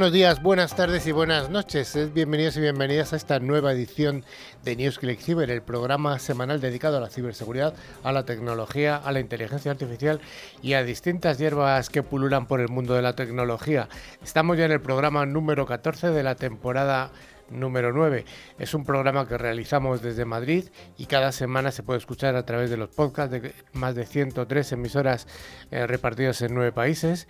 Buenos 0.00 0.14
días, 0.14 0.42
buenas 0.42 0.74
tardes 0.74 1.06
y 1.06 1.12
buenas 1.12 1.50
noches. 1.50 1.94
Bienvenidos 2.14 2.56
y 2.56 2.62
bienvenidas 2.62 3.12
a 3.12 3.16
esta 3.16 3.38
nueva 3.38 3.70
edición 3.72 4.24
de 4.64 4.74
News 4.74 4.98
Click 4.98 5.20
Cyber, 5.20 5.50
el 5.50 5.60
programa 5.60 6.18
semanal 6.18 6.58
dedicado 6.58 6.96
a 6.96 7.00
la 7.00 7.10
ciberseguridad, 7.10 7.74
a 8.02 8.10
la 8.10 8.24
tecnología, 8.24 8.96
a 8.96 9.12
la 9.12 9.20
inteligencia 9.20 9.70
artificial 9.70 10.22
y 10.62 10.72
a 10.72 10.84
distintas 10.84 11.36
hierbas 11.36 11.90
que 11.90 12.02
pululan 12.02 12.46
por 12.46 12.62
el 12.62 12.68
mundo 12.68 12.94
de 12.94 13.02
la 13.02 13.14
tecnología. 13.14 13.90
Estamos 14.24 14.56
ya 14.56 14.64
en 14.64 14.72
el 14.72 14.80
programa 14.80 15.26
número 15.26 15.66
14 15.66 16.08
de 16.08 16.22
la 16.22 16.34
temporada 16.34 17.12
número 17.50 17.92
9. 17.92 18.24
Es 18.58 18.74
un 18.74 18.84
programa 18.84 19.28
que 19.28 19.36
realizamos 19.36 20.02
desde 20.02 20.24
Madrid 20.24 20.68
y 20.96 21.06
cada 21.06 21.32
semana 21.32 21.72
se 21.72 21.82
puede 21.82 21.98
escuchar 21.98 22.36
a 22.36 22.46
través 22.46 22.70
de 22.70 22.76
los 22.76 22.88
podcasts 22.88 23.32
de 23.32 23.52
más 23.72 23.94
de 23.94 24.06
103 24.06 24.72
emisoras 24.72 25.26
eh, 25.70 25.86
repartidas 25.86 26.40
en 26.42 26.54
nueve 26.54 26.72
países. 26.72 27.28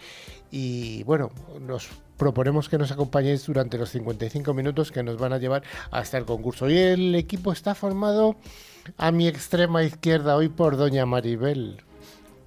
Y 0.51 1.03
bueno, 1.05 1.31
nos 1.61 1.89
proponemos 2.17 2.69
que 2.69 2.79
nos 2.79 2.91
acompañéis 2.91 3.47
durante 3.47 3.79
los 3.79 3.91
55 3.91 4.53
minutos 4.53 4.93
que 4.93 5.03
nos 5.03 5.17
van 5.17 5.33
a 5.33 5.39
llevar 5.39 5.63
hasta 5.91 6.19
el 6.19 6.25
concurso. 6.25 6.69
Y 6.69 6.77
el 6.77 7.15
equipo 7.15 7.53
está 7.53 7.75
formado 7.75 8.37
a 8.99 9.11
mi 9.11 9.29
extrema 9.29 9.83
izquierda 9.83 10.37
hoy 10.37 10.49
por 10.49 10.77
doña 10.77 11.07
Maribel. 11.07 11.83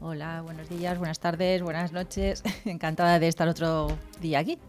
Hola, 0.01 0.41
buenos 0.41 0.67
días, 0.67 0.97
buenas 0.97 1.19
tardes, 1.19 1.61
buenas 1.61 1.93
noches. 1.93 2.43
Encantada 2.65 3.19
de 3.19 3.29
estar 3.29 3.47
otro 3.47 3.87
día 4.19 4.39
aquí. 4.39 4.59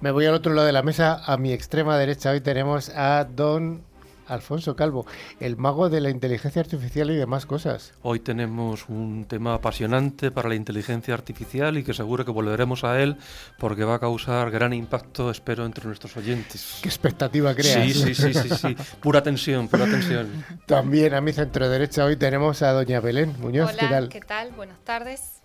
Me 0.00 0.10
voy 0.10 0.26
al 0.26 0.34
otro 0.34 0.54
lado 0.54 0.66
de 0.66 0.72
la 0.72 0.82
mesa, 0.82 1.22
a 1.24 1.36
mi 1.36 1.52
extrema 1.52 1.96
derecha. 1.98 2.30
Hoy 2.30 2.40
tenemos 2.40 2.88
a 2.88 3.24
don 3.24 3.84
Alfonso 4.32 4.76
Calvo, 4.76 5.06
el 5.40 5.56
mago 5.56 5.88
de 5.90 6.00
la 6.00 6.10
inteligencia 6.10 6.60
artificial 6.60 7.10
y 7.10 7.16
demás 7.16 7.46
cosas. 7.46 7.92
Hoy 8.02 8.20
tenemos 8.20 8.88
un 8.88 9.26
tema 9.26 9.54
apasionante 9.54 10.30
para 10.30 10.48
la 10.48 10.54
inteligencia 10.54 11.14
artificial 11.14 11.76
y 11.78 11.84
que 11.84 11.94
seguro 11.94 12.24
que 12.24 12.30
volveremos 12.30 12.84
a 12.84 13.00
él 13.00 13.16
porque 13.58 13.84
va 13.84 13.96
a 13.96 13.98
causar 13.98 14.50
gran 14.50 14.72
impacto, 14.72 15.30
espero, 15.30 15.66
entre 15.66 15.86
nuestros 15.86 16.16
oyentes. 16.16 16.78
¿Qué 16.82 16.88
expectativa 16.88 17.54
creas? 17.54 17.92
Sí, 17.92 17.92
sí, 17.92 18.14
sí, 18.14 18.34
sí, 18.34 18.48
sí. 18.48 18.76
Pura 19.00 19.22
tensión, 19.22 19.68
pura 19.68 19.84
tensión. 19.84 20.44
También 20.66 21.14
a 21.14 21.20
mi 21.20 21.32
centro 21.32 21.68
derecha 21.68 22.04
hoy 22.04 22.16
tenemos 22.16 22.62
a 22.62 22.72
doña 22.72 23.00
Belén 23.00 23.34
Muñoz. 23.40 23.70
Hola, 23.70 23.80
¿qué 23.80 23.88
tal? 23.88 24.08
¿qué 24.08 24.20
tal? 24.20 24.50
Buenas 24.52 24.78
tardes. 24.84 25.41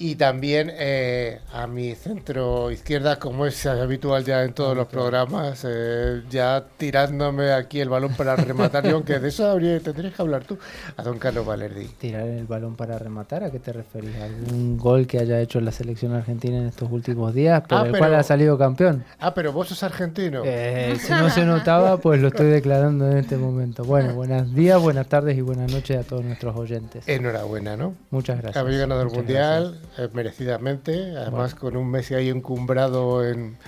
Y 0.00 0.14
también 0.14 0.70
eh, 0.74 1.40
a 1.52 1.66
mi 1.66 1.92
centro 1.96 2.70
izquierda, 2.70 3.18
como 3.18 3.46
es 3.46 3.66
habitual 3.66 4.24
ya 4.24 4.44
en 4.44 4.52
todos 4.52 4.76
los 4.76 4.86
programas, 4.86 5.64
eh, 5.68 6.22
ya 6.30 6.64
tirándome 6.76 7.50
aquí 7.52 7.80
el 7.80 7.88
balón 7.88 8.14
para 8.14 8.36
rematar, 8.36 8.86
y 8.86 8.90
aunque 8.90 9.18
de 9.18 9.28
eso 9.28 9.50
habría, 9.50 9.80
tendrías 9.80 10.14
que 10.14 10.22
hablar 10.22 10.44
tú, 10.44 10.56
a 10.96 11.02
don 11.02 11.18
Carlos 11.18 11.44
Valerdi. 11.44 11.86
¿Tirar 11.98 12.28
el 12.28 12.46
balón 12.46 12.76
para 12.76 12.96
rematar? 12.96 13.42
¿A 13.42 13.50
qué 13.50 13.58
te 13.58 13.72
referís? 13.72 14.14
¿Algún 14.22 14.78
gol 14.78 15.08
que 15.08 15.18
haya 15.18 15.40
hecho 15.40 15.60
la 15.60 15.72
selección 15.72 16.12
argentina 16.14 16.58
en 16.58 16.66
estos 16.68 16.88
últimos 16.92 17.34
días, 17.34 17.60
por 17.62 17.78
Ah, 17.78 17.80
el 17.86 17.86
pero- 17.90 17.98
cual 17.98 18.14
ha 18.14 18.22
salido 18.22 18.56
campeón? 18.56 19.04
Ah, 19.18 19.34
pero 19.34 19.52
vos 19.52 19.66
sos 19.66 19.82
argentino. 19.82 20.42
Eh, 20.44 20.96
si 21.00 21.10
no 21.10 21.28
se 21.28 21.44
notaba, 21.44 21.96
pues 21.96 22.20
lo 22.22 22.28
estoy 22.28 22.46
declarando 22.46 23.10
en 23.10 23.16
este 23.18 23.36
momento. 23.36 23.82
Bueno, 23.82 24.14
buenos 24.14 24.54
días, 24.54 24.80
buenas 24.80 25.08
tardes 25.08 25.36
y 25.36 25.40
buenas 25.40 25.72
noches 25.72 25.98
a 25.98 26.04
todos 26.08 26.24
nuestros 26.24 26.54
oyentes. 26.56 27.02
Enhorabuena, 27.08 27.76
¿no? 27.76 27.96
Muchas 28.10 28.36
gracias. 28.40 28.56
Habéis 28.62 28.78
ganado 28.78 29.02
el 29.02 29.08
Mundial, 29.10 29.80
eh, 29.96 30.08
merecidamente, 30.12 31.16
además 31.16 31.54
con 31.54 31.76
un 31.76 31.90
Messi 31.90 32.14
ahí 32.14 32.28
encumbrado 32.28 33.24
en, 33.24 33.58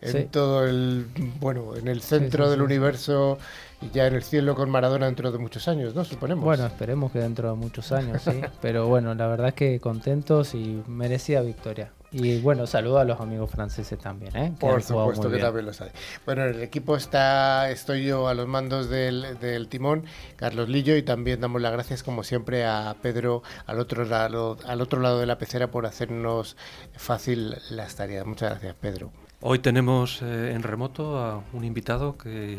en 0.00 0.12
Sí. 0.12 0.24
todo 0.30 0.64
el, 0.66 1.06
bueno, 1.40 1.76
en 1.76 1.88
el 1.88 2.00
centro 2.02 2.44
sí, 2.46 2.50
del 2.50 2.60
sí, 2.60 2.64
universo 2.64 3.38
y 3.80 3.90
ya 3.90 4.06
en 4.06 4.14
el 4.14 4.22
cielo 4.22 4.54
con 4.54 4.70
Maradona 4.70 5.06
dentro 5.06 5.30
de 5.32 5.38
muchos 5.38 5.68
años, 5.68 5.94
¿no? 5.94 6.04
Suponemos. 6.04 6.44
Bueno, 6.44 6.66
esperemos 6.66 7.12
que 7.12 7.18
dentro 7.20 7.50
de 7.50 7.56
muchos 7.56 7.92
años, 7.92 8.22
sí. 8.22 8.40
Pero 8.60 8.86
bueno, 8.88 9.14
la 9.14 9.26
verdad 9.26 9.48
es 9.48 9.54
que 9.54 9.80
contentos 9.80 10.54
y 10.54 10.82
merecida 10.86 11.42
victoria. 11.42 11.92
Y 12.12 12.40
bueno, 12.40 12.66
saludo 12.66 12.98
a 12.98 13.04
los 13.04 13.20
amigos 13.20 13.50
franceses 13.50 13.96
también, 13.98 14.36
¿eh? 14.36 14.52
Que 14.58 14.66
Por 14.66 14.82
supuesto 14.82 15.30
que 15.30 15.38
también 15.38 15.66
lo 15.66 15.72
sabe. 15.72 15.92
Bueno, 16.26 16.44
en 16.44 16.56
el 16.56 16.62
equipo 16.62 16.96
está, 16.96 17.70
estoy 17.70 18.04
yo 18.04 18.26
a 18.26 18.34
los 18.34 18.48
mandos 18.48 18.88
del, 18.88 19.38
del 19.38 19.68
timón, 19.68 20.04
Carlos 20.34 20.68
Lillo, 20.68 20.96
y 20.96 21.02
también 21.02 21.40
damos 21.40 21.62
las 21.62 21.70
gracias 21.70 22.02
como 22.02 22.24
siempre 22.24 22.64
a 22.64 22.96
Pedro 23.00 23.44
al 23.66 23.78
otro 23.78 24.04
lado, 24.04 24.58
al 24.66 24.80
otro 24.80 25.00
lado 25.00 25.20
de 25.20 25.26
la 25.26 25.38
pecera 25.38 25.70
por 25.70 25.86
hacernos 25.86 26.56
fácil 26.96 27.54
las 27.70 27.94
tareas. 27.94 28.26
Muchas 28.26 28.50
gracias, 28.50 28.74
Pedro. 28.80 29.12
Hoy 29.40 29.60
tenemos 29.60 30.20
eh, 30.20 30.52
en 30.52 30.64
remoto 30.64 31.16
a 31.16 31.44
un 31.52 31.64
invitado 31.64 32.18
que 32.18 32.58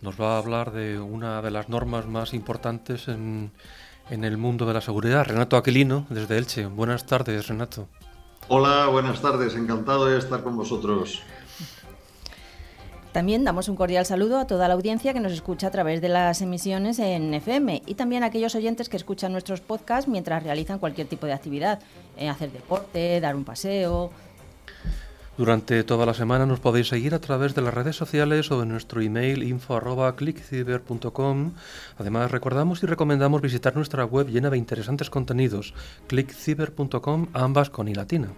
nos 0.00 0.18
va 0.20 0.36
a 0.36 0.38
hablar 0.38 0.70
de 0.70 1.00
una 1.00 1.42
de 1.42 1.50
las 1.50 1.68
normas 1.68 2.06
más 2.06 2.34
importantes 2.34 3.08
en, 3.08 3.50
en 4.10 4.24
el 4.24 4.36
mundo 4.36 4.64
de 4.64 4.74
la 4.74 4.80
seguridad, 4.80 5.24
Renato 5.26 5.56
Aquilino, 5.56 6.06
desde 6.08 6.38
Elche. 6.38 6.66
Buenas 6.66 7.04
tardes, 7.04 7.48
Renato. 7.48 7.88
Hola, 8.52 8.88
buenas 8.88 9.22
tardes, 9.22 9.54
encantado 9.54 10.06
de 10.06 10.18
estar 10.18 10.42
con 10.42 10.56
vosotros. 10.56 11.22
También 13.12 13.44
damos 13.44 13.68
un 13.68 13.76
cordial 13.76 14.04
saludo 14.06 14.40
a 14.40 14.48
toda 14.48 14.66
la 14.66 14.74
audiencia 14.74 15.12
que 15.12 15.20
nos 15.20 15.30
escucha 15.30 15.68
a 15.68 15.70
través 15.70 16.00
de 16.00 16.08
las 16.08 16.42
emisiones 16.42 16.98
en 16.98 17.32
FM 17.32 17.82
y 17.86 17.94
también 17.94 18.24
a 18.24 18.26
aquellos 18.26 18.56
oyentes 18.56 18.88
que 18.88 18.96
escuchan 18.96 19.30
nuestros 19.30 19.60
podcasts 19.60 20.10
mientras 20.10 20.42
realizan 20.42 20.80
cualquier 20.80 21.06
tipo 21.06 21.26
de 21.26 21.32
actividad, 21.32 21.78
eh, 22.16 22.28
hacer 22.28 22.50
deporte, 22.50 23.20
dar 23.20 23.36
un 23.36 23.44
paseo. 23.44 24.10
Durante 25.40 25.82
toda 25.84 26.04
la 26.04 26.12
semana 26.12 26.44
nos 26.44 26.60
podéis 26.60 26.88
seguir 26.88 27.14
a 27.14 27.18
través 27.18 27.54
de 27.54 27.62
las 27.62 27.72
redes 27.72 27.96
sociales 27.96 28.50
o 28.50 28.60
de 28.60 28.66
nuestro 28.66 29.00
email 29.00 29.42
info@clickciber.com. 29.42 31.52
Además, 31.96 32.30
recordamos 32.30 32.82
y 32.82 32.86
recomendamos 32.86 33.40
visitar 33.40 33.74
nuestra 33.74 34.04
web 34.04 34.28
llena 34.28 34.50
de 34.50 34.58
interesantes 34.58 35.08
contenidos, 35.08 35.72
clickciber.com, 36.08 37.28
ambas 37.32 37.70
con 37.70 37.88
i 37.88 37.94
latina. 37.94 38.28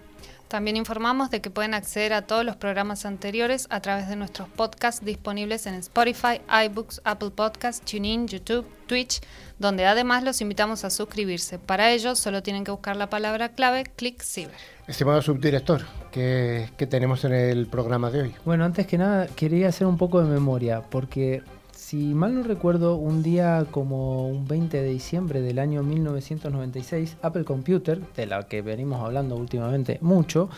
También 0.53 0.77
informamos 0.77 1.31
de 1.31 1.41
que 1.41 1.49
pueden 1.49 1.73
acceder 1.73 2.13
a 2.13 2.27
todos 2.27 2.45
los 2.45 2.55
programas 2.55 3.07
anteriores 3.07 3.65
a 3.71 3.79
través 3.79 4.07
de 4.07 4.15
nuestros 4.15 4.47
podcasts 4.49 5.03
disponibles 5.03 5.65
en 5.65 5.73
Spotify, 5.73 6.41
iBooks, 6.67 7.01
Apple 7.05 7.31
Podcasts, 7.31 7.83
TuneIn, 7.83 8.27
YouTube, 8.27 8.67
Twitch, 8.85 9.21
donde 9.57 9.87
además 9.87 10.21
los 10.23 10.41
invitamos 10.41 10.85
a 10.85 10.91
suscribirse. 10.91 11.57
Para 11.57 11.89
ello 11.89 12.15
solo 12.15 12.43
tienen 12.43 12.63
que 12.65 12.69
buscar 12.69 12.95
la 12.95 13.09
palabra 13.09 13.49
clave 13.49 13.85
Click 13.95 14.21
Cyber. 14.21 14.53
Estimado 14.87 15.23
subdirector, 15.23 15.81
¿qué, 16.11 16.69
qué 16.77 16.85
tenemos 16.85 17.25
en 17.25 17.33
el 17.33 17.65
programa 17.65 18.11
de 18.11 18.21
hoy? 18.21 18.35
Bueno, 18.45 18.63
antes 18.63 18.85
que 18.85 18.99
nada, 18.99 19.25
quería 19.25 19.69
hacer 19.69 19.87
un 19.87 19.97
poco 19.97 20.21
de 20.21 20.29
memoria, 20.29 20.81
porque 20.81 21.41
si 21.93 22.15
mal 22.15 22.33
no 22.33 22.41
recuerdo, 22.41 22.95
un 22.95 23.21
día 23.21 23.67
como 23.69 24.27
un 24.27 24.47
20 24.47 24.81
de 24.81 24.89
diciembre 24.89 25.41
del 25.41 25.59
año 25.59 25.83
1996, 25.83 27.17
Apple 27.21 27.43
Computer, 27.43 28.01
de 28.15 28.25
la 28.25 28.47
que 28.47 28.63
venimos 28.63 28.99
hablando 28.99 29.35
últimamente 29.35 29.99
mucho, 30.01 30.49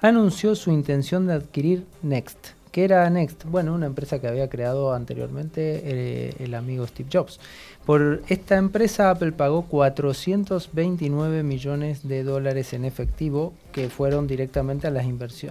anunció 0.00 0.54
su 0.54 0.70
intención 0.70 1.26
de 1.26 1.32
adquirir 1.32 1.84
Next. 2.02 2.53
¿Qué 2.74 2.82
era 2.82 3.08
Next? 3.08 3.44
Bueno, 3.44 3.72
una 3.72 3.86
empresa 3.86 4.20
que 4.20 4.26
había 4.26 4.48
creado 4.48 4.94
anteriormente 4.94 5.80
eh, 5.84 6.34
el 6.40 6.56
amigo 6.56 6.84
Steve 6.88 7.08
Jobs. 7.12 7.38
Por 7.86 8.22
esta 8.26 8.56
empresa 8.56 9.10
Apple 9.10 9.30
pagó 9.30 9.62
429 9.68 11.44
millones 11.44 12.08
de 12.08 12.24
dólares 12.24 12.72
en 12.72 12.84
efectivo 12.84 13.52
que 13.70 13.88
fueron 13.90 14.26
directamente 14.26 14.88
a, 14.88 14.90
las 14.90 15.06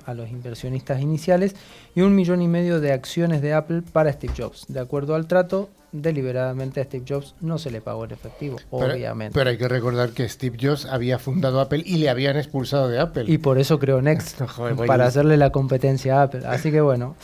a 0.05 0.13
los 0.13 0.31
inversionistas 0.31 1.01
iniciales 1.01 1.55
y 1.95 2.01
un 2.01 2.13
millón 2.13 2.41
y 2.41 2.49
medio 2.49 2.81
de 2.81 2.91
acciones 2.91 3.41
de 3.41 3.53
Apple 3.53 3.83
para 3.93 4.11
Steve 4.11 4.33
Jobs. 4.37 4.65
De 4.67 4.81
acuerdo 4.81 5.15
al 5.15 5.25
trato, 5.25 5.69
deliberadamente 5.93 6.81
a 6.81 6.83
Steve 6.83 7.05
Jobs 7.07 7.35
no 7.39 7.57
se 7.57 7.71
le 7.71 7.79
pagó 7.79 8.03
en 8.05 8.11
efectivo, 8.11 8.57
Pero- 8.69 8.93
obviamente. 8.93 9.33
Pero, 9.33 9.49
hay 9.49 9.57
que 9.57 9.69
recordar 9.69 10.09
que 10.09 10.27
Steve 10.27 10.57
Jobs 10.59 10.85
había 10.85 11.19
fundado 11.19 11.61
Apple 11.61 11.83
y 11.85 11.97
le 11.97 12.09
habían 12.09 12.35
expulsado 12.35 12.89
de 12.89 12.99
Apple. 12.99 13.25
Y 13.27 13.37
por 13.37 13.59
eso 13.59 13.79
creó 13.79 14.01
Next, 14.01 14.41
Joder, 14.47 14.75
para 14.87 15.05
hacerle 15.05 15.37
la 15.37 15.51
competencia 15.51 16.19
a 16.19 16.23
Apple. 16.23 16.41
Así 16.45 16.71
que 16.71 16.81
bueno. 16.81 17.15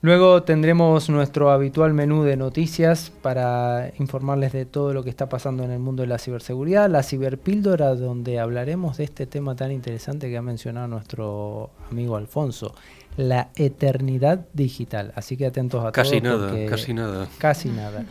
Luego 0.00 0.44
tendremos 0.44 1.10
nuestro 1.10 1.50
habitual 1.50 1.92
menú 1.92 2.22
de 2.22 2.36
noticias 2.36 3.10
para 3.20 3.90
informarles 3.98 4.52
de 4.52 4.64
todo 4.64 4.94
lo 4.94 5.02
que 5.02 5.10
está 5.10 5.28
pasando 5.28 5.64
en 5.64 5.72
el 5.72 5.80
mundo 5.80 6.02
de 6.02 6.06
la 6.06 6.18
ciberseguridad, 6.18 6.88
la 6.88 7.02
ciberpíldora 7.02 7.96
donde 7.96 8.38
hablaremos 8.38 8.98
de 8.98 9.04
este 9.04 9.26
tema 9.26 9.56
tan 9.56 9.72
interesante 9.72 10.30
que 10.30 10.36
ha 10.36 10.42
mencionado 10.42 10.86
nuestro 10.86 11.70
amigo 11.90 12.14
Alfonso, 12.14 12.76
la 13.18 13.50
eternidad 13.56 14.46
digital. 14.54 15.12
Así 15.16 15.36
que 15.36 15.44
atentos 15.44 15.84
a 15.84 15.90
Casi 15.90 16.20
todo 16.20 16.46
nada, 16.46 16.66
casi 16.66 16.94
nada. 16.94 17.28
Casi 17.38 17.68
nada. 17.68 18.04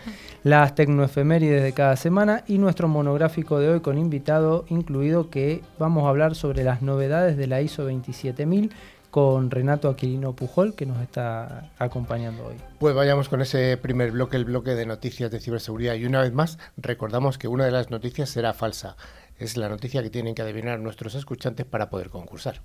Las 0.43 0.75
tecnoefemérides 0.75 1.63
de 1.63 1.71
cada 1.71 1.95
semana 1.95 2.43
y 2.45 2.57
nuestro 2.57 2.89
monográfico 2.89 3.57
de 3.57 3.69
hoy 3.69 3.79
con 3.79 3.97
invitado 3.97 4.65
incluido 4.67 5.29
que 5.29 5.61
vamos 5.79 6.05
a 6.05 6.09
hablar 6.09 6.35
sobre 6.35 6.63
las 6.65 6.81
novedades 6.81 7.37
de 7.37 7.47
la 7.47 7.61
ISO 7.61 7.85
27000 7.85 8.71
con 9.09 9.49
Renato 9.49 9.87
Aquilino 9.87 10.35
Pujol 10.35 10.75
que 10.75 10.85
nos 10.85 11.01
está 11.01 11.71
acompañando 11.79 12.45
hoy. 12.45 12.55
Pues 12.77 12.93
vayamos 12.93 13.29
con 13.29 13.41
ese 13.41 13.77
primer 13.77 14.11
bloque, 14.11 14.35
el 14.35 14.43
bloque 14.43 14.71
de 14.71 14.85
noticias 14.85 15.31
de 15.31 15.39
ciberseguridad. 15.39 15.95
Y 15.95 16.05
una 16.05 16.21
vez 16.21 16.33
más, 16.33 16.59
recordamos 16.75 17.37
que 17.37 17.47
una 17.47 17.63
de 17.63 17.71
las 17.71 17.91
noticias 17.91 18.29
será 18.29 18.53
falsa. 18.53 18.97
Es 19.39 19.55
la 19.55 19.69
noticia 19.69 20.03
que 20.03 20.09
tienen 20.09 20.35
que 20.35 20.41
adivinar 20.41 20.79
nuestros 20.79 21.15
escuchantes 21.15 21.65
para 21.65 21.89
poder 21.89 22.09
concursar. 22.09 22.61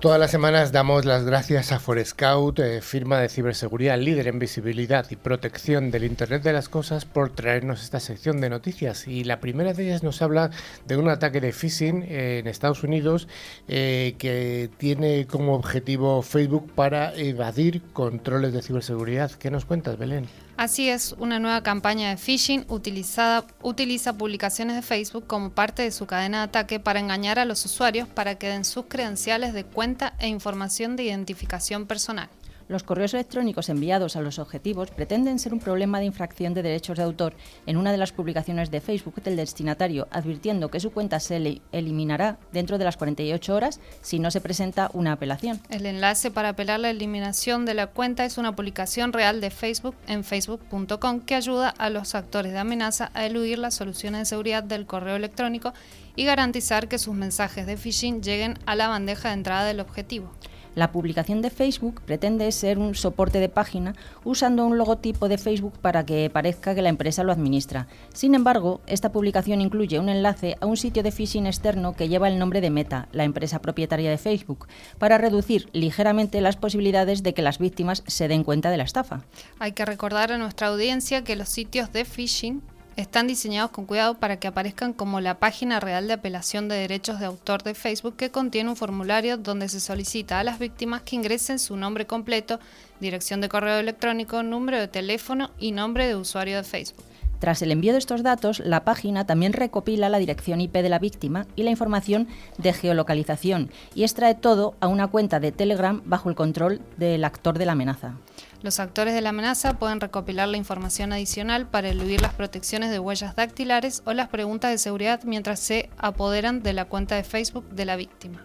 Todas 0.00 0.18
las 0.18 0.30
semanas 0.30 0.72
damos 0.72 1.04
las 1.04 1.26
gracias 1.26 1.72
a 1.72 1.78
Forescout, 1.78 2.58
eh, 2.58 2.80
firma 2.80 3.20
de 3.20 3.28
ciberseguridad 3.28 3.98
líder 3.98 4.28
en 4.28 4.38
visibilidad 4.38 5.04
y 5.10 5.16
protección 5.16 5.90
del 5.90 6.04
Internet 6.04 6.42
de 6.42 6.54
las 6.54 6.70
Cosas, 6.70 7.04
por 7.04 7.34
traernos 7.34 7.82
esta 7.82 8.00
sección 8.00 8.40
de 8.40 8.48
noticias. 8.48 9.06
Y 9.06 9.24
la 9.24 9.40
primera 9.40 9.74
de 9.74 9.84
ellas 9.84 10.02
nos 10.02 10.22
habla 10.22 10.52
de 10.86 10.96
un 10.96 11.10
ataque 11.10 11.42
de 11.42 11.52
phishing 11.52 12.06
en 12.08 12.46
Estados 12.46 12.82
Unidos 12.82 13.28
eh, 13.68 14.14
que 14.16 14.70
tiene 14.78 15.26
como 15.26 15.54
objetivo 15.54 16.22
Facebook 16.22 16.72
para 16.74 17.14
evadir 17.14 17.82
controles 17.92 18.54
de 18.54 18.62
ciberseguridad. 18.62 19.30
¿Qué 19.32 19.50
nos 19.50 19.66
cuentas, 19.66 19.98
Belén? 19.98 20.26
Así 20.60 20.90
es, 20.90 21.14
una 21.16 21.38
nueva 21.38 21.62
campaña 21.62 22.10
de 22.10 22.18
phishing 22.18 22.66
utilizada, 22.68 23.46
utiliza 23.62 24.18
publicaciones 24.18 24.76
de 24.76 24.82
Facebook 24.82 25.26
como 25.26 25.52
parte 25.52 25.80
de 25.80 25.90
su 25.90 26.04
cadena 26.04 26.40
de 26.40 26.44
ataque 26.44 26.78
para 26.78 27.00
engañar 27.00 27.38
a 27.38 27.46
los 27.46 27.64
usuarios 27.64 28.06
para 28.06 28.34
que 28.34 28.48
den 28.48 28.66
sus 28.66 28.84
credenciales 28.84 29.54
de 29.54 29.64
cuenta 29.64 30.12
e 30.18 30.28
información 30.28 30.96
de 30.96 31.04
identificación 31.04 31.86
personal. 31.86 32.28
Los 32.70 32.84
correos 32.84 33.14
electrónicos 33.14 33.68
enviados 33.68 34.14
a 34.14 34.20
los 34.20 34.38
objetivos 34.38 34.92
pretenden 34.92 35.40
ser 35.40 35.52
un 35.52 35.58
problema 35.58 35.98
de 35.98 36.04
infracción 36.04 36.54
de 36.54 36.62
derechos 36.62 36.96
de 36.96 37.02
autor 37.02 37.34
en 37.66 37.76
una 37.76 37.90
de 37.90 37.98
las 37.98 38.12
publicaciones 38.12 38.70
de 38.70 38.80
Facebook 38.80 39.20
del 39.24 39.34
destinatario, 39.34 40.06
advirtiendo 40.12 40.70
que 40.70 40.78
su 40.78 40.92
cuenta 40.92 41.18
se 41.18 41.60
eliminará 41.72 42.38
dentro 42.52 42.78
de 42.78 42.84
las 42.84 42.96
48 42.96 43.56
horas 43.56 43.80
si 44.02 44.20
no 44.20 44.30
se 44.30 44.40
presenta 44.40 44.88
una 44.94 45.10
apelación. 45.10 45.60
El 45.68 45.84
enlace 45.84 46.30
para 46.30 46.50
apelar 46.50 46.78
la 46.78 46.90
eliminación 46.90 47.66
de 47.66 47.74
la 47.74 47.88
cuenta 47.88 48.24
es 48.24 48.38
una 48.38 48.54
publicación 48.54 49.12
real 49.12 49.40
de 49.40 49.50
Facebook 49.50 49.96
en 50.06 50.22
facebook.com 50.22 51.22
que 51.22 51.34
ayuda 51.34 51.70
a 51.70 51.90
los 51.90 52.14
actores 52.14 52.52
de 52.52 52.60
amenaza 52.60 53.10
a 53.14 53.26
eludir 53.26 53.58
las 53.58 53.74
soluciones 53.74 54.20
de 54.20 54.26
seguridad 54.26 54.62
del 54.62 54.86
correo 54.86 55.16
electrónico 55.16 55.74
y 56.14 56.24
garantizar 56.24 56.86
que 56.86 57.00
sus 57.00 57.14
mensajes 57.14 57.66
de 57.66 57.76
phishing 57.76 58.22
lleguen 58.22 58.60
a 58.64 58.76
la 58.76 58.86
bandeja 58.86 59.30
de 59.30 59.34
entrada 59.34 59.64
del 59.64 59.80
objetivo. 59.80 60.30
La 60.74 60.92
publicación 60.92 61.42
de 61.42 61.50
Facebook 61.50 62.00
pretende 62.02 62.50
ser 62.52 62.78
un 62.78 62.94
soporte 62.94 63.40
de 63.40 63.48
página 63.48 63.94
usando 64.24 64.64
un 64.64 64.78
logotipo 64.78 65.28
de 65.28 65.36
Facebook 65.36 65.74
para 65.80 66.06
que 66.06 66.30
parezca 66.30 66.74
que 66.74 66.82
la 66.82 66.88
empresa 66.88 67.24
lo 67.24 67.32
administra. 67.32 67.88
Sin 68.14 68.34
embargo, 68.34 68.80
esta 68.86 69.10
publicación 69.10 69.60
incluye 69.60 69.98
un 69.98 70.08
enlace 70.08 70.56
a 70.60 70.66
un 70.66 70.76
sitio 70.76 71.02
de 71.02 71.10
phishing 71.10 71.46
externo 71.46 71.96
que 71.96 72.08
lleva 72.08 72.28
el 72.28 72.38
nombre 72.38 72.60
de 72.60 72.70
Meta, 72.70 73.08
la 73.12 73.24
empresa 73.24 73.60
propietaria 73.60 74.10
de 74.10 74.18
Facebook, 74.18 74.68
para 74.98 75.18
reducir 75.18 75.68
ligeramente 75.72 76.40
las 76.40 76.56
posibilidades 76.56 77.22
de 77.22 77.34
que 77.34 77.42
las 77.42 77.58
víctimas 77.58 78.04
se 78.06 78.28
den 78.28 78.44
cuenta 78.44 78.70
de 78.70 78.76
la 78.76 78.84
estafa. 78.84 79.22
Hay 79.58 79.72
que 79.72 79.84
recordar 79.84 80.32
a 80.32 80.38
nuestra 80.38 80.68
audiencia 80.68 81.24
que 81.24 81.36
los 81.36 81.48
sitios 81.48 81.92
de 81.92 82.04
phishing 82.04 82.62
están 83.00 83.26
diseñados 83.26 83.70
con 83.70 83.86
cuidado 83.86 84.14
para 84.14 84.38
que 84.38 84.48
aparezcan 84.48 84.92
como 84.92 85.20
la 85.20 85.38
página 85.38 85.80
real 85.80 86.06
de 86.06 86.14
apelación 86.14 86.68
de 86.68 86.76
derechos 86.76 87.20
de 87.20 87.26
autor 87.26 87.62
de 87.62 87.74
Facebook 87.74 88.16
que 88.16 88.30
contiene 88.30 88.70
un 88.70 88.76
formulario 88.76 89.36
donde 89.36 89.68
se 89.68 89.80
solicita 89.80 90.38
a 90.38 90.44
las 90.44 90.58
víctimas 90.58 91.02
que 91.02 91.16
ingresen 91.16 91.58
su 91.58 91.76
nombre 91.76 92.06
completo, 92.06 92.60
dirección 93.00 93.40
de 93.40 93.48
correo 93.48 93.78
electrónico, 93.78 94.42
número 94.42 94.78
de 94.78 94.88
teléfono 94.88 95.50
y 95.58 95.72
nombre 95.72 96.06
de 96.06 96.16
usuario 96.16 96.56
de 96.56 96.64
Facebook. 96.64 97.04
Tras 97.40 97.62
el 97.62 97.72
envío 97.72 97.92
de 97.92 97.98
estos 97.98 98.22
datos, 98.22 98.60
la 98.60 98.84
página 98.84 99.26
también 99.26 99.54
recopila 99.54 100.10
la 100.10 100.18
dirección 100.18 100.60
IP 100.60 100.74
de 100.74 100.90
la 100.90 100.98
víctima 100.98 101.46
y 101.56 101.62
la 101.62 101.70
información 101.70 102.28
de 102.58 102.74
geolocalización 102.74 103.70
y 103.94 104.02
extrae 104.02 104.34
todo 104.34 104.74
a 104.80 104.88
una 104.88 105.06
cuenta 105.06 105.40
de 105.40 105.50
Telegram 105.50 106.02
bajo 106.04 106.28
el 106.28 106.34
control 106.34 106.82
del 106.98 107.24
actor 107.24 107.58
de 107.58 107.64
la 107.64 107.72
amenaza. 107.72 108.16
Los 108.62 108.78
actores 108.78 109.14
de 109.14 109.22
la 109.22 109.30
amenaza 109.30 109.78
pueden 109.78 110.00
recopilar 110.00 110.48
la 110.48 110.58
información 110.58 111.12
adicional 111.12 111.66
para 111.66 111.88
eludir 111.88 112.20
las 112.20 112.34
protecciones 112.34 112.90
de 112.90 112.98
huellas 112.98 113.34
dactilares 113.34 114.02
o 114.04 114.12
las 114.12 114.28
preguntas 114.28 114.70
de 114.70 114.76
seguridad 114.76 115.20
mientras 115.24 115.60
se 115.60 115.88
apoderan 115.96 116.62
de 116.62 116.74
la 116.74 116.84
cuenta 116.84 117.16
de 117.16 117.24
Facebook 117.24 117.68
de 117.70 117.86
la 117.86 117.96
víctima. 117.96 118.44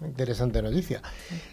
Interesante 0.00 0.62
noticia. 0.62 1.02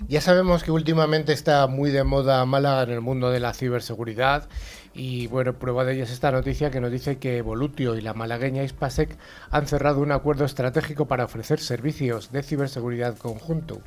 Ya 0.08 0.22
sabemos 0.22 0.64
que 0.64 0.72
últimamente 0.72 1.34
está 1.34 1.68
muy 1.68 1.92
de 1.92 2.04
moda 2.04 2.46
Málaga 2.46 2.84
en 2.84 2.92
el 2.92 3.02
mundo 3.02 3.30
de 3.30 3.40
la 3.40 3.54
ciberseguridad 3.54 4.48
y 4.94 5.28
bueno, 5.28 5.54
prueba 5.54 5.84
de 5.84 5.96
ello 5.96 6.04
es 6.04 6.12
esta 6.12 6.32
noticia 6.32 6.72
que 6.72 6.80
nos 6.80 6.92
dice 6.92 7.18
que 7.18 7.42
Volutio 7.42 7.96
y 7.96 8.02
la 8.02 8.14
malagueña 8.14 8.64
Ispasec 8.64 9.18
han 9.50 9.68
cerrado 9.68 10.00
un 10.00 10.12
acuerdo 10.12 10.46
estratégico 10.46 11.08
para 11.08 11.26
ofrecer 11.26 11.60
servicios 11.60 12.32
de 12.32 12.44
ciberseguridad 12.44 13.18
conjunto. 13.18 13.82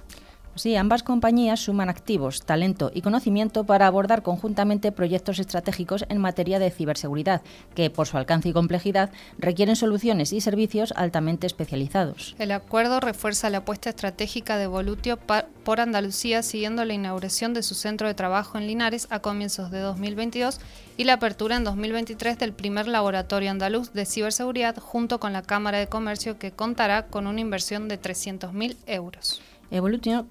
Sí, 0.56 0.74
ambas 0.74 1.02
compañías 1.02 1.60
suman 1.60 1.90
activos, 1.90 2.42
talento 2.42 2.90
y 2.94 3.02
conocimiento 3.02 3.64
para 3.64 3.86
abordar 3.86 4.22
conjuntamente 4.22 4.90
proyectos 4.90 5.38
estratégicos 5.38 6.06
en 6.08 6.18
materia 6.18 6.58
de 6.58 6.70
ciberseguridad, 6.70 7.42
que 7.74 7.90
por 7.90 8.06
su 8.06 8.16
alcance 8.16 8.48
y 8.48 8.52
complejidad 8.52 9.10
requieren 9.38 9.76
soluciones 9.76 10.32
y 10.32 10.40
servicios 10.40 10.94
altamente 10.96 11.46
especializados. 11.46 12.34
El 12.38 12.52
acuerdo 12.52 13.00
refuerza 13.00 13.50
la 13.50 13.58
apuesta 13.58 13.90
estratégica 13.90 14.56
de 14.56 14.66
Volutio 14.66 15.18
por 15.18 15.80
Andalucía, 15.80 16.42
siguiendo 16.42 16.84
la 16.86 16.94
inauguración 16.94 17.52
de 17.52 17.62
su 17.62 17.74
centro 17.74 18.06
de 18.08 18.14
trabajo 18.14 18.56
en 18.56 18.66
Linares 18.66 19.08
a 19.10 19.20
comienzos 19.20 19.70
de 19.70 19.80
2022 19.80 20.60
y 20.96 21.04
la 21.04 21.14
apertura 21.14 21.56
en 21.56 21.64
2023 21.64 22.38
del 22.38 22.52
primer 22.52 22.88
laboratorio 22.88 23.50
andaluz 23.50 23.92
de 23.92 24.06
ciberseguridad 24.06 24.76
junto 24.78 25.20
con 25.20 25.34
la 25.34 25.42
Cámara 25.42 25.78
de 25.78 25.88
Comercio 25.88 26.38
que 26.38 26.52
contará 26.52 27.06
con 27.06 27.26
una 27.26 27.40
inversión 27.40 27.88
de 27.88 28.00
300.000 28.00 28.76
euros. 28.86 29.42
Evolution, 29.70 30.26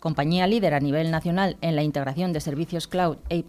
compañía 0.00 0.46
líder 0.46 0.74
a 0.74 0.80
nivel 0.80 1.10
nacional 1.10 1.56
en 1.60 1.76
la 1.76 1.82
integración 1.82 2.32
de 2.32 2.40
servicios 2.40 2.86
cloud 2.86 3.18
e 3.28 3.44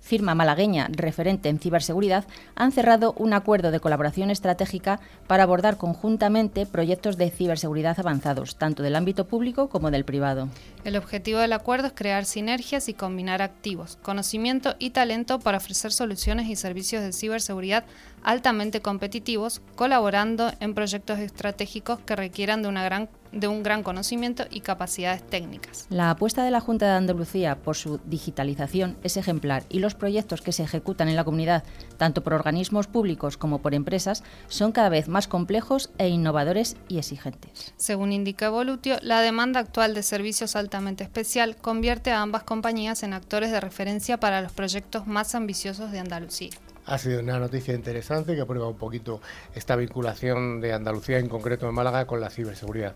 firma 0.00 0.34
malagueña 0.34 0.88
referente 0.90 1.48
en 1.48 1.58
ciberseguridad, 1.58 2.26
han 2.54 2.72
cerrado 2.72 3.14
un 3.16 3.32
acuerdo 3.32 3.70
de 3.70 3.80
colaboración 3.80 4.30
estratégica 4.30 5.00
para 5.26 5.44
abordar 5.44 5.76
conjuntamente 5.76 6.66
proyectos 6.66 7.16
de 7.16 7.30
ciberseguridad 7.30 7.98
avanzados, 7.98 8.56
tanto 8.56 8.82
del 8.82 8.96
ámbito 8.96 9.26
público 9.26 9.68
como 9.68 9.90
del 9.90 10.04
privado. 10.04 10.48
El 10.84 10.96
objetivo 10.96 11.40
del 11.40 11.52
acuerdo 11.52 11.88
es 11.88 11.92
crear 11.94 12.24
sinergias 12.24 12.88
y 12.88 12.94
combinar 12.94 13.42
activos, 13.42 13.96
conocimiento 14.02 14.76
y 14.78 14.90
talento 14.90 15.38
para 15.38 15.58
ofrecer 15.58 15.92
soluciones 15.92 16.48
y 16.48 16.56
servicios 16.56 17.02
de 17.02 17.12
ciberseguridad 17.12 17.84
altamente 18.22 18.80
competitivos, 18.80 19.62
colaborando 19.76 20.52
en 20.60 20.74
proyectos 20.74 21.18
estratégicos 21.18 22.00
que 22.00 22.16
requieran 22.16 22.62
de, 22.62 22.68
una 22.68 22.84
gran, 22.84 23.08
de 23.32 23.48
un 23.48 23.62
gran 23.62 23.82
conocimiento 23.82 24.44
y 24.50 24.60
capacidades 24.60 25.22
técnicas. 25.26 25.86
La 25.88 26.10
apuesta 26.10 26.44
de 26.44 26.50
la 26.50 26.60
Junta 26.60 26.86
de 26.86 26.92
Andalucía 26.92 27.56
por 27.56 27.76
su 27.76 28.00
digitalización 28.04 28.96
es 29.02 29.16
ejemplar 29.16 29.64
y 29.68 29.78
los 29.78 29.94
proyectos 29.94 30.42
que 30.42 30.52
se 30.52 30.62
ejecutan 30.62 31.08
en 31.08 31.16
la 31.16 31.24
comunidad, 31.24 31.64
tanto 31.96 32.22
por 32.22 32.34
organismos 32.34 32.86
públicos 32.86 33.36
como 33.36 33.60
por 33.60 33.74
empresas, 33.74 34.22
son 34.48 34.72
cada 34.72 34.88
vez 34.88 35.08
más 35.08 35.28
complejos 35.28 35.90
e 35.98 36.08
innovadores 36.08 36.76
y 36.88 36.98
exigentes. 36.98 37.72
Según 37.76 38.12
indica 38.12 38.46
Evolutio, 38.46 38.96
la 39.02 39.20
demanda 39.20 39.60
actual 39.60 39.94
de 39.94 40.02
servicios 40.02 40.56
altamente 40.56 41.04
especial 41.04 41.56
convierte 41.56 42.10
a 42.10 42.22
ambas 42.22 42.42
compañías 42.42 43.02
en 43.02 43.12
actores 43.12 43.50
de 43.50 43.60
referencia 43.60 44.18
para 44.18 44.40
los 44.40 44.52
proyectos 44.52 45.06
más 45.06 45.34
ambiciosos 45.34 45.92
de 45.92 46.00
Andalucía. 46.00 46.50
Ha 46.86 46.98
sido 46.98 47.20
una 47.20 47.38
noticia 47.38 47.74
interesante 47.74 48.34
que 48.34 48.40
aprueba 48.40 48.68
un 48.68 48.76
poquito 48.76 49.20
esta 49.54 49.76
vinculación 49.76 50.60
de 50.60 50.72
Andalucía, 50.72 51.18
en 51.18 51.28
concreto 51.28 51.66
de 51.66 51.72
Málaga, 51.72 52.06
con 52.06 52.20
la 52.20 52.30
ciberseguridad. 52.30 52.94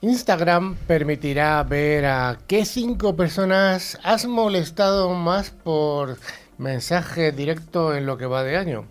Instagram 0.00 0.76
permitirá 0.86 1.62
ver 1.62 2.06
a 2.06 2.38
qué 2.46 2.64
cinco 2.64 3.16
personas 3.16 3.98
has 4.02 4.26
molestado 4.26 5.14
más 5.14 5.50
por 5.50 6.18
mensaje 6.58 7.32
directo 7.32 7.94
en 7.94 8.06
lo 8.06 8.16
que 8.16 8.26
va 8.26 8.42
de 8.42 8.56
año. 8.56 8.84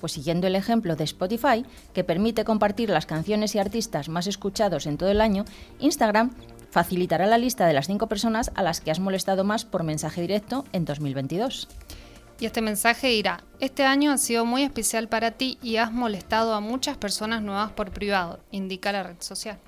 Pues 0.00 0.12
siguiendo 0.12 0.46
el 0.46 0.54
ejemplo 0.54 0.96
de 0.96 1.04
Spotify, 1.04 1.64
que 1.92 2.04
permite 2.04 2.44
compartir 2.44 2.90
las 2.90 3.06
canciones 3.06 3.54
y 3.54 3.58
artistas 3.58 4.08
más 4.08 4.26
escuchados 4.26 4.86
en 4.86 4.96
todo 4.96 5.10
el 5.10 5.20
año, 5.20 5.44
Instagram 5.80 6.30
facilitará 6.70 7.26
la 7.26 7.38
lista 7.38 7.66
de 7.66 7.72
las 7.72 7.86
cinco 7.86 8.06
personas 8.06 8.50
a 8.54 8.62
las 8.62 8.80
que 8.80 8.90
has 8.90 9.00
molestado 9.00 9.44
más 9.44 9.64
por 9.64 9.82
mensaje 9.82 10.20
directo 10.20 10.64
en 10.72 10.84
2022. 10.84 11.68
Y 12.40 12.46
este 12.46 12.62
mensaje 12.62 13.12
irá, 13.12 13.42
este 13.58 13.84
año 13.84 14.12
ha 14.12 14.18
sido 14.18 14.44
muy 14.44 14.62
especial 14.62 15.08
para 15.08 15.32
ti 15.32 15.58
y 15.60 15.76
has 15.76 15.92
molestado 15.92 16.54
a 16.54 16.60
muchas 16.60 16.96
personas 16.96 17.42
nuevas 17.42 17.72
por 17.72 17.90
privado, 17.90 18.38
indica 18.52 18.92
la 18.92 19.02
red 19.02 19.16
social. 19.18 19.58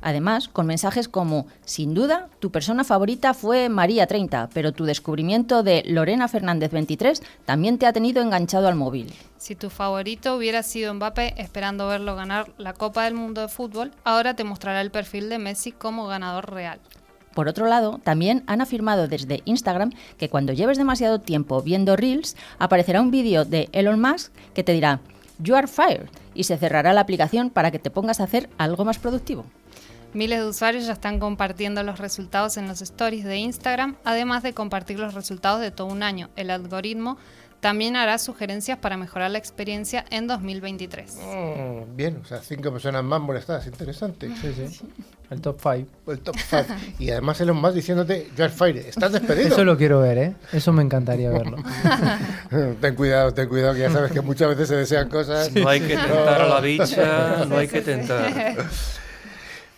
Además, 0.00 0.46
con 0.46 0.66
mensajes 0.66 1.08
como, 1.08 1.48
sin 1.64 1.92
duda, 1.92 2.28
tu 2.38 2.52
persona 2.52 2.84
favorita 2.84 3.34
fue 3.34 3.68
María 3.68 4.06
30, 4.06 4.50
pero 4.54 4.70
tu 4.70 4.84
descubrimiento 4.84 5.64
de 5.64 5.82
Lorena 5.86 6.28
Fernández 6.28 6.70
23 6.70 7.20
también 7.44 7.78
te 7.78 7.86
ha 7.86 7.92
tenido 7.92 8.22
enganchado 8.22 8.68
al 8.68 8.76
móvil. 8.76 9.12
Si 9.38 9.56
tu 9.56 9.70
favorito 9.70 10.36
hubiera 10.36 10.62
sido 10.62 10.94
Mbappé 10.94 11.34
esperando 11.38 11.88
verlo 11.88 12.14
ganar 12.14 12.52
la 12.58 12.74
Copa 12.74 13.04
del 13.04 13.14
Mundo 13.14 13.40
de 13.40 13.48
Fútbol, 13.48 13.90
ahora 14.04 14.34
te 14.34 14.44
mostrará 14.44 14.80
el 14.82 14.92
perfil 14.92 15.28
de 15.28 15.38
Messi 15.38 15.72
como 15.72 16.06
ganador 16.06 16.52
real. 16.52 16.78
Por 17.34 17.48
otro 17.48 17.66
lado, 17.66 18.00
también 18.02 18.42
han 18.46 18.60
afirmado 18.60 19.08
desde 19.08 19.42
Instagram 19.44 19.92
que 20.16 20.28
cuando 20.28 20.52
lleves 20.52 20.78
demasiado 20.78 21.20
tiempo 21.20 21.62
viendo 21.62 21.96
Reels, 21.96 22.36
aparecerá 22.58 23.00
un 23.00 23.10
vídeo 23.10 23.44
de 23.44 23.68
Elon 23.72 24.00
Musk 24.00 24.32
que 24.54 24.64
te 24.64 24.72
dirá 24.72 25.00
You 25.38 25.54
are 25.54 25.68
fired 25.68 26.08
y 26.34 26.44
se 26.44 26.56
cerrará 26.56 26.92
la 26.92 27.00
aplicación 27.00 27.50
para 27.50 27.70
que 27.70 27.78
te 27.78 27.90
pongas 27.90 28.20
a 28.20 28.24
hacer 28.24 28.48
algo 28.58 28.84
más 28.84 28.98
productivo. 28.98 29.44
Miles 30.14 30.40
de 30.40 30.46
usuarios 30.46 30.86
ya 30.86 30.94
están 30.94 31.18
compartiendo 31.18 31.82
los 31.82 31.98
resultados 31.98 32.56
en 32.56 32.66
los 32.66 32.80
stories 32.80 33.24
de 33.24 33.36
Instagram, 33.36 33.96
además 34.04 34.42
de 34.42 34.54
compartir 34.54 34.98
los 34.98 35.14
resultados 35.14 35.60
de 35.60 35.70
todo 35.70 35.86
un 35.88 36.02
año. 36.02 36.30
El 36.34 36.50
algoritmo 36.50 37.18
también 37.60 37.94
hará 37.94 38.18
sugerencias 38.18 38.78
para 38.78 38.96
mejorar 38.96 39.30
la 39.30 39.38
experiencia 39.38 40.04
en 40.10 40.26
2023. 40.26 41.16
Mm, 41.16 41.96
bien, 41.96 42.20
o 42.22 42.24
sea, 42.24 42.40
cinco 42.40 42.72
personas 42.72 43.04
más 43.04 43.20
molestadas, 43.20 43.66
interesante. 43.66 44.30
Sí, 44.40 44.52
sí. 44.54 44.86
El 45.30 45.42
top 45.42 45.58
5. 45.60 46.12
El 46.12 46.20
top 46.20 46.36
5. 46.38 46.64
y 46.98 47.10
además 47.10 47.40
Elon 47.40 47.58
Musk 47.58 47.74
diciéndote, 47.74 48.30
George 48.34 48.56
Fire, 48.56 48.76
estás 48.78 49.12
despedido. 49.12 49.48
Eso 49.48 49.64
lo 49.64 49.76
quiero 49.76 50.00
ver, 50.00 50.18
¿eh? 50.18 50.34
Eso 50.52 50.72
me 50.72 50.82
encantaría 50.82 51.30
verlo. 51.30 51.58
ten 52.80 52.94
cuidado, 52.94 53.34
ten 53.34 53.48
cuidado, 53.48 53.74
que 53.74 53.80
ya 53.80 53.90
sabes 53.90 54.10
que 54.12 54.22
muchas 54.22 54.48
veces 54.48 54.68
se 54.68 54.76
desean 54.76 55.10
cosas. 55.10 55.52
No 55.52 55.68
hay 55.68 55.80
que 55.80 55.96
tentar 55.96 56.40
a 56.40 56.48
la 56.48 56.60
bicha, 56.60 57.44
no 57.46 57.58
hay 57.58 57.68
que 57.68 57.82
tentar. 57.82 58.56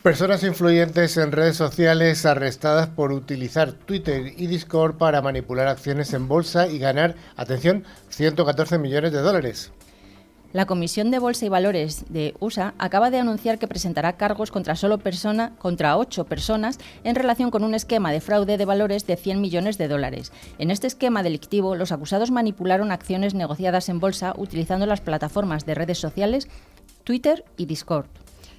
Personas 0.02 0.42
influyentes 0.44 1.18
en 1.18 1.30
redes 1.30 1.56
sociales 1.56 2.24
arrestadas 2.24 2.88
por 2.88 3.12
utilizar 3.12 3.72
Twitter 3.72 4.32
y 4.34 4.46
Discord 4.46 4.96
para 4.96 5.20
manipular 5.20 5.68
acciones 5.68 6.14
en 6.14 6.26
bolsa 6.26 6.68
y 6.68 6.78
ganar, 6.78 7.16
atención, 7.36 7.84
114 8.08 8.78
millones 8.78 9.12
de 9.12 9.18
dólares. 9.18 9.72
La 10.52 10.66
Comisión 10.66 11.12
de 11.12 11.20
Bolsa 11.20 11.46
y 11.46 11.48
Valores 11.48 12.06
de 12.08 12.34
USA 12.40 12.74
acaba 12.76 13.10
de 13.10 13.20
anunciar 13.20 13.60
que 13.60 13.68
presentará 13.68 14.16
cargos 14.16 14.50
contra 14.50 14.74
solo 14.74 14.98
persona, 14.98 15.54
contra 15.58 15.96
ocho 15.96 16.24
personas 16.24 16.80
en 17.04 17.14
relación 17.14 17.52
con 17.52 17.62
un 17.62 17.72
esquema 17.72 18.10
de 18.10 18.20
fraude 18.20 18.58
de 18.58 18.64
valores 18.64 19.06
de 19.06 19.16
100 19.16 19.40
millones 19.40 19.78
de 19.78 19.86
dólares. 19.86 20.32
En 20.58 20.72
este 20.72 20.88
esquema 20.88 21.22
delictivo, 21.22 21.76
los 21.76 21.92
acusados 21.92 22.32
manipularon 22.32 22.90
acciones 22.90 23.32
negociadas 23.32 23.88
en 23.88 24.00
bolsa 24.00 24.34
utilizando 24.36 24.86
las 24.86 25.00
plataformas 25.00 25.66
de 25.66 25.76
redes 25.76 25.98
sociales 25.98 26.48
Twitter 27.04 27.44
y 27.56 27.66
Discord. 27.66 28.06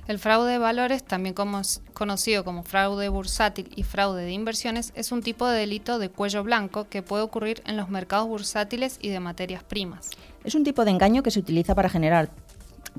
El 0.08 0.18
fraude 0.18 0.54
de 0.54 0.58
valores, 0.58 1.04
también 1.04 1.36
conocido 1.94 2.46
como 2.46 2.64
fraude 2.64 3.10
bursátil 3.10 3.70
y 3.76 3.84
fraude 3.84 4.24
de 4.24 4.32
inversiones, 4.32 4.94
es 4.96 5.12
un 5.12 5.22
tipo 5.22 5.46
de 5.46 5.60
delito 5.60 6.00
de 6.00 6.10
cuello 6.10 6.44
blanco 6.44 6.88
que 6.90 7.04
puede 7.04 7.24
ocurrir 7.24 7.62
en 7.66 7.76
los 7.76 7.90
mercados 7.90 8.28
bursátiles 8.28 8.98
y 9.02 9.10
de 9.10 9.20
materias 9.20 9.64
primas. 9.64 10.10
Es 10.44 10.56
un 10.56 10.64
tipo 10.64 10.86
de 10.86 10.92
engaño 10.92 11.24
que 11.24 11.32
se 11.32 11.40
utiliza 11.40 11.76
para 11.76 11.90
generar 11.90 12.30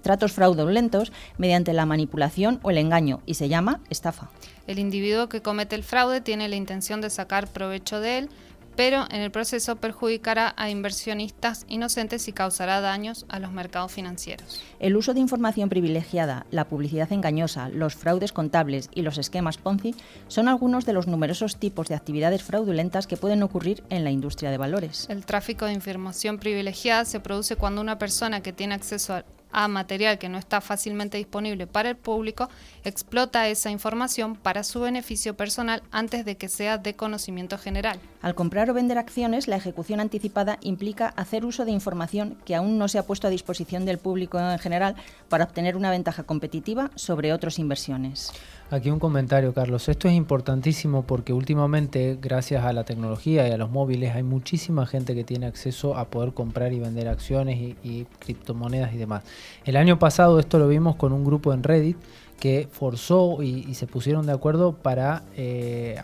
tratos 0.01 0.33
fraudulentos 0.33 1.13
mediante 1.39 1.73
la 1.73 1.87
manipulación 1.87 2.61
o 2.63 2.71
el 2.71 2.79
engaño 2.79 3.21
y 3.27 3.35
se 3.35 3.49
llama 3.49 3.81
estafa. 3.91 4.31
El 4.67 4.79
individuo 4.79 5.29
que 5.29 5.43
comete 5.43 5.77
el 5.77 5.83
fraude 5.83 6.21
tiene 6.21 6.49
la 6.49 6.57
intención 6.57 7.01
de 7.01 7.11
sacar 7.11 7.49
provecho 7.49 8.01
de 8.01 8.19
él, 8.19 8.31
pero 8.77 9.05
en 9.11 9.21
el 9.21 9.31
proceso 9.31 9.77
perjudicará 9.77 10.55
a 10.57 10.71
inversionistas 10.71 11.65
inocentes 11.69 12.29
y 12.29 12.33
causará 12.33 12.81
daños 12.81 13.27
a 13.29 13.39
los 13.39 13.53
mercados 13.53 13.93
financieros. 13.93 14.63
El 14.81 14.97
uso 14.97 15.15
de 15.15 15.21
información 15.21 15.69
privilegiada, 15.69 16.47
la 16.51 16.69
publicidad 16.69 17.13
engañosa, 17.13 17.69
los 17.69 17.95
fraudes 17.95 18.33
contables 18.33 18.89
y 18.95 19.03
los 19.03 19.19
esquemas 19.19 19.59
Ponzi 19.59 19.95
son 20.29 20.49
algunos 20.49 20.87
de 20.87 20.93
los 20.93 21.07
numerosos 21.07 21.57
tipos 21.57 21.89
de 21.89 21.95
actividades 21.95 22.43
fraudulentas 22.43 23.07
que 23.07 23.17
pueden 23.17 23.43
ocurrir 23.43 23.83
en 23.91 24.05
la 24.05 24.11
industria 24.11 24.51
de 24.51 24.59
valores. 24.59 25.07
El 25.09 25.25
tráfico 25.25 25.67
de 25.67 25.73
información 25.73 26.39
privilegiada 26.39 27.05
se 27.05 27.21
produce 27.21 27.57
cuando 27.57 27.81
una 27.81 27.99
persona 27.99 28.43
que 28.43 28.53
tiene 28.53 28.75
acceso 28.75 29.15
a 29.15 29.25
a 29.53 29.69
material 29.69 30.19
que 30.19 30.29
no 30.29 30.39
está 30.39 30.61
fácilmente 30.61 31.19
disponible 31.19 31.67
para 31.67 31.91
el 31.91 31.97
público, 31.97 32.49
explota 32.85 33.49
esa 33.49 33.71
información 33.71 34.37
para 34.37 34.65
su 34.65 34.81
beneficio 34.81 35.35
personal 35.35 35.83
antes 35.91 36.25
de 36.25 36.37
que 36.37 36.49
sea 36.49 36.79
de 36.79 36.95
conocimiento 36.95 37.59
general. 37.59 38.01
Al 38.23 38.35
comprar 38.35 38.71
o 38.71 38.75
vender 38.75 38.99
acciones, 38.99 39.49
la 39.49 39.57
ejecución 39.57 40.01
anticipada 40.01 40.59
implica 40.63 41.09
hacer 41.17 41.45
uso 41.45 41.65
de 41.65 41.73
información 41.73 42.37
que 42.45 42.55
aún 42.55 42.79
no 42.79 42.89
se 42.89 42.99
ha 42.99 43.07
puesto 43.07 43.27
a 43.27 43.31
disposición 43.31 43.85
del 43.85 43.99
público 43.99 44.39
en 44.39 44.59
general 44.59 44.97
para 45.29 45.45
obtener 45.45 45.77
una 45.77 45.91
ventaja 45.91 46.23
competitiva 46.23 46.91
sobre 46.95 47.33
otras 47.33 47.59
inversiones. 47.59 48.33
Aquí 48.73 48.89
un 48.89 48.99
comentario, 48.99 49.53
Carlos. 49.53 49.87
Esto 49.91 50.09
es 50.09 50.15
importantísimo 50.15 51.03
porque 51.03 51.35
últimamente, 51.35 52.17
gracias 52.19 52.65
a 52.65 52.73
la 52.73 52.85
tecnología 52.85 53.47
y 53.47 53.51
a 53.51 53.59
los 53.59 53.71
móviles, 53.71 54.15
hay 54.15 54.23
muchísima 54.23 54.87
gente 54.87 55.15
que 55.15 55.25
tiene 55.25 55.45
acceso 55.45 55.95
a 55.99 56.07
poder 56.07 56.33
comprar 56.33 56.73
y 56.73 56.81
vender 56.81 57.07
acciones 57.09 57.59
y, 57.83 58.07
criptomonedas 58.19 58.95
y 58.95 58.97
demás. 58.97 59.25
El 59.65 59.77
año 59.77 59.99
pasado 59.99 60.39
esto 60.39 60.59
lo 60.59 60.69
vimos 60.69 60.97
con 60.97 61.13
un 61.13 61.25
grupo 61.25 61.53
en 61.53 61.63
Reddit 61.63 61.97
que 62.39 62.69
forzó 62.71 63.43
y, 63.43 63.75
se 63.75 63.87
pusieron 63.87 64.27
de 64.27 64.33
acuerdo 64.33 64.73
para 64.73 65.23
eh, 65.37 66.01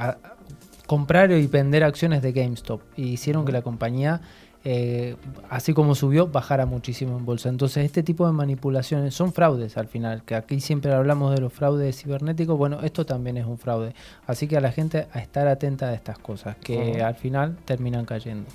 comprar 0.87 1.33
y 1.33 1.47
vender 1.47 1.83
acciones 1.85 2.23
de 2.23 2.33
GameStop 2.33 2.81
y 2.97 3.09
hicieron 3.09 3.45
que 3.45 3.53
la 3.53 3.63
compañía 3.63 4.21
eh, 4.65 5.17
así 5.49 5.73
como 5.73 5.95
subió, 5.95 6.27
bajara 6.27 6.67
muchísimo 6.67 7.17
en 7.17 7.25
bolsa. 7.25 7.49
Entonces, 7.49 7.85
este 7.85 8.03
tipo 8.03 8.27
de 8.27 8.33
manipulaciones 8.33 9.15
son 9.15 9.33
fraudes 9.33 9.77
al 9.77 9.87
final, 9.87 10.23
que 10.25 10.35
aquí 10.35 10.61
siempre 10.61 10.93
hablamos 10.93 11.35
de 11.35 11.41
los 11.41 11.53
fraudes 11.53 12.03
cibernéticos, 12.03 12.59
bueno, 12.59 12.81
esto 12.83 13.07
también 13.07 13.37
es 13.37 13.47
un 13.47 13.59
fraude. 13.59 13.95
Así 14.27 14.49
que 14.49 14.57
a 14.57 14.61
la 14.61 14.73
gente 14.73 15.07
a 15.13 15.21
estar 15.21 15.47
atenta 15.47 15.89
a 15.89 15.95
estas 15.95 16.19
cosas, 16.19 16.57
que 16.57 17.03
al 17.03 17.15
final 17.15 17.57
terminan 17.65 18.05
cayendo. 18.05 18.47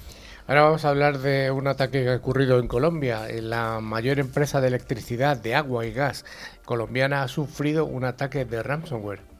Ahora 0.46 0.64
vamos 0.64 0.84
a 0.84 0.90
hablar 0.90 1.20
de 1.20 1.52
un 1.52 1.68
ataque 1.68 2.04
que 2.04 2.10
ha 2.10 2.16
ocurrido 2.18 2.60
en 2.60 2.68
Colombia. 2.68 3.28
La 3.30 3.80
mayor 3.80 4.20
empresa 4.20 4.60
de 4.60 4.68
electricidad, 4.68 5.38
de 5.38 5.56
agua 5.56 5.86
y 5.86 5.94
gas 5.94 6.26
colombiana 6.66 7.24
ha 7.24 7.30
sufrido 7.30 7.86
un 7.86 8.04
ataque 8.04 8.44
de 8.44 8.62
ransomware. 8.62 9.33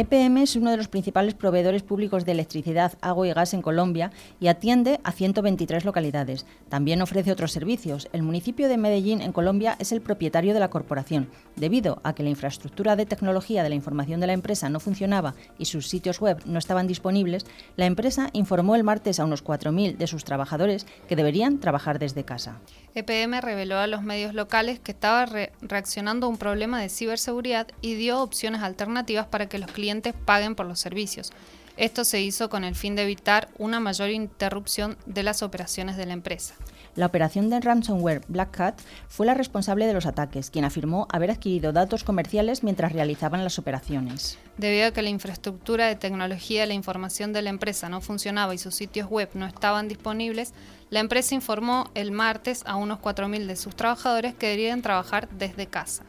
EPM 0.00 0.38
es 0.38 0.56
uno 0.56 0.70
de 0.70 0.78
los 0.78 0.88
principales 0.88 1.34
proveedores 1.34 1.82
públicos 1.82 2.24
de 2.24 2.32
electricidad, 2.32 2.94
agua 3.02 3.28
y 3.28 3.34
gas 3.34 3.52
en 3.52 3.60
Colombia 3.60 4.12
y 4.40 4.46
atiende 4.46 4.98
a 5.04 5.12
123 5.12 5.84
localidades. 5.84 6.46
También 6.70 7.02
ofrece 7.02 7.30
otros 7.30 7.52
servicios. 7.52 8.08
El 8.14 8.22
municipio 8.22 8.68
de 8.68 8.78
Medellín, 8.78 9.20
en 9.20 9.32
Colombia, 9.32 9.76
es 9.78 9.92
el 9.92 10.00
propietario 10.00 10.54
de 10.54 10.60
la 10.60 10.70
corporación. 10.70 11.28
Debido 11.54 12.00
a 12.02 12.14
que 12.14 12.22
la 12.22 12.30
infraestructura 12.30 12.96
de 12.96 13.04
tecnología 13.04 13.62
de 13.62 13.68
la 13.68 13.74
información 13.74 14.20
de 14.20 14.28
la 14.28 14.32
empresa 14.32 14.70
no 14.70 14.80
funcionaba 14.80 15.34
y 15.58 15.66
sus 15.66 15.86
sitios 15.86 16.18
web 16.18 16.40
no 16.46 16.58
estaban 16.58 16.86
disponibles, 16.86 17.44
la 17.76 17.84
empresa 17.84 18.30
informó 18.32 18.76
el 18.76 18.84
martes 18.84 19.20
a 19.20 19.26
unos 19.26 19.44
4.000 19.44 19.98
de 19.98 20.06
sus 20.06 20.24
trabajadores 20.24 20.86
que 21.08 21.16
deberían 21.16 21.58
trabajar 21.60 21.98
desde 21.98 22.24
casa. 22.24 22.58
EPM 22.94 23.40
reveló 23.40 23.78
a 23.78 23.86
los 23.86 24.02
medios 24.02 24.34
locales 24.34 24.80
que 24.80 24.92
estaba 24.92 25.26
reaccionando 25.60 26.26
a 26.26 26.28
un 26.30 26.38
problema 26.38 26.80
de 26.80 26.88
ciberseguridad 26.88 27.68
y 27.80 27.94
dio 27.94 28.20
opciones 28.20 28.62
alternativas 28.62 29.26
para 29.26 29.48
que 29.48 29.58
los 29.58 29.70
clientes 29.70 30.14
paguen 30.24 30.54
por 30.54 30.66
los 30.66 30.80
servicios. 30.80 31.32
Esto 31.76 32.04
se 32.04 32.20
hizo 32.20 32.50
con 32.50 32.64
el 32.64 32.74
fin 32.74 32.96
de 32.96 33.04
evitar 33.04 33.48
una 33.56 33.80
mayor 33.80 34.10
interrupción 34.10 34.98
de 35.06 35.22
las 35.22 35.42
operaciones 35.42 35.96
de 35.96 36.06
la 36.06 36.12
empresa. 36.12 36.54
La 36.96 37.06
operación 37.06 37.50
de 37.50 37.60
ransomware 37.60 38.22
Black 38.26 38.50
Cat 38.50 38.80
fue 39.08 39.26
la 39.26 39.34
responsable 39.34 39.86
de 39.86 39.92
los 39.92 40.06
ataques, 40.06 40.50
quien 40.50 40.64
afirmó 40.64 41.06
haber 41.10 41.30
adquirido 41.30 41.72
datos 41.72 42.02
comerciales 42.02 42.64
mientras 42.64 42.92
realizaban 42.92 43.44
las 43.44 43.58
operaciones. 43.58 44.38
Debido 44.58 44.88
a 44.88 44.90
que 44.90 45.02
la 45.02 45.08
infraestructura 45.08 45.86
de 45.86 45.96
tecnología 45.96 46.62
de 46.62 46.66
la 46.66 46.74
información 46.74 47.32
de 47.32 47.42
la 47.42 47.50
empresa 47.50 47.88
no 47.88 48.00
funcionaba 48.00 48.54
y 48.54 48.58
sus 48.58 48.74
sitios 48.74 49.08
web 49.08 49.28
no 49.34 49.46
estaban 49.46 49.88
disponibles, 49.88 50.52
la 50.90 51.00
empresa 51.00 51.34
informó 51.34 51.90
el 51.94 52.10
martes 52.10 52.62
a 52.66 52.76
unos 52.76 52.98
4.000 52.98 53.46
de 53.46 53.56
sus 53.56 53.76
trabajadores 53.76 54.34
que 54.34 54.48
deberían 54.48 54.82
trabajar 54.82 55.28
desde 55.30 55.66
casa. 55.66 56.04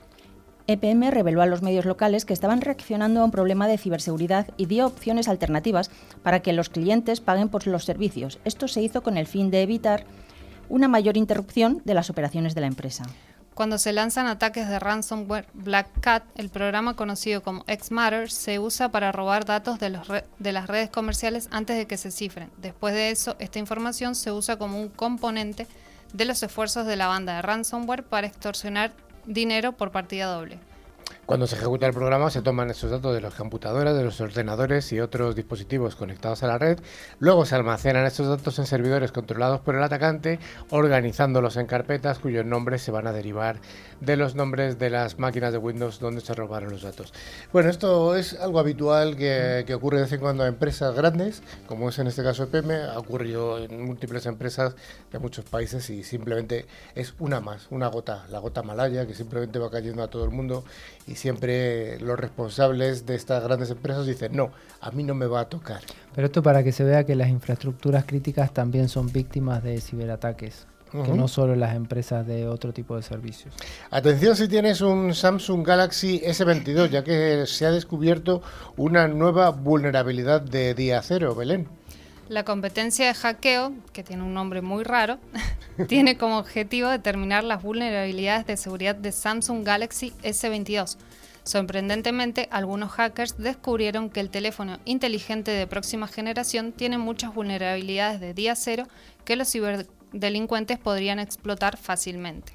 EPM 0.67 1.11
reveló 1.11 1.41
a 1.41 1.47
los 1.47 1.61
medios 1.61 1.85
locales 1.85 2.23
que 2.23 2.33
estaban 2.33 2.61
reaccionando 2.61 3.21
a 3.21 3.25
un 3.25 3.31
problema 3.31 3.67
de 3.67 3.77
ciberseguridad 3.77 4.47
y 4.57 4.67
dio 4.67 4.87
opciones 4.87 5.27
alternativas 5.27 5.91
para 6.23 6.41
que 6.41 6.53
los 6.53 6.69
clientes 6.69 7.19
paguen 7.19 7.49
por 7.49 7.67
los 7.67 7.83
servicios. 7.83 8.39
Esto 8.45 8.67
se 8.67 8.81
hizo 8.81 9.03
con 9.03 9.17
el 9.17 9.27
fin 9.27 9.51
de 9.51 9.63
evitar 9.63 10.05
una 10.71 10.87
mayor 10.87 11.17
interrupción 11.17 11.81
de 11.85 11.93
las 11.93 12.09
operaciones 12.09 12.55
de 12.55 12.61
la 12.61 12.67
empresa. 12.67 13.03
Cuando 13.53 13.77
se 13.77 13.91
lanzan 13.91 14.27
ataques 14.27 14.69
de 14.69 14.79
ransomware 14.79 15.45
Black 15.53 15.87
Cat, 15.99 16.23
el 16.35 16.49
programa 16.49 16.95
conocido 16.95 17.43
como 17.43 17.65
Xmatter 17.65 18.31
se 18.31 18.59
usa 18.59 18.89
para 18.89 19.11
robar 19.11 19.43
datos 19.43 19.77
de, 19.79 19.99
de 20.39 20.51
las 20.51 20.67
redes 20.67 20.89
comerciales 20.89 21.49
antes 21.51 21.75
de 21.75 21.85
que 21.85 21.97
se 21.97 22.11
cifren. 22.11 22.49
Después 22.57 22.93
de 22.93 23.11
eso, 23.11 23.35
esta 23.39 23.59
información 23.59 24.15
se 24.15 24.31
usa 24.31 24.57
como 24.57 24.79
un 24.79 24.87
componente 24.87 25.67
de 26.13 26.25
los 26.25 26.41
esfuerzos 26.41 26.87
de 26.87 26.95
la 26.95 27.07
banda 27.07 27.35
de 27.35 27.41
ransomware 27.41 28.03
para 28.03 28.27
extorsionar 28.27 28.93
dinero 29.25 29.73
por 29.73 29.91
partida 29.91 30.27
doble. 30.27 30.57
Cuando 31.25 31.47
se 31.47 31.55
ejecuta 31.55 31.87
el 31.87 31.93
programa 31.93 32.29
se 32.29 32.41
toman 32.41 32.71
esos 32.71 32.91
datos 32.91 33.13
de 33.13 33.21
las 33.21 33.35
computadoras, 33.35 33.95
de 33.95 34.03
los 34.03 34.19
ordenadores 34.19 34.91
y 34.91 34.99
otros 34.99 35.35
dispositivos 35.35 35.95
conectados 35.95 36.43
a 36.43 36.47
la 36.47 36.57
red. 36.57 36.79
Luego 37.19 37.45
se 37.45 37.55
almacenan 37.55 38.05
estos 38.05 38.27
datos 38.27 38.59
en 38.59 38.65
servidores 38.65 39.11
controlados 39.11 39.61
por 39.61 39.75
el 39.75 39.83
atacante, 39.83 40.39
organizándolos 40.71 41.55
en 41.55 41.67
carpetas 41.67 42.19
cuyos 42.19 42.45
nombres 42.45 42.81
se 42.81 42.91
van 42.91 43.07
a 43.07 43.13
derivar 43.13 43.61
de 44.01 44.17
los 44.17 44.35
nombres 44.35 44.79
de 44.79 44.89
las 44.89 45.19
máquinas 45.19 45.53
de 45.53 45.59
Windows 45.59 45.99
donde 45.99 46.21
se 46.21 46.33
robaron 46.33 46.71
los 46.71 46.81
datos. 46.81 47.13
Bueno, 47.53 47.69
esto 47.69 48.15
es 48.15 48.33
algo 48.39 48.59
habitual 48.59 49.15
que, 49.15 49.71
ocurre 49.73 49.97
de 49.97 50.03
vez 50.03 50.11
en 50.13 50.19
cuando 50.19 50.43
a 50.43 50.47
empresas 50.47 50.93
grandes, 50.95 51.43
como 51.67 51.89
es 51.89 51.99
en 51.99 52.07
este 52.07 52.23
caso 52.23 52.43
EPM, 52.43 52.71
ha 52.89 52.97
ocurrido 52.97 53.59
en 53.59 53.85
múltiples 53.85 54.25
empresas 54.25 54.75
de 55.11 55.19
muchos 55.19 55.45
países 55.45 55.89
y 55.91 56.03
simplemente 56.03 56.65
es 56.95 57.13
una 57.19 57.39
más, 57.39 57.67
una 57.69 57.87
gota, 57.87 58.25
la 58.29 58.39
gota 58.39 58.63
malaya 58.63 59.05
que 59.05 59.13
simplemente 59.13 59.59
va 59.59 59.69
cayendo 59.69 60.03
a 60.03 60.09
todo 60.09 60.25
el 60.25 60.31
mundo 60.31 60.65
y 61.07 61.15
siempre 61.15 61.99
los 61.99 62.19
responsables 62.19 63.05
de 63.05 63.15
estas 63.15 63.43
grandes 63.43 63.69
empresas 63.69 64.05
dicen, 64.05 64.35
no, 64.35 64.51
a 64.79 64.91
mí 64.91 65.03
no 65.03 65.15
me 65.15 65.25
va 65.25 65.41
a 65.41 65.49
tocar. 65.49 65.81
Pero 66.13 66.27
esto 66.27 66.43
para 66.43 66.63
que 66.63 66.71
se 66.71 66.83
vea 66.83 67.05
que 67.05 67.15
las 67.15 67.29
infraestructuras 67.29 68.05
críticas 68.05 68.53
también 68.53 68.89
son 68.89 69.11
víctimas 69.11 69.63
de 69.63 69.79
ciberataques. 69.81 70.67
que 70.91 71.13
no 71.13 71.29
solo 71.29 71.55
las 71.55 71.73
empresas 71.73 72.27
de 72.27 72.49
otro 72.49 72.73
tipo 72.73 72.97
de 72.97 73.01
servicios. 73.01 73.53
Atención 73.91 74.35
si 74.35 74.49
tienes 74.49 74.81
un 74.81 75.13
Samsung 75.13 75.65
Galaxy 75.65 76.19
S22, 76.19 76.89
ya 76.89 77.01
que 77.01 77.45
se 77.47 77.65
ha 77.65 77.71
descubierto 77.71 78.41
una 78.75 79.07
nueva 79.07 79.51
vulnerabilidad 79.51 80.41
de 80.41 80.73
día 80.73 81.01
cero, 81.01 81.33
Belén. 81.33 81.69
La 82.31 82.45
competencia 82.45 83.07
de 83.07 83.13
hackeo, 83.13 83.73
que 83.91 84.05
tiene 84.05 84.23
un 84.23 84.33
nombre 84.33 84.61
muy 84.61 84.85
raro, 84.85 85.19
tiene 85.89 86.15
como 86.17 86.37
objetivo 86.37 86.87
determinar 86.87 87.43
las 87.43 87.61
vulnerabilidades 87.61 88.45
de 88.45 88.55
seguridad 88.55 88.95
de 88.95 89.11
Samsung 89.11 89.65
Galaxy 89.65 90.13
S22. 90.23 90.95
Sorprendentemente, 91.43 92.47
algunos 92.49 92.91
hackers 92.91 93.37
descubrieron 93.37 94.09
que 94.09 94.21
el 94.21 94.29
teléfono 94.29 94.79
inteligente 94.85 95.51
de 95.51 95.67
próxima 95.67 96.07
generación 96.07 96.71
tiene 96.71 96.97
muchas 96.97 97.35
vulnerabilidades 97.35 98.21
de 98.21 98.33
día 98.33 98.55
cero 98.55 98.87
que 99.25 99.35
los 99.35 99.51
ciberdelincuentes 99.51 100.79
podrían 100.79 101.19
explotar 101.19 101.75
fácilmente. 101.75 102.53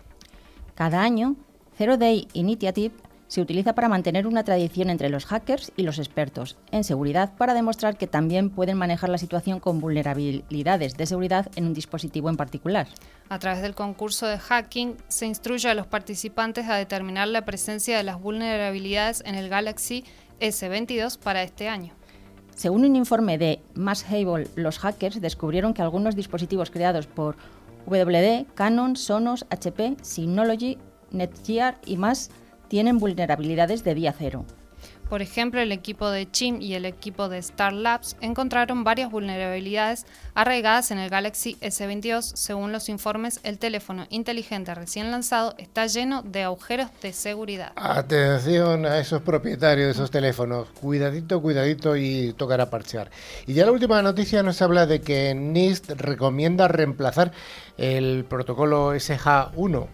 Cada 0.75 1.02
año, 1.02 1.37
Zero 1.76 1.99
Day 1.99 2.28
Initiative 2.33 2.95
se 3.28 3.40
utiliza 3.40 3.75
para 3.75 3.88
mantener 3.88 4.26
una 4.26 4.45
tradición 4.45 4.90
entre 4.90 5.09
los 5.09 5.26
hackers 5.26 5.73
y 5.76 5.83
los 5.83 5.99
expertos 5.99 6.56
en 6.71 6.85
seguridad 6.85 7.35
para 7.37 7.54
demostrar 7.54 7.97
que 7.97 8.06
también 8.06 8.50
pueden 8.50 8.78
manejar 8.78 9.11
la 9.11 9.18
situación 9.18 9.61
con 9.61 9.80
vulnerabilidades 9.80 10.97
de 10.97 11.06
seguridad 11.06 11.50
en 11.56 11.66
un 11.66 11.75
dispositivo 11.75 12.28
en 12.28 12.37
particular. 12.37 12.87
A 13.28 13.38
través 13.38 13.62
del 13.62 13.75
concurso 13.75 14.26
de 14.26 14.38
hacking 14.38 14.97
se 15.09 15.26
instruye 15.26 15.68
a 15.68 15.75
los 15.75 15.87
participantes 15.87 16.68
a 16.68 16.76
determinar 16.76 17.28
la 17.28 17.45
presencia 17.45 17.97
de 17.97 18.02
las 18.04 18.21
vulnerabilidades 18.21 19.23
en 19.26 19.35
el 19.35 19.49
Galaxy 19.49 20.04
S22 20.40 21.18
para 21.18 21.42
este 21.42 21.68
año. 21.68 21.92
Según 22.54 22.85
un 22.87 22.97
informe 22.97 23.37
de 23.37 23.61
Mashable, 23.75 24.49
los 24.54 24.78
hackers 24.78 25.21
descubrieron 25.21 25.75
que 25.75 25.83
algunos 25.83 26.16
dispositivos 26.16 26.71
creados 26.71 27.06
por 27.06 27.37
WD, 27.87 28.47
Canon, 28.54 28.97
Sonos, 28.97 29.45
HP, 29.50 29.97
Synology, 30.00 30.78
Netgear 31.11 31.78
y 31.85 31.97
más 31.99 32.30
tienen 32.68 32.99
vulnerabilidades 32.99 33.85
de 33.85 33.94
día 33.94 34.14
cero. 34.16 34.44
Por 35.08 35.23
ejemplo, 35.23 35.61
el 35.61 35.70
equipo 35.70 36.11
de 36.11 36.28
Chim 36.28 36.61
y 36.61 36.75
el 36.75 36.85
equipo 36.85 37.28
de 37.28 37.38
Star 37.38 37.73
Labs 37.73 38.16
encontraron 38.20 38.82
varias 38.82 39.08
vulnerabilidades 39.08 40.04
arraigadas 40.35 40.90
en 40.90 40.99
el 40.99 41.11
Galaxy 41.11 41.56
S22. 41.61 42.23
Según 42.23 42.73
los 42.73 42.88
informes, 42.88 43.38
el 43.44 43.58
teléfono 43.58 44.06
inteligente 44.11 44.75
recién 44.75 45.12
lanzado 45.12 45.54
está 45.58 45.87
lleno 45.87 46.23
de 46.23 46.42
agujeros 46.42 46.90
de 47.02 47.12
seguridad. 47.12 47.70
Atención 47.76 48.85
a 48.85 48.99
esos 48.99 49.23
propietarios 49.23 49.87
de 49.87 49.92
esos 49.92 50.11
teléfonos. 50.11 50.66
Cuidadito, 50.80 51.40
cuidadito 51.40 51.96
y 51.96 52.32
tocará 52.32 52.68
parchear. 52.68 53.08
Y 53.46 53.54
ya 53.54 53.64
la 53.64 53.70
última 53.70 54.02
noticia 54.02 54.42
nos 54.42 54.61
habla 54.61 54.87
de 54.87 55.00
que 55.02 55.35
NIST 55.37 55.90
recomienda 55.90 56.66
reemplazar 56.66 57.30
el 57.76 58.25
protocolo 58.25 58.92
SH1 58.92 59.87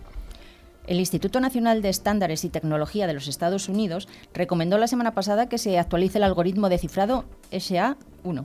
el 0.86 0.98
Instituto 0.98 1.40
Nacional 1.40 1.82
de 1.82 1.88
Estándares 1.88 2.44
y 2.44 2.48
Tecnología 2.48 3.06
de 3.06 3.14
los 3.14 3.28
Estados 3.28 3.68
Unidos 3.68 4.08
recomendó 4.34 4.78
la 4.78 4.88
semana 4.88 5.12
pasada 5.12 5.48
que 5.48 5.58
se 5.58 5.78
actualice 5.78 6.18
el 6.18 6.24
algoritmo 6.24 6.68
de 6.68 6.78
cifrado 6.78 7.24
SHA-1. 7.50 8.44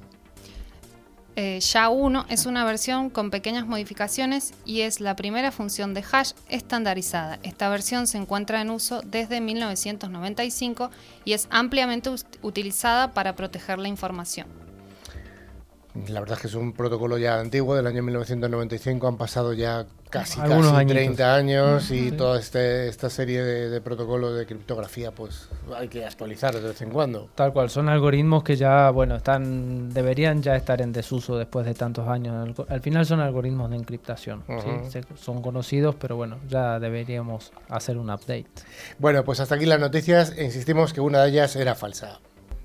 Eh, 1.36 1.60
SHA-1 1.60 2.26
es 2.30 2.48
una 2.48 2.66
versión 2.66 3.12
con 3.12 3.30
pequeñas 3.30 3.68
modificaciones 3.68 4.54
y 4.66 4.82
es 4.82 5.00
la 5.02 5.16
primera 5.16 5.52
función 5.52 5.94
de 5.94 6.04
hash 6.12 6.32
estandarizada. 6.50 7.38
Esta 7.44 7.70
versión 7.70 8.08
se 8.08 8.18
encuentra 8.18 8.60
en 8.62 8.72
uso 8.72 9.02
desde 9.06 9.40
1995 9.40 10.90
y 11.26 11.34
es 11.34 11.48
ampliamente 11.52 12.10
utilizada 12.42 13.14
para 13.14 13.36
proteger 13.36 13.78
la 13.78 13.88
información. 13.88 14.67
La 16.10 16.20
verdad 16.20 16.36
es 16.36 16.42
que 16.42 16.48
es 16.48 16.56
un 16.56 16.74
protocolo 16.74 17.18
ya 17.18 17.40
antiguo, 17.40 17.76
del 17.76 17.88
año 17.88 18.04
1995, 18.04 19.08
han 19.08 19.18
pasado 19.18 19.54
ya 19.54 19.86
casi, 20.10 20.40
casi 20.40 20.86
30 20.86 21.36
años 21.36 21.92
y 21.92 22.12
toda 22.12 22.40
este, 22.40 22.88
esta 22.88 23.10
serie 23.10 23.44
de, 23.44 23.82
protocolos 23.82 24.38
de 24.38 24.46
criptografía 24.46 25.12
pues 25.12 25.50
hay 25.76 25.88
que 25.88 26.06
actualizar 26.06 26.54
de 26.54 26.62
vez 26.62 26.82
en 26.82 26.90
cuando. 26.90 27.30
Tal 27.36 27.54
cual, 27.54 27.70
son 27.70 27.90
algoritmos 27.90 28.44
que 28.44 28.56
ya, 28.56 28.90
bueno, 28.92 29.16
están 29.16 29.94
deberían 29.94 30.42
ya 30.42 30.56
estar 30.56 30.82
en 30.82 30.94
desuso 30.94 31.38
después 31.38 31.66
de 31.66 31.74
tantos 31.74 32.08
años. 32.08 32.56
Al, 32.70 32.82
final 32.82 33.06
son 33.06 33.20
algoritmos 33.20 33.70
de 33.70 33.78
encriptación, 33.78 34.44
son 35.16 35.42
conocidos, 35.42 35.96
pero 35.96 36.16
bueno, 36.16 36.38
ya 36.48 36.80
deberíamos 36.80 37.52
hacer 37.70 37.98
un 37.98 38.10
update. 38.10 38.48
Bueno, 39.00 39.24
pues 39.24 39.40
hasta 39.40 39.56
aquí 39.56 39.66
las 39.66 39.80
noticias, 39.80 40.34
insistimos 40.38 40.94
que 40.94 41.02
una 41.02 41.24
de 41.24 41.30
ellas 41.30 41.56
era 41.56 41.76
falsa. 41.76 42.20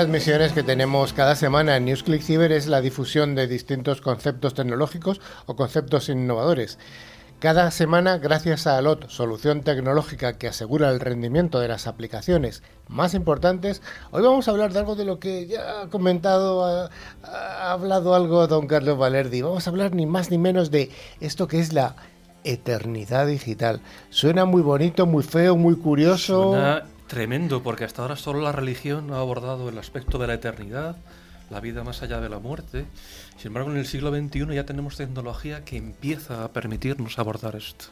Las 0.00 0.08
misiones 0.08 0.54
que 0.54 0.62
tenemos 0.62 1.12
cada 1.12 1.36
semana 1.36 1.76
en 1.76 1.84
NewsClick 1.84 2.22
Cyber 2.22 2.52
es 2.52 2.68
la 2.68 2.80
difusión 2.80 3.34
de 3.34 3.46
distintos 3.46 4.00
conceptos 4.00 4.54
tecnológicos 4.54 5.20
o 5.44 5.56
conceptos 5.56 6.08
innovadores. 6.08 6.78
Cada 7.38 7.70
semana, 7.70 8.16
gracias 8.16 8.66
a 8.66 8.78
ALOT, 8.78 9.10
solución 9.10 9.60
tecnológica 9.60 10.38
que 10.38 10.48
asegura 10.48 10.88
el 10.88 11.00
rendimiento 11.00 11.60
de 11.60 11.68
las 11.68 11.86
aplicaciones 11.86 12.62
más 12.88 13.12
importantes, 13.12 13.82
hoy 14.10 14.22
vamos 14.22 14.48
a 14.48 14.52
hablar 14.52 14.72
de 14.72 14.78
algo 14.78 14.94
de 14.94 15.04
lo 15.04 15.18
que 15.18 15.46
ya 15.46 15.82
ha 15.82 15.88
comentado, 15.88 16.64
ha, 16.64 16.88
ha 17.22 17.72
hablado 17.72 18.14
algo 18.14 18.46
don 18.46 18.68
Carlos 18.68 18.96
Valerdi. 18.96 19.42
Vamos 19.42 19.66
a 19.66 19.70
hablar 19.70 19.94
ni 19.94 20.06
más 20.06 20.30
ni 20.30 20.38
menos 20.38 20.70
de 20.70 20.88
esto 21.20 21.46
que 21.46 21.60
es 21.60 21.74
la 21.74 21.94
eternidad 22.42 23.26
digital. 23.26 23.82
Suena 24.08 24.46
muy 24.46 24.62
bonito, 24.62 25.04
muy 25.04 25.24
feo, 25.24 25.56
muy 25.56 25.76
curioso. 25.76 26.56
Tremendo, 27.10 27.60
porque 27.60 27.82
hasta 27.82 28.02
ahora 28.02 28.14
solo 28.14 28.40
la 28.40 28.52
religión 28.52 29.12
ha 29.12 29.18
abordado 29.18 29.68
el 29.68 29.76
aspecto 29.78 30.16
de 30.16 30.28
la 30.28 30.34
eternidad, 30.34 30.94
la 31.50 31.58
vida 31.58 31.82
más 31.82 32.02
allá 32.02 32.20
de 32.20 32.28
la 32.28 32.38
muerte. 32.38 32.84
Sin 33.36 33.48
embargo, 33.48 33.72
en 33.72 33.78
el 33.78 33.86
siglo 33.86 34.14
XXI 34.14 34.54
ya 34.54 34.64
tenemos 34.64 34.96
tecnología 34.96 35.64
que 35.64 35.76
empieza 35.76 36.44
a 36.44 36.52
permitirnos 36.52 37.18
abordar 37.18 37.56
esto. 37.56 37.86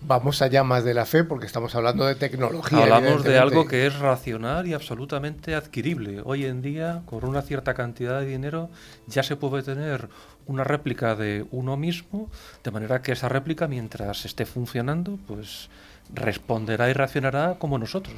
Vamos 0.00 0.40
allá 0.40 0.64
más 0.64 0.82
de 0.82 0.94
la 0.94 1.04
fe 1.04 1.24
porque 1.24 1.44
estamos 1.44 1.74
hablando 1.74 2.06
de 2.06 2.14
tecnología. 2.14 2.82
Hablamos 2.82 3.22
de 3.22 3.38
algo 3.38 3.68
que 3.68 3.86
es 3.86 3.98
racional 3.98 4.66
y 4.66 4.72
absolutamente 4.72 5.54
adquirible. 5.54 6.22
Hoy 6.24 6.46
en 6.46 6.62
día, 6.62 7.02
con 7.04 7.26
una 7.26 7.42
cierta 7.42 7.74
cantidad 7.74 8.18
de 8.20 8.26
dinero, 8.26 8.70
ya 9.06 9.22
se 9.22 9.36
puede 9.36 9.62
tener 9.62 10.08
una 10.46 10.64
réplica 10.64 11.14
de 11.14 11.46
uno 11.50 11.76
mismo, 11.76 12.30
de 12.62 12.70
manera 12.70 13.02
que 13.02 13.12
esa 13.12 13.28
réplica, 13.28 13.68
mientras 13.68 14.24
esté 14.24 14.46
funcionando, 14.46 15.18
pues 15.26 15.68
responderá 16.12 16.90
y 16.90 16.92
reaccionará 16.92 17.56
como 17.58 17.78
nosotros. 17.78 18.16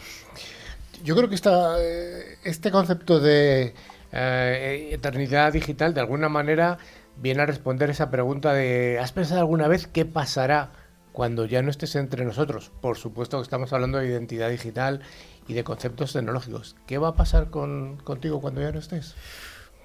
Yo 1.02 1.16
creo 1.16 1.28
que 1.28 1.34
esta, 1.34 1.76
eh, 1.80 2.38
este 2.44 2.70
concepto 2.70 3.20
de 3.20 3.74
eh, 4.12 4.88
eternidad 4.92 5.52
digital 5.52 5.92
de 5.92 6.00
alguna 6.00 6.28
manera 6.28 6.78
viene 7.16 7.42
a 7.42 7.46
responder 7.46 7.90
esa 7.90 8.10
pregunta 8.10 8.52
de 8.52 8.98
¿has 9.00 9.12
pensado 9.12 9.40
alguna 9.40 9.68
vez 9.68 9.86
qué 9.86 10.04
pasará 10.04 10.72
cuando 11.12 11.46
ya 11.46 11.62
no 11.62 11.70
estés 11.70 11.94
entre 11.96 12.24
nosotros? 12.24 12.72
Por 12.80 12.96
supuesto 12.96 13.38
que 13.38 13.42
estamos 13.42 13.72
hablando 13.72 13.98
de 13.98 14.06
identidad 14.06 14.50
digital 14.50 15.00
y 15.46 15.54
de 15.54 15.64
conceptos 15.64 16.12
tecnológicos. 16.12 16.76
¿Qué 16.86 16.98
va 16.98 17.08
a 17.08 17.14
pasar 17.14 17.50
con, 17.50 17.98
contigo 17.98 18.40
cuando 18.40 18.60
ya 18.60 18.72
no 18.72 18.78
estés? 18.78 19.14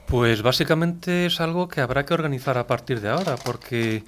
Pues 0.10 0.42
básicamente 0.42 1.28
es 1.28 1.40
algo 1.40 1.68
que 1.68 1.82
habrá 1.82 2.06
que 2.06 2.14
organizar 2.14 2.58
a 2.58 2.68
partir 2.68 3.00
de 3.00 3.10
ahora, 3.10 3.36
porque 3.38 4.04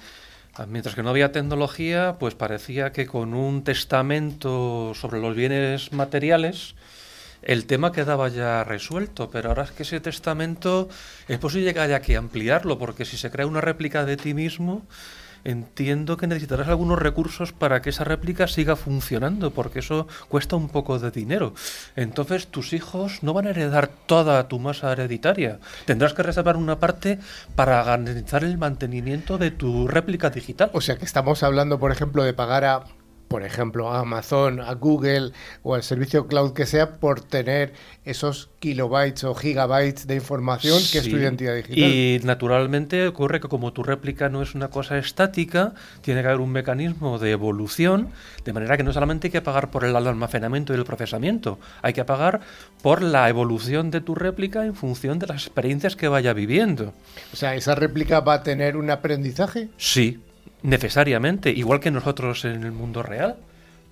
Ah, 0.54 0.66
mientras 0.66 0.94
que 0.94 1.02
no 1.02 1.08
había 1.08 1.32
tecnología, 1.32 2.16
pues 2.18 2.34
parecía 2.34 2.92
que 2.92 3.06
con 3.06 3.32
un 3.32 3.64
testamento 3.64 4.92
sobre 4.94 5.18
los 5.18 5.34
bienes 5.34 5.92
materiales 5.92 6.74
el 7.40 7.64
tema 7.64 7.90
quedaba 7.90 8.28
ya 8.28 8.62
resuelto, 8.62 9.30
pero 9.30 9.48
ahora 9.48 9.64
es 9.64 9.70
que 9.72 9.82
ese 9.82 9.98
testamento 10.00 10.90
es 11.26 11.38
posible 11.38 11.72
que 11.72 11.80
haya 11.80 12.02
que 12.02 12.16
ampliarlo, 12.18 12.78
porque 12.78 13.06
si 13.06 13.16
se 13.16 13.30
crea 13.30 13.46
una 13.46 13.62
réplica 13.62 14.04
de 14.04 14.18
ti 14.18 14.34
mismo, 14.34 14.82
entiendo 15.44 16.16
que 16.16 16.26
necesitarás 16.26 16.68
algunos 16.68 16.98
recursos 16.98 17.52
para 17.52 17.82
que 17.82 17.90
esa 17.90 18.04
réplica 18.04 18.46
siga 18.46 18.76
funcionando, 18.76 19.50
porque 19.52 19.80
eso 19.80 20.06
cuesta 20.28 20.56
un 20.56 20.68
poco 20.68 20.98
de 20.98 21.10
dinero. 21.10 21.54
Entonces 21.96 22.46
tus 22.46 22.72
hijos 22.72 23.22
no 23.22 23.32
van 23.32 23.46
a 23.46 23.50
heredar 23.50 23.88
toda 23.88 24.48
tu 24.48 24.58
masa 24.58 24.92
hereditaria. 24.92 25.58
Tendrás 25.86 26.14
que 26.14 26.22
reservar 26.22 26.56
una 26.56 26.78
parte 26.78 27.18
para 27.54 27.82
garantizar 27.82 28.44
el 28.44 28.58
mantenimiento 28.58 29.38
de 29.38 29.50
tu 29.50 29.88
réplica 29.88 30.30
digital. 30.30 30.70
O 30.72 30.80
sea 30.80 30.96
que 30.96 31.04
estamos 31.04 31.42
hablando, 31.42 31.78
por 31.78 31.92
ejemplo, 31.92 32.22
de 32.24 32.34
pagar 32.34 32.64
a 32.64 32.84
por 33.32 33.44
ejemplo, 33.44 33.90
a 33.90 34.00
Amazon, 34.00 34.60
a 34.60 34.74
Google 34.74 35.32
o 35.62 35.74
al 35.74 35.82
servicio 35.82 36.26
cloud 36.26 36.52
que 36.52 36.66
sea 36.66 36.96
por 36.96 37.22
tener 37.22 37.72
esos 38.04 38.50
kilobytes 38.58 39.24
o 39.24 39.34
gigabytes 39.34 40.06
de 40.06 40.16
información 40.16 40.78
que 40.92 40.98
es 40.98 41.08
tu 41.08 41.16
identidad 41.16 41.54
digital. 41.54 41.78
Y 41.78 42.20
naturalmente 42.24 43.06
ocurre 43.06 43.40
que 43.40 43.48
como 43.48 43.72
tu 43.72 43.84
réplica 43.84 44.28
no 44.28 44.42
es 44.42 44.54
una 44.54 44.68
cosa 44.68 44.98
estática, 44.98 45.72
tiene 46.02 46.20
que 46.20 46.28
haber 46.28 46.40
un 46.40 46.52
mecanismo 46.52 47.18
de 47.18 47.30
evolución, 47.30 48.10
de 48.44 48.52
manera 48.52 48.76
que 48.76 48.82
no 48.82 48.92
solamente 48.92 49.28
hay 49.28 49.32
que 49.32 49.40
pagar 49.40 49.70
por 49.70 49.84
el 49.84 49.96
almacenamiento 49.96 50.74
y 50.74 50.76
el 50.76 50.84
procesamiento, 50.84 51.58
hay 51.80 51.94
que 51.94 52.04
pagar 52.04 52.42
por 52.82 53.00
la 53.00 53.30
evolución 53.30 53.90
de 53.90 54.02
tu 54.02 54.14
réplica 54.14 54.66
en 54.66 54.74
función 54.74 55.18
de 55.18 55.28
las 55.28 55.46
experiencias 55.46 55.96
que 55.96 56.06
vaya 56.06 56.34
viviendo. 56.34 56.92
O 57.32 57.36
sea, 57.36 57.54
¿esa 57.54 57.74
réplica 57.74 58.20
va 58.20 58.34
a 58.34 58.42
tener 58.42 58.76
un 58.76 58.90
aprendizaje? 58.90 59.70
Sí, 59.78 60.20
necesariamente, 60.62 61.50
igual 61.50 61.80
que 61.80 61.90
nosotros 61.90 62.44
en 62.44 62.64
el 62.64 62.72
mundo 62.72 63.02
real. 63.02 63.36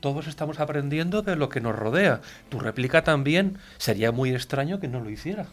Todos 0.01 0.27
estamos 0.27 0.61
aprendiendo 0.61 1.23
de 1.23 1.37
lo 1.37 1.51
que 1.51 1.61
nos 1.61 1.77
rodea. 1.77 2.21
Tu 2.49 2.59
réplica 2.59 3.05
también 3.05 3.59
sería 3.77 4.13
muy 4.13 4.31
extraño 4.31 4.81
que 4.81 4.89
no 4.89 5.01
lo 5.01 5.11
hiciera. 5.11 5.47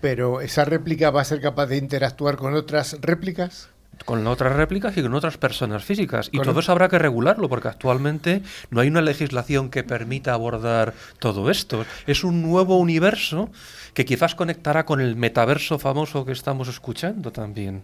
Pero 0.00 0.40
esa 0.40 0.64
réplica 0.64 1.10
va 1.10 1.20
a 1.20 1.24
ser 1.24 1.40
capaz 1.40 1.66
de 1.66 1.76
interactuar 1.76 2.36
con 2.36 2.54
otras 2.54 2.96
réplicas 3.00 3.70
con 4.04 4.26
otras 4.26 4.54
réplicas 4.54 4.96
y 4.96 5.02
con 5.02 5.14
otras 5.14 5.36
personas 5.36 5.84
físicas. 5.84 6.28
Y 6.32 6.40
todo 6.40 6.60
eso 6.60 6.72
habrá 6.72 6.88
que 6.88 6.98
regularlo, 6.98 7.48
porque 7.48 7.68
actualmente 7.68 8.42
no 8.70 8.80
hay 8.80 8.88
una 8.88 9.02
legislación 9.02 9.70
que 9.70 9.82
permita 9.82 10.32
abordar 10.32 10.94
todo 11.18 11.50
esto. 11.50 11.84
Es 12.06 12.24
un 12.24 12.42
nuevo 12.42 12.78
universo 12.78 13.50
que 13.94 14.04
quizás 14.04 14.34
conectará 14.34 14.84
con 14.84 15.00
el 15.00 15.16
metaverso 15.16 15.78
famoso 15.78 16.24
que 16.24 16.32
estamos 16.32 16.68
escuchando 16.68 17.32
también. 17.32 17.82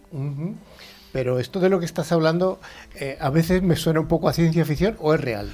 Pero 1.17 1.39
esto 1.39 1.61
de 1.61 1.71
lo 1.71 1.79
que 1.81 1.87
estás 1.87 2.13
hablando 2.13 2.61
eh, 2.95 3.17
a 3.23 3.31
veces 3.31 3.63
me 3.63 3.75
suena 3.75 4.01
un 4.01 4.07
poco 4.07 4.29
a 4.29 4.35
ciencia 4.35 4.67
ficción 4.67 4.97
o 5.01 5.15
es 5.15 5.21
real. 5.23 5.51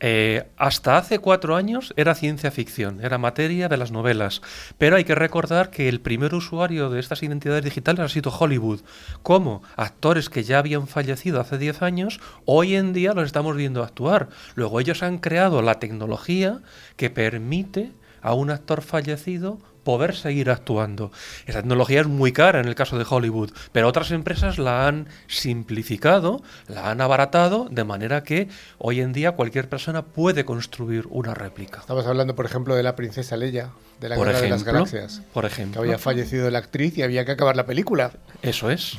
Eh, 0.00 0.44
hasta 0.56 0.96
hace 0.96 1.18
cuatro 1.18 1.56
años 1.56 1.92
era 1.98 2.14
ciencia 2.14 2.50
ficción, 2.50 3.04
era 3.04 3.18
materia 3.18 3.68
de 3.68 3.76
las 3.76 3.92
novelas, 3.92 4.40
pero 4.78 4.96
hay 4.96 5.04
que 5.04 5.14
recordar 5.14 5.68
que 5.68 5.90
el 5.90 6.00
primer 6.00 6.34
usuario 6.34 6.88
de 6.88 7.00
estas 7.00 7.22
identidades 7.22 7.64
digitales 7.64 8.00
ha 8.00 8.08
sido 8.08 8.30
Hollywood. 8.30 8.80
Como 9.22 9.62
actores 9.76 10.30
que 10.30 10.42
ya 10.42 10.58
habían 10.58 10.86
fallecido 10.86 11.38
hace 11.38 11.58
diez 11.58 11.82
años, 11.82 12.18
hoy 12.46 12.74
en 12.74 12.94
día 12.94 13.12
los 13.12 13.26
estamos 13.26 13.58
viendo 13.58 13.82
actuar. 13.82 14.30
Luego 14.54 14.80
ellos 14.80 15.02
han 15.02 15.18
creado 15.18 15.60
la 15.60 15.80
tecnología 15.80 16.60
que 16.96 17.10
permite 17.10 17.92
a 18.22 18.32
un 18.32 18.50
actor 18.50 18.80
fallecido 18.80 19.58
poder 19.84 20.16
seguir 20.16 20.50
actuando. 20.50 21.12
Esa 21.46 21.60
tecnología 21.60 22.00
es 22.00 22.06
muy 22.06 22.32
cara 22.32 22.60
en 22.60 22.66
el 22.66 22.74
caso 22.74 22.98
de 22.98 23.06
Hollywood, 23.08 23.50
pero 23.72 23.88
otras 23.88 24.10
empresas 24.10 24.58
la 24.58 24.88
han 24.88 25.08
simplificado, 25.28 26.42
la 26.66 26.90
han 26.90 27.00
abaratado, 27.00 27.68
de 27.70 27.84
manera 27.84 28.22
que 28.24 28.48
hoy 28.78 29.00
en 29.00 29.12
día 29.12 29.32
cualquier 29.32 29.68
persona 29.68 30.02
puede 30.02 30.44
construir 30.44 31.06
una 31.10 31.34
réplica. 31.34 31.80
Estamos 31.80 32.06
hablando, 32.06 32.34
por 32.34 32.46
ejemplo, 32.46 32.74
de 32.74 32.82
la 32.82 32.96
princesa 32.96 33.36
Leia, 33.36 33.70
de 34.00 34.08
la 34.08 34.16
Guerra 34.16 34.40
de 34.40 34.48
las 34.48 34.64
Galaxias. 34.64 35.22
Por 35.32 35.44
ejemplo. 35.44 35.80
Que 35.80 35.86
había 35.86 35.98
fallecido 35.98 36.50
la 36.50 36.58
actriz 36.58 36.96
y 36.98 37.02
había 37.02 37.24
que 37.24 37.32
acabar 37.32 37.56
la 37.56 37.66
película. 37.66 38.12
Eso 38.42 38.70
es. 38.70 38.98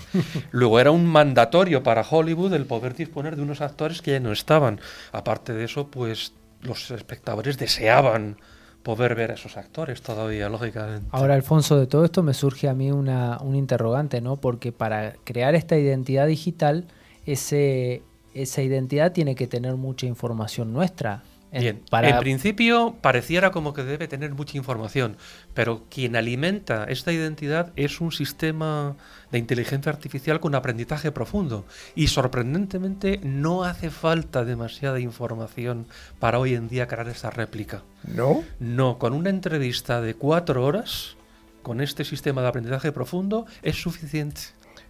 Luego 0.52 0.80
era 0.80 0.92
un 0.92 1.06
mandatorio 1.06 1.84
para 1.84 2.06
Hollywood 2.08 2.54
el 2.54 2.66
poder 2.66 2.96
disponer 2.96 3.36
de 3.36 3.42
unos 3.42 3.62
actores 3.62 4.02
que 4.02 4.12
ya 4.12 4.20
no 4.20 4.32
estaban. 4.32 4.80
Aparte 5.12 5.54
de 5.54 5.66
eso, 5.66 5.88
pues 5.88 6.34
los 6.62 6.92
espectadores 6.92 7.58
deseaban 7.58 8.38
poder 8.86 9.16
ver 9.16 9.32
esos 9.32 9.58
actores 9.58 10.04
todavía, 10.04 10.48
lógicamente. 10.48 11.08
Ahora, 11.10 11.34
Alfonso, 11.34 11.80
de 11.80 11.88
todo 11.88 12.06
esto 12.06 12.22
me 12.22 12.36
surge 12.36 12.70
a 12.70 12.76
mí 12.76 12.92
una, 12.92 13.40
un 13.42 13.56
interrogante, 13.56 14.22
¿no? 14.22 14.38
Porque 14.38 14.72
para 14.72 15.16
crear 15.24 15.56
esta 15.56 15.76
identidad 15.76 16.28
digital, 16.28 16.86
ese, 17.26 18.04
esa 18.36 18.62
identidad 18.62 19.12
tiene 19.12 19.34
que 19.34 19.48
tener 19.48 19.76
mucha 19.76 20.06
información 20.06 20.72
nuestra. 20.72 21.24
Bien, 21.60 21.82
en 21.92 22.20
principio 22.20 22.96
pareciera 23.02 23.52
como 23.52 23.74
que 23.74 23.84
debe 23.84 24.08
tener 24.08 24.34
mucha 24.34 24.58
información, 24.58 25.18
pero 25.54 25.84
quien 25.90 26.16
alimenta 26.16 26.86
esta 26.86 27.14
identidad 27.14 27.72
es 27.76 28.02
un 28.02 28.12
sistema 28.12 28.96
de 29.32 29.40
inteligencia 29.40 29.92
artificial 29.92 30.40
con 30.40 30.56
aprendizaje 30.56 31.12
profundo. 31.12 31.66
Y 31.96 32.08
sorprendentemente 32.08 33.20
no 33.24 33.64
hace 33.64 33.90
falta 33.90 34.44
demasiada 34.44 35.00
información 35.00 35.88
para 36.20 36.40
hoy 36.40 36.56
en 36.56 36.68
día 36.68 36.88
crear 36.88 37.08
esta 37.08 37.30
réplica. 37.30 37.84
¿No? 38.04 38.44
No, 38.60 38.98
con 38.98 39.14
una 39.14 39.30
entrevista 39.30 40.02
de 40.02 40.14
cuatro 40.14 40.66
horas, 40.66 41.16
con 41.62 41.82
este 41.82 42.04
sistema 42.04 42.42
de 42.42 42.50
aprendizaje 42.50 42.92
profundo, 42.92 43.46
es 43.64 43.82
suficiente 43.82 44.42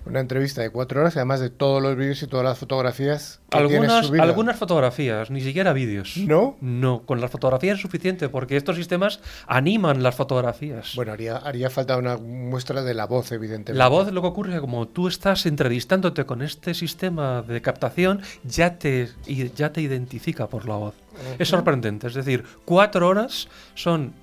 una 0.05 0.19
entrevista 0.19 0.61
de 0.61 0.69
cuatro 0.69 1.01
horas, 1.01 1.15
además 1.17 1.39
de 1.39 1.49
todos 1.49 1.81
los 1.81 1.95
vídeos 1.95 2.21
y 2.21 2.27
todas 2.27 2.45
las 2.45 2.57
fotografías. 2.57 3.41
Que 3.49 3.57
algunas, 3.57 4.11
algunas 4.11 4.57
fotografías, 4.57 5.31
ni 5.31 5.41
siquiera 5.41 5.73
vídeos. 5.73 6.17
¿No? 6.17 6.57
No, 6.61 7.03
con 7.05 7.21
las 7.21 7.31
fotografías 7.31 7.75
es 7.75 7.81
suficiente 7.81 8.29
porque 8.29 8.55
estos 8.57 8.75
sistemas 8.75 9.19
animan 9.47 10.03
las 10.03 10.15
fotografías. 10.15 10.93
Bueno, 10.95 11.13
haría, 11.13 11.37
haría 11.37 11.69
falta 11.69 11.97
una 11.97 12.17
muestra 12.17 12.83
de 12.83 12.93
la 12.93 13.05
voz, 13.05 13.31
evidentemente. 13.31 13.73
La 13.73 13.87
voz, 13.87 14.11
lo 14.11 14.21
que 14.21 14.27
ocurre 14.27 14.49
es 14.49 14.55
que 14.55 14.61
como 14.61 14.87
tú 14.87 15.07
estás 15.07 15.45
entrevistándote 15.45 16.25
con 16.25 16.41
este 16.41 16.73
sistema 16.73 17.41
de 17.41 17.61
captación, 17.61 18.21
ya 18.43 18.77
te, 18.77 19.09
ya 19.55 19.71
te 19.71 19.81
identifica 19.81 20.47
por 20.47 20.67
la 20.67 20.75
voz. 20.75 20.95
Es 21.39 21.47
sorprendente, 21.47 22.07
es 22.07 22.13
decir, 22.13 22.43
cuatro 22.65 23.07
horas 23.07 23.47
son 23.73 24.13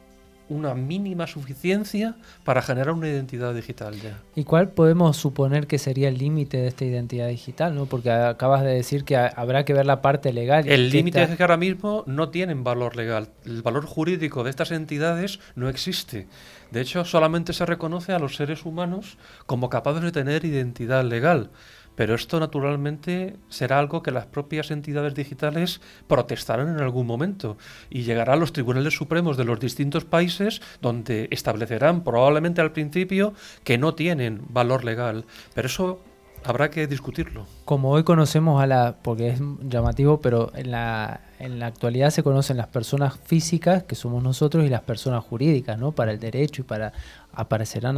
una 0.52 0.74
mínima 0.74 1.26
suficiencia 1.26 2.14
para 2.44 2.62
generar 2.62 2.92
una 2.92 3.08
identidad 3.08 3.54
digital 3.54 3.94
ya. 4.00 4.18
¿Y 4.34 4.44
cuál 4.44 4.68
podemos 4.70 5.16
suponer 5.16 5.66
que 5.66 5.78
sería 5.78 6.08
el 6.08 6.18
límite 6.18 6.58
de 6.58 6.68
esta 6.68 6.84
identidad 6.84 7.28
digital? 7.28 7.74
¿no? 7.74 7.86
Porque 7.86 8.10
acabas 8.10 8.62
de 8.62 8.74
decir 8.74 9.04
que 9.04 9.16
habrá 9.16 9.64
que 9.64 9.74
ver 9.74 9.86
la 9.86 10.02
parte 10.02 10.32
legal. 10.32 10.68
El 10.68 10.90
límite 10.90 11.22
es 11.22 11.36
que 11.36 11.42
ahora 11.42 11.56
mismo 11.56 12.04
no 12.06 12.28
tienen 12.28 12.64
valor 12.64 12.96
legal. 12.96 13.28
El 13.44 13.62
valor 13.62 13.86
jurídico 13.86 14.44
de 14.44 14.50
estas 14.50 14.70
entidades 14.70 15.40
no 15.54 15.68
existe. 15.68 16.26
De 16.70 16.80
hecho, 16.80 17.04
solamente 17.04 17.52
se 17.52 17.66
reconoce 17.66 18.12
a 18.12 18.18
los 18.18 18.36
seres 18.36 18.64
humanos 18.64 19.18
como 19.46 19.68
capaces 19.68 20.02
de 20.02 20.12
tener 20.12 20.44
identidad 20.44 21.04
legal. 21.04 21.50
Pero 21.94 22.14
esto 22.14 22.40
naturalmente 22.40 23.37
será 23.48 23.78
algo 23.78 24.02
que 24.02 24.11
las 24.11 24.26
propias 24.26 24.70
entidades 24.70 25.14
digitales 25.14 25.81
protestarán 26.07 26.68
en 26.68 26.81
algún 26.81 27.07
momento 27.07 27.57
y 27.90 28.02
llegará 28.02 28.35
a 28.35 28.37
los 28.37 28.52
tribunales 28.52 28.94
supremos 28.94 29.37
de 29.37 29.44
los 29.44 29.61
distintos 29.61 30.05
países 30.05 30.62
donde 30.81 31.28
establecerán 31.31 32.05
probablemente 32.05 32.61
al 32.61 32.72
principio 32.72 33.35
que 33.64 33.78
no 33.78 33.94
tienen 33.94 34.42
valor 34.48 34.85
legal. 34.85 35.24
Pero 35.55 35.66
eso 35.66 36.00
habrá 36.44 36.70
que 36.70 36.87
discutirlo. 36.87 37.46
Como 37.64 37.90
hoy 37.90 38.05
conocemos 38.05 38.62
a 38.62 38.66
la, 38.66 38.96
porque 39.02 39.28
es 39.28 39.40
llamativo, 39.62 40.20
pero 40.20 40.52
en 40.55 40.70
la, 40.70 41.20
en 41.38 41.59
la 41.59 41.66
actualidad 41.66 42.11
se 42.11 42.22
conocen 42.22 42.57
las 42.57 42.68
personas 42.68 43.18
físicas, 43.24 43.85
que 43.85 43.94
somos 43.94 44.22
nosotros, 44.22 44.64
y 44.64 44.68
las 44.68 44.83
personas 44.83 45.24
jurídicas, 45.24 45.78
¿no? 45.78 45.92
Para 45.92 46.12
el 46.12 46.18
derecho 46.18 46.62
y 46.62 46.64
para 46.64 46.92
¿Aparecerán 47.35 47.97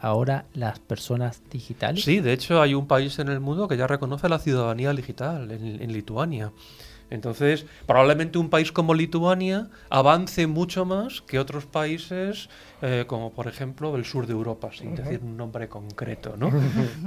ahora 0.00 0.44
las 0.52 0.78
personas 0.80 1.42
digitales? 1.50 2.04
Sí, 2.04 2.20
de 2.20 2.32
hecho 2.32 2.60
hay 2.60 2.74
un 2.74 2.86
país 2.86 3.18
en 3.18 3.28
el 3.28 3.40
mundo 3.40 3.68
que 3.68 3.76
ya 3.76 3.86
reconoce 3.86 4.28
la 4.28 4.38
ciudadanía 4.38 4.92
digital, 4.92 5.50
en, 5.50 5.92
Lituania. 5.92 6.52
Entonces, 7.08 7.64
probablemente 7.86 8.36
un 8.36 8.50
país 8.50 8.72
como 8.72 8.92
Lituania 8.92 9.68
avance 9.88 10.46
mucho 10.46 10.84
más 10.84 11.22
que 11.22 11.38
otros 11.38 11.64
países, 11.64 12.50
eh, 12.82 13.04
como 13.06 13.32
por 13.32 13.46
ejemplo 13.46 13.96
el 13.96 14.04
sur 14.04 14.26
de 14.26 14.32
Europa, 14.32 14.70
sin 14.76 14.94
decir 14.94 15.20
un 15.22 15.36
nombre 15.36 15.68
concreto, 15.68 16.36
¿no? 16.36 16.50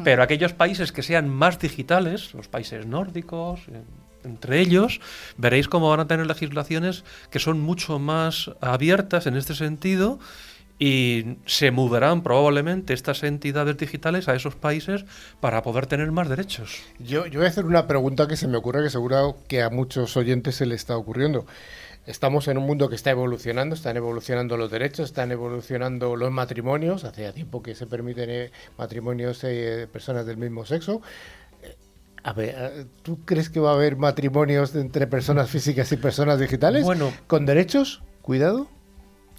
Pero 0.04 0.24
aquellos 0.24 0.54
países 0.54 0.92
que 0.92 1.04
sean 1.04 1.30
más 1.30 1.60
digitales, 1.60 2.34
los 2.34 2.48
países 2.48 2.88
nórdicos, 2.88 3.60
eh, 3.68 3.84
entre 4.24 4.60
ellos, 4.60 5.02
veréis 5.38 5.68
cómo 5.68 5.90
van 5.90 6.00
a 6.00 6.08
tener 6.08 6.26
legislaciones 6.26 7.04
que 7.30 7.40
son 7.40 7.60
mucho 7.60 8.00
más 8.00 8.52
abiertas 8.62 9.28
en 9.28 9.38
este 9.38 9.54
sentido 9.54 10.20
y 10.80 11.38
se 11.46 11.72
mudarán 11.72 12.24
probablemente 12.24 12.94
estas 12.94 13.24
entidades 13.24 13.78
digitales 13.78 14.30
a 14.30 14.36
esos 14.36 14.56
países 14.56 15.04
para 15.42 15.62
poder 15.62 15.88
tener 15.88 16.10
más 16.14 16.30
derechos. 16.30 16.82
Yo, 17.00 17.28
yo 17.28 17.40
voy 17.40 17.48
a 17.48 17.50
hacer 17.50 17.66
una 17.66 17.86
pregunta 17.86 18.28
que 18.30 18.38
se 18.38 18.48
me 18.48 18.58
ocurre 18.58 18.84
que 18.84 18.90
seguro 18.90 19.38
que 19.50 19.62
a 19.62 19.70
muchos 19.70 20.16
oyentes 20.16 20.56
se 20.56 20.66
le 20.66 20.76
está 20.76 20.96
ocurriendo. 20.96 21.46
Estamos 22.06 22.48
en 22.48 22.58
un 22.58 22.66
mundo 22.66 22.90
que 22.90 22.96
está 22.96 23.12
evolucionando, 23.12 23.76
están 23.76 23.98
evolucionando 23.98 24.56
los 24.56 24.72
derechos, 24.72 25.10
están 25.10 25.32
evolucionando 25.32 26.16
los 26.16 26.32
matrimonios, 26.32 27.04
hace 27.04 27.32
tiempo 27.34 27.62
que 27.62 27.76
se 27.76 27.86
permiten 27.86 28.30
eh, 28.30 28.52
matrimonios 28.78 29.42
de 29.42 29.88
personas 29.92 30.26
del 30.26 30.38
mismo 30.38 30.66
sexo. 30.66 31.02
Eh, 31.62 31.76
a 32.24 32.32
ver, 32.34 32.56
eh, 32.58 32.86
¿tú 33.04 33.20
crees 33.26 33.50
que 33.50 33.60
va 33.60 33.72
a 33.72 33.74
haber 33.74 33.98
matrimonios 33.98 34.74
entre 34.76 35.08
personas 35.08 35.50
físicas 35.50 35.92
y 35.92 35.98
personas 35.98 36.40
digitales? 36.40 36.86
Bueno, 36.86 37.12
¿Con 37.28 37.46
derechos? 37.46 38.02
Cuidado. 38.22 38.70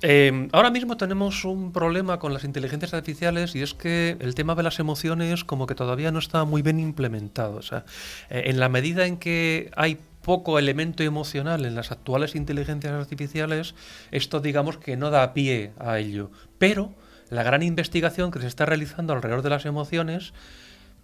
Em, 0.03 0.49
ahora 0.53 0.71
mismo 0.71 0.97
tenemos 0.97 1.45
un 1.45 1.73
problema 1.73 2.19
con 2.19 2.33
las 2.33 2.45
inteligencias 2.45 2.95
artificiales 2.95 3.55
y 3.55 3.61
es 3.61 3.75
que 3.75 4.17
el 4.21 4.35
tema 4.35 4.55
de 4.55 4.63
las 4.63 4.79
emociones 4.79 5.45
como 5.45 5.67
que 5.67 5.75
todavía 5.75 6.11
no 6.11 6.19
está 6.19 6.45
muy 6.45 6.63
bien 6.63 6.81
implementado. 6.81 7.57
O 7.57 7.63
sea, 7.63 7.85
eh, 8.31 8.45
en 8.47 8.59
la 8.61 8.71
medida 8.71 9.07
en 9.07 9.19
que 9.19 9.71
hay 9.77 9.99
poco 10.23 10.59
elemento 10.59 11.03
emocional 11.03 11.67
en 11.67 11.75
las 11.75 11.93
actuales 11.93 12.35
inteligencias 12.35 12.93
artificiales, 12.95 13.75
esto 14.11 14.41
digamos 14.41 14.79
que 14.79 14.97
no 14.97 15.11
da 15.11 15.35
pie 15.35 15.73
a 15.79 15.99
ello. 15.99 16.31
Pero 16.59 16.95
la 17.29 17.43
gran 17.43 17.63
investigación 17.63 18.31
que 18.31 18.41
se 18.41 18.47
está 18.47 18.65
realizando 18.65 19.13
alrededor 19.13 19.43
de 19.43 19.51
las 19.51 19.67
emociones 19.67 20.33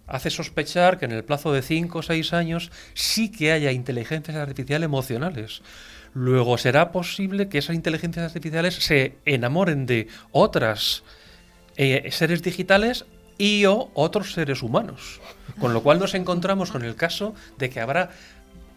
hace 0.07 0.29
sospechar 0.29 0.97
que 0.97 1.05
en 1.05 1.11
el 1.11 1.23
plazo 1.23 1.51
de 1.51 1.61
5 1.61 1.99
o 1.99 2.01
6 2.01 2.33
años 2.33 2.71
sí 2.93 3.31
que 3.31 3.51
haya 3.51 3.71
inteligencias 3.71 4.37
artificiales 4.37 4.85
emocionales. 4.85 5.61
Luego 6.13 6.57
será 6.57 6.91
posible 6.91 7.49
que 7.49 7.59
esas 7.59 7.75
inteligencias 7.75 8.25
artificiales 8.25 8.75
se 8.75 9.17
enamoren 9.25 9.85
de 9.85 10.07
otras 10.31 11.03
eh, 11.75 12.09
seres 12.11 12.41
digitales 12.41 13.05
y 13.37 13.65
o 13.65 13.91
otros 13.93 14.33
seres 14.33 14.63
humanos. 14.63 15.21
Con 15.59 15.73
lo 15.73 15.83
cual 15.83 15.99
nos 15.99 16.13
encontramos 16.13 16.71
con 16.71 16.83
el 16.83 16.95
caso 16.95 17.35
de 17.57 17.69
que 17.69 17.79
habrá 17.79 18.09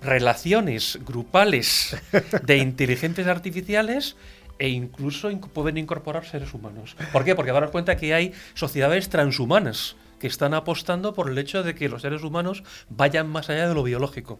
relaciones 0.02 0.98
grupales 1.04 1.96
de 2.42 2.56
inteligencias 2.58 3.26
artificiales 3.26 4.16
e 4.58 4.68
incluso 4.68 5.30
pueden 5.52 5.78
incorporar 5.78 6.24
seres 6.26 6.52
humanos. 6.52 6.96
¿Por 7.12 7.24
qué? 7.24 7.34
Porque 7.34 7.52
daros 7.52 7.70
cuenta 7.70 7.96
que 7.96 8.12
hay 8.14 8.32
sociedades 8.54 9.08
transhumanas 9.08 9.96
que 10.18 10.26
están 10.26 10.52
apostando 10.52 11.14
por 11.14 11.30
el 11.30 11.38
hecho 11.38 11.62
de 11.62 11.74
que 11.74 11.88
los 11.88 12.02
seres 12.02 12.22
humanos 12.22 12.62
vayan 12.90 13.28
más 13.28 13.48
allá 13.48 13.68
de 13.68 13.74
lo 13.74 13.82
biológico. 13.82 14.38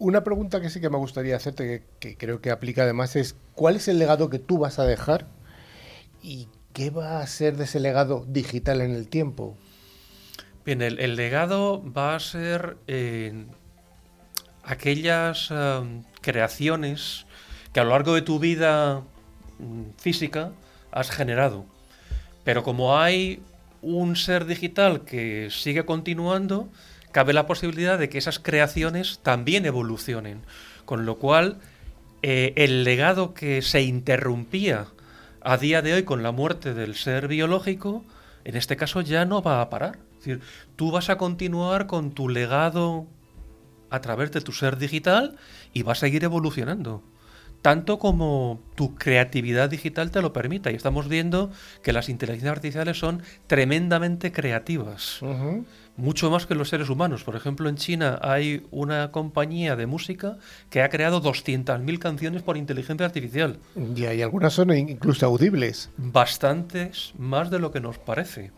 Una 0.00 0.24
pregunta 0.24 0.62
que 0.62 0.70
sí 0.70 0.80
que 0.80 0.88
me 0.88 0.96
gustaría 0.96 1.36
hacerte, 1.36 1.84
que, 1.98 2.16
creo 2.16 2.40
que 2.40 2.50
aplica 2.50 2.84
además, 2.84 3.16
es 3.16 3.36
¿cuál 3.54 3.76
es 3.76 3.86
el 3.86 3.98
legado 3.98 4.30
que 4.30 4.38
tú 4.38 4.56
vas 4.56 4.78
a 4.78 4.86
dejar 4.86 5.26
y 6.22 6.48
qué 6.72 6.88
va 6.88 7.20
a 7.20 7.26
ser 7.26 7.58
de 7.58 7.64
ese 7.64 7.80
legado 7.80 8.24
digital 8.26 8.80
en 8.80 8.92
el 8.92 9.08
tiempo? 9.08 9.58
Bien, 10.64 10.80
el, 10.80 11.16
legado 11.16 11.84
va 11.92 12.14
a 12.14 12.20
ser 12.20 12.78
eh, 12.86 13.44
aquellas 14.64 15.48
eh, 15.50 16.02
creaciones 16.22 17.26
que 17.74 17.80
a 17.80 17.84
lo 17.84 17.90
largo 17.90 18.14
de 18.14 18.22
tu 18.22 18.38
vida 18.38 19.02
mm, 19.58 19.98
física 19.98 20.52
has 20.92 21.10
generado. 21.10 21.66
Pero 22.42 22.62
como 22.62 22.96
hay 22.96 23.42
un 23.82 24.16
ser 24.16 24.46
digital 24.46 25.04
que 25.04 25.48
sigue 25.50 25.84
continuando, 25.84 26.70
cabe 27.12 27.32
la 27.32 27.46
posibilidad 27.46 27.98
de 27.98 28.08
que 28.08 28.18
esas 28.18 28.38
creaciones 28.38 29.20
también 29.22 29.66
evolucionen. 29.66 30.42
Con 30.84 31.06
lo 31.06 31.18
cual, 31.18 31.58
eh, 32.22 32.52
el 32.56 32.84
legado 32.84 33.34
que 33.34 33.62
se 33.62 33.82
interrumpía 33.82 34.86
a 35.40 35.56
día 35.56 35.82
de 35.82 35.94
hoy 35.94 36.02
con 36.02 36.22
la 36.22 36.32
muerte 36.32 36.74
del 36.74 36.94
ser 36.94 37.28
biológico, 37.28 38.04
en 38.44 38.56
este 38.56 38.76
caso 38.76 39.00
ya 39.00 39.24
no 39.24 39.42
va 39.42 39.60
a 39.60 39.70
parar. 39.70 39.98
Tú 40.76 40.90
vas 40.90 41.08
a 41.08 41.16
continuar 41.16 41.86
con 41.86 42.12
tu 42.12 42.28
legado 42.28 43.06
a 43.88 44.00
través 44.00 44.32
de 44.32 44.40
tu 44.40 44.52
ser 44.52 44.76
digital 44.76 45.36
y 45.72 45.82
va 45.82 45.92
a 45.92 45.96
seguir 45.96 46.24
evolucionando 46.24 47.02
tanto 47.62 47.98
como 47.98 48.60
tu 48.74 48.94
creatividad 48.94 49.68
digital 49.68 50.10
te 50.10 50.22
lo 50.22 50.32
permita. 50.32 50.70
Y 50.70 50.74
estamos 50.74 51.08
viendo 51.08 51.50
que 51.82 51.92
las 51.92 52.08
inteligencias 52.08 52.52
artificiales 52.52 52.98
son 52.98 53.22
tremendamente 53.46 54.32
creativas, 54.32 55.20
mucho 56.00 56.30
más 56.30 56.46
que 56.46 56.54
los 56.54 56.68
seres 56.68 56.88
humanos. 56.88 57.24
Por 57.24 57.36
ejemplo, 57.36 57.68
en 57.68 57.76
China 57.76 58.18
hay 58.22 58.66
una 58.70 59.12
compañía 59.12 59.76
de 59.76 59.86
música 59.86 60.38
que 60.68 60.82
ha 60.82 60.88
creado 60.88 61.22
200.000 61.22 61.98
canciones 61.98 62.42
por 62.42 62.56
inteligencia 62.56 63.06
artificial. 63.06 63.58
Y 63.94 64.04
hay 64.04 64.22
algunas 64.22 64.54
son 64.54 64.76
incluso 64.76 65.26
audibles. 65.26 65.90
Bastantes 65.96 67.12
más 67.18 67.50
de 67.50 67.58
lo 67.58 67.70
que 67.70 67.80
nos 67.80 67.98
parece. 67.98 68.50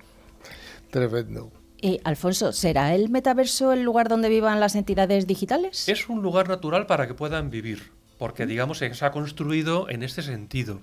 Tremendo. 0.90 1.50
Y 1.80 2.00
Alfonso, 2.04 2.52
¿será 2.52 2.94
el 2.94 3.08
metaverso 3.08 3.72
el 3.72 3.82
lugar 3.82 4.08
donde 4.08 4.28
vivan 4.28 4.60
las 4.60 4.76
entidades 4.76 5.26
digitales? 5.26 5.88
Es 5.88 6.08
un 6.08 6.22
lugar 6.22 6.48
natural 6.48 6.86
para 6.86 7.08
que 7.08 7.14
puedan 7.14 7.50
vivir 7.50 7.90
porque 8.22 8.46
digamos 8.46 8.78
se 8.78 8.92
ha 9.04 9.10
construido 9.10 9.90
en 9.90 10.04
este 10.04 10.22
sentido. 10.22 10.80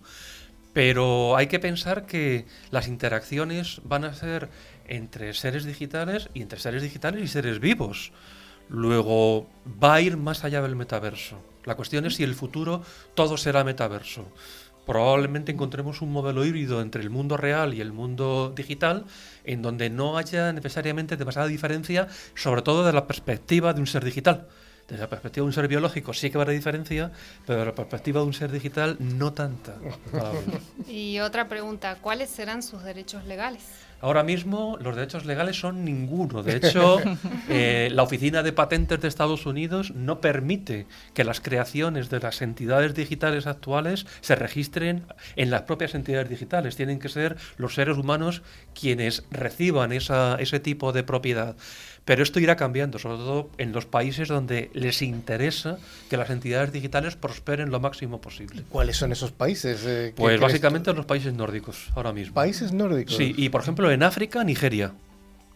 Pero 0.73 1.37
hay 1.37 1.47
que 1.47 1.57
pensar 1.57 2.05
que 2.05 2.45
las 2.69 2.89
interacciones 2.89 3.79
van 3.85 4.03
a 4.03 4.13
ser 4.13 4.49
entre 4.89 5.33
seres 5.33 5.63
digitales 5.63 6.29
y 6.33 6.41
entre 6.41 6.59
seres 6.59 6.83
digitales 6.83 7.23
y 7.23 7.27
seres 7.27 7.59
vivos. 7.59 8.11
Luego 8.67 9.47
va 9.81 9.95
a 9.95 10.01
ir 10.01 10.17
más 10.17 10.43
allá 10.43 10.61
del 10.61 10.75
metaverso. 10.75 11.41
La 11.63 11.75
cuestión 11.75 12.05
es 12.05 12.15
si 12.15 12.23
el 12.23 12.35
futuro 12.35 12.83
todo 13.13 13.37
será 13.37 13.63
metaverso. 13.63 14.27
Probablemente 14.85 15.51
encontremos 15.51 16.01
un 16.01 16.11
modelo 16.11 16.43
híbrido 16.43 16.81
entre 16.81 17.03
el 17.03 17.11
mundo 17.11 17.37
real 17.37 17.75
y 17.75 17.81
el 17.81 17.93
mundo 17.93 18.51
digital 18.55 19.05
en 19.43 19.61
donde 19.61 19.89
no 19.89 20.17
haya 20.17 20.51
necesariamente 20.51 21.15
demasiada 21.15 21.47
diferencia, 21.47 22.07
sobre 22.33 22.63
todo 22.63 22.83
de 22.83 22.93
la 22.93 23.05
perspectiva 23.05 23.73
de 23.73 23.81
un 23.81 23.87
ser 23.87 24.03
digital 24.03 24.47
desde 24.89 25.03
la 25.03 25.09
perspectiva 25.09 25.43
de 25.43 25.47
un 25.47 25.53
ser 25.53 25.67
biológico 25.67 26.13
sí 26.13 26.29
que 26.29 26.37
va 26.37 26.43
a 26.43 26.45
haber 26.45 26.55
diferencia, 26.55 27.11
pero 27.45 27.59
desde 27.59 27.71
la 27.71 27.75
perspectiva 27.75 28.21
de 28.21 28.25
un 28.25 28.33
ser 28.33 28.51
digital 28.51 28.97
no 28.99 29.33
tanta. 29.33 29.75
y 30.87 31.19
otra 31.19 31.47
pregunta, 31.47 31.97
¿cuáles 32.01 32.29
serán 32.29 32.63
sus 32.63 32.83
derechos 32.83 33.25
legales? 33.25 33.63
Ahora 34.01 34.23
mismo 34.23 34.77
los 34.81 34.95
derechos 34.95 35.25
legales 35.25 35.59
son 35.59 35.83
ninguno. 35.83 36.43
De 36.43 36.55
hecho, 36.57 36.99
eh, 37.49 37.89
la 37.91 38.03
Oficina 38.03 38.43
de 38.43 38.53
Patentes 38.53 39.01
de 39.01 39.07
Estados 39.07 39.45
Unidos 39.45 39.93
no 39.95 40.21
permite 40.21 40.87
que 41.13 41.23
las 41.23 41.41
creaciones 41.41 42.09
de 42.09 42.19
las 42.19 42.41
entidades 42.41 42.93
digitales 42.95 43.47
actuales 43.47 44.05
se 44.21 44.35
registren 44.35 45.05
en 45.35 45.49
las 45.49 45.63
propias 45.63 45.95
entidades 45.95 46.29
digitales. 46.29 46.75
Tienen 46.75 46.99
que 46.99 47.09
ser 47.09 47.37
los 47.57 47.73
seres 47.73 47.97
humanos 47.97 48.41
quienes 48.73 49.23
reciban 49.31 49.91
esa, 49.91 50.35
ese 50.39 50.59
tipo 50.59 50.91
de 50.91 51.03
propiedad. 51.03 51.55
Pero 52.09 52.23
esto 52.23 52.39
irá 52.39 52.55
cambiando, 52.55 52.97
sobre 52.97 53.17
todo 53.17 53.51
en 53.59 53.71
los 53.71 53.85
países 53.85 54.29
donde 54.29 54.71
les 54.73 55.03
interesa 55.03 55.77
que 56.09 56.17
las 56.17 56.31
entidades 56.31 56.71
digitales 56.71 57.15
prosperen 57.15 57.69
lo 57.69 57.79
máximo 57.79 58.19
posible. 58.19 58.63
¿Cuáles 58.67 58.97
son 58.97 59.11
esos 59.11 59.31
países? 59.31 59.83
Eh, 59.85 60.13
pues 60.15 60.39
básicamente 60.39 60.91
los 60.91 61.05
países 61.05 61.35
nórdicos, 61.35 61.89
ahora 61.93 62.11
mismo. 62.11 62.33
¿Países 62.33 62.73
nórdicos? 62.73 63.15
Sí, 63.15 63.35
y 63.37 63.49
por 63.49 63.61
ejemplo 63.61 63.91
en 63.91 64.01
África, 64.01 64.43
Nigeria. 64.43 64.91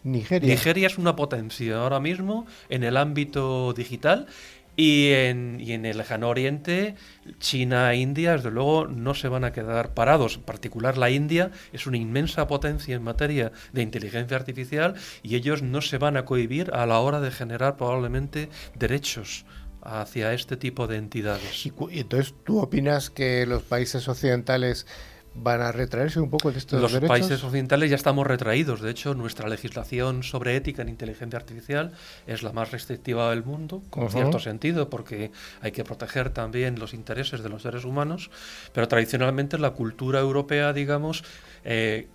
Nigeria. 0.04 0.48
Nigeria 0.48 0.86
es 0.86 0.96
una 0.96 1.16
potencia 1.16 1.76
ahora 1.76 1.98
mismo 1.98 2.46
en 2.68 2.84
el 2.84 2.98
ámbito 2.98 3.72
digital 3.72 4.28
y 4.76 5.10
en, 5.10 5.58
y 5.60 5.72
en 5.72 5.86
el 5.86 5.98
lejano 5.98 6.28
oriente, 6.28 6.96
China 7.38 7.92
e 7.92 7.96
India, 7.96 8.32
desde 8.32 8.50
luego, 8.50 8.86
no 8.86 9.14
se 9.14 9.28
van 9.28 9.44
a 9.44 9.52
quedar 9.52 9.94
parados. 9.94 10.36
En 10.36 10.42
particular, 10.42 10.98
la 10.98 11.10
India 11.10 11.50
es 11.72 11.86
una 11.86 11.96
inmensa 11.96 12.46
potencia 12.46 12.94
en 12.94 13.02
materia 13.02 13.52
de 13.72 13.82
inteligencia 13.82 14.36
artificial 14.36 14.94
y 15.22 15.36
ellos 15.36 15.62
no 15.62 15.80
se 15.80 15.98
van 15.98 16.16
a 16.16 16.24
cohibir 16.24 16.70
a 16.72 16.86
la 16.86 16.98
hora 17.00 17.20
de 17.20 17.30
generar 17.30 17.76
probablemente 17.76 18.48
derechos 18.74 19.44
hacia 19.82 20.32
este 20.32 20.56
tipo 20.56 20.86
de 20.86 20.96
entidades. 20.96 21.70
entonces, 21.90 22.34
¿tú 22.44 22.60
opinas 22.60 23.10
que 23.10 23.44
los 23.46 23.62
países 23.62 24.08
occidentales 24.08 24.86
van 25.34 25.60
a 25.60 25.72
retraerse 25.72 26.20
un 26.20 26.30
poco 26.30 26.52
de 26.52 26.58
estos 26.58 26.80
Los 26.80 26.92
países 27.00 27.42
occidentales 27.42 27.90
ya 27.90 27.96
estamos 27.96 28.26
retraídos. 28.26 28.80
De 28.80 28.90
hecho, 28.90 29.14
nuestra 29.14 29.48
legislación 29.48 30.22
sobre 30.22 30.56
ética 30.56 30.82
en 30.82 30.88
inteligencia 30.88 31.38
artificial 31.38 31.92
es 32.26 32.42
la 32.42 32.52
más 32.52 32.70
restrictiva 32.70 33.30
del 33.30 33.44
mundo, 33.44 33.82
con 33.90 34.10
cierto 34.10 34.38
sentido, 34.38 34.88
porque 34.88 35.32
hay 35.60 35.72
que 35.72 35.84
proteger 35.84 36.30
también 36.30 36.78
los 36.78 36.94
intereses 36.94 37.42
de 37.42 37.48
los 37.48 37.62
seres 37.62 37.84
humanos. 37.84 38.30
Pero 38.72 38.88
tradicionalmente 38.88 39.58
la 39.58 39.70
cultura 39.70 40.20
europea, 40.20 40.72
digamos, 40.72 41.24
eh, 41.64 42.08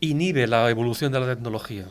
inhibe 0.00 0.46
la 0.46 0.68
evolución 0.70 1.12
de 1.12 1.20
la 1.20 1.26
tecnología. 1.26 1.86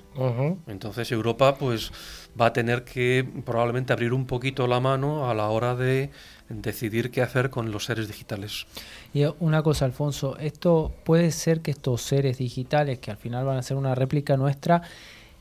Entonces 0.68 1.12
Europa, 1.12 1.56
pues, 1.56 1.92
va 2.40 2.48
a 2.48 2.54
tener 2.54 2.84
que 2.84 3.28
probablemente 3.46 3.94
abrir 3.94 4.14
un 4.14 4.26
poquito 4.26 4.68
la 4.68 4.80
mano 4.80 5.30
a 5.30 5.34
la 5.34 5.50
hora 5.50 5.76
de 5.76 6.12
decidir 6.50 7.12
qué 7.12 7.22
hacer 7.22 7.50
con 7.50 7.72
los 7.72 7.86
seres 7.86 8.08
digitales. 8.08 8.66
Y 9.14 9.24
una 9.40 9.64
cosa, 9.64 9.86
Alfonso, 9.86 10.38
esto 10.38 10.92
puede 11.04 11.32
ser 11.32 11.62
que 11.62 11.72
estos 11.72 12.02
seres 12.02 12.38
digitales, 12.38 13.00
que 13.00 13.12
al 13.12 13.18
final 13.18 13.46
van 13.46 13.58
a 13.58 13.64
ser 13.64 13.78
una 13.78 13.96
réplica 13.96 14.38
nuestra, 14.38 14.84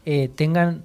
eh, 0.06 0.30
tengan 0.34 0.84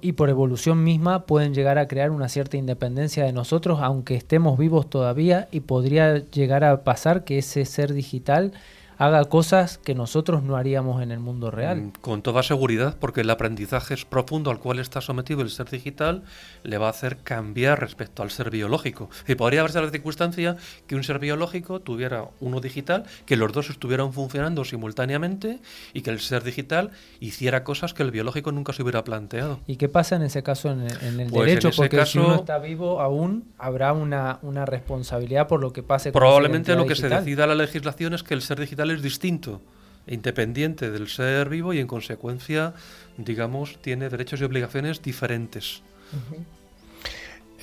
y 0.00 0.12
por 0.12 0.28
evolución 0.30 0.82
misma 0.82 1.26
pueden 1.26 1.54
llegar 1.54 1.78
a 1.78 1.86
crear 1.86 2.10
una 2.10 2.28
cierta 2.28 2.56
independencia 2.56 3.24
de 3.24 3.32
nosotros, 3.32 3.78
aunque 3.80 4.16
estemos 4.16 4.58
vivos 4.58 4.90
todavía, 4.90 5.48
y 5.52 5.60
podría 5.60 6.18
llegar 6.18 6.64
a 6.64 6.82
pasar 6.82 7.24
que 7.24 7.38
ese 7.38 7.64
ser 7.64 7.92
digital 7.92 8.52
haga 8.98 9.24
cosas 9.24 9.78
que 9.78 9.94
nosotros 9.94 10.42
no 10.42 10.56
haríamos 10.56 11.02
en 11.02 11.10
el 11.10 11.18
mundo 11.18 11.50
real. 11.50 11.78
Mm, 11.78 11.92
con 12.00 12.22
toda 12.22 12.42
seguridad, 12.42 12.96
porque 12.98 13.22
el 13.22 13.30
aprendizaje 13.30 13.94
es 13.94 14.04
profundo 14.04 14.50
al 14.50 14.58
cual 14.58 14.78
está 14.78 15.00
sometido 15.00 15.42
el 15.42 15.50
ser 15.50 15.68
digital 15.70 16.22
le 16.62 16.78
va 16.78 16.86
a 16.86 16.90
hacer 16.90 17.18
cambiar 17.18 17.80
respecto 17.80 18.22
al 18.22 18.30
ser 18.30 18.50
biológico. 18.50 19.10
Y 19.26 19.34
podría 19.34 19.60
haberse 19.60 19.80
la 19.80 19.90
circunstancia 19.90 20.56
que 20.86 20.96
un 20.96 21.04
ser 21.04 21.18
biológico 21.18 21.80
tuviera 21.80 22.28
uno 22.40 22.60
digital, 22.60 23.04
que 23.24 23.36
los 23.36 23.52
dos 23.52 23.70
estuvieran 23.70 24.12
funcionando 24.12 24.64
simultáneamente 24.64 25.60
y 25.92 26.02
que 26.02 26.10
el 26.10 26.20
ser 26.20 26.42
digital 26.42 26.90
hiciera 27.20 27.64
cosas 27.64 27.94
que 27.94 28.02
el 28.02 28.10
biológico 28.10 28.52
nunca 28.52 28.72
se 28.72 28.82
hubiera 28.82 29.04
planteado. 29.04 29.60
¿Y 29.66 29.76
qué 29.76 29.88
pasa 29.88 30.16
en 30.16 30.22
ese 30.22 30.42
caso 30.42 30.70
en 30.70 30.80
el, 30.82 31.30
pues 31.30 31.46
derecho? 31.46 31.70
porque 31.76 32.04
si 32.06 32.18
uno 32.18 32.36
está 32.36 32.58
vivo 32.58 33.00
aún 33.00 33.44
habrá 33.58 33.92
una, 33.92 34.38
una 34.42 34.64
responsabilidad 34.64 35.48
por 35.48 35.60
lo 35.60 35.72
que 35.72 35.82
pase. 35.82 36.12
Probablemente 36.12 36.74
lo 36.74 36.86
que 36.86 36.94
se 36.94 37.08
decida 37.08 37.46
la 37.46 37.54
legislación 37.54 38.14
es 38.14 38.22
que 38.22 38.34
el 38.34 38.42
ser 38.42 38.60
digital 38.60 38.85
es 38.90 39.02
distinto 39.02 39.60
e 40.06 40.14
independiente 40.14 40.90
del 40.90 41.08
ser 41.08 41.48
vivo 41.48 41.72
y 41.72 41.78
en 41.78 41.86
consecuencia, 41.86 42.74
digamos, 43.16 43.78
tiene 43.82 44.08
derechos 44.08 44.40
y 44.40 44.44
obligaciones 44.44 45.02
diferentes. 45.02 45.82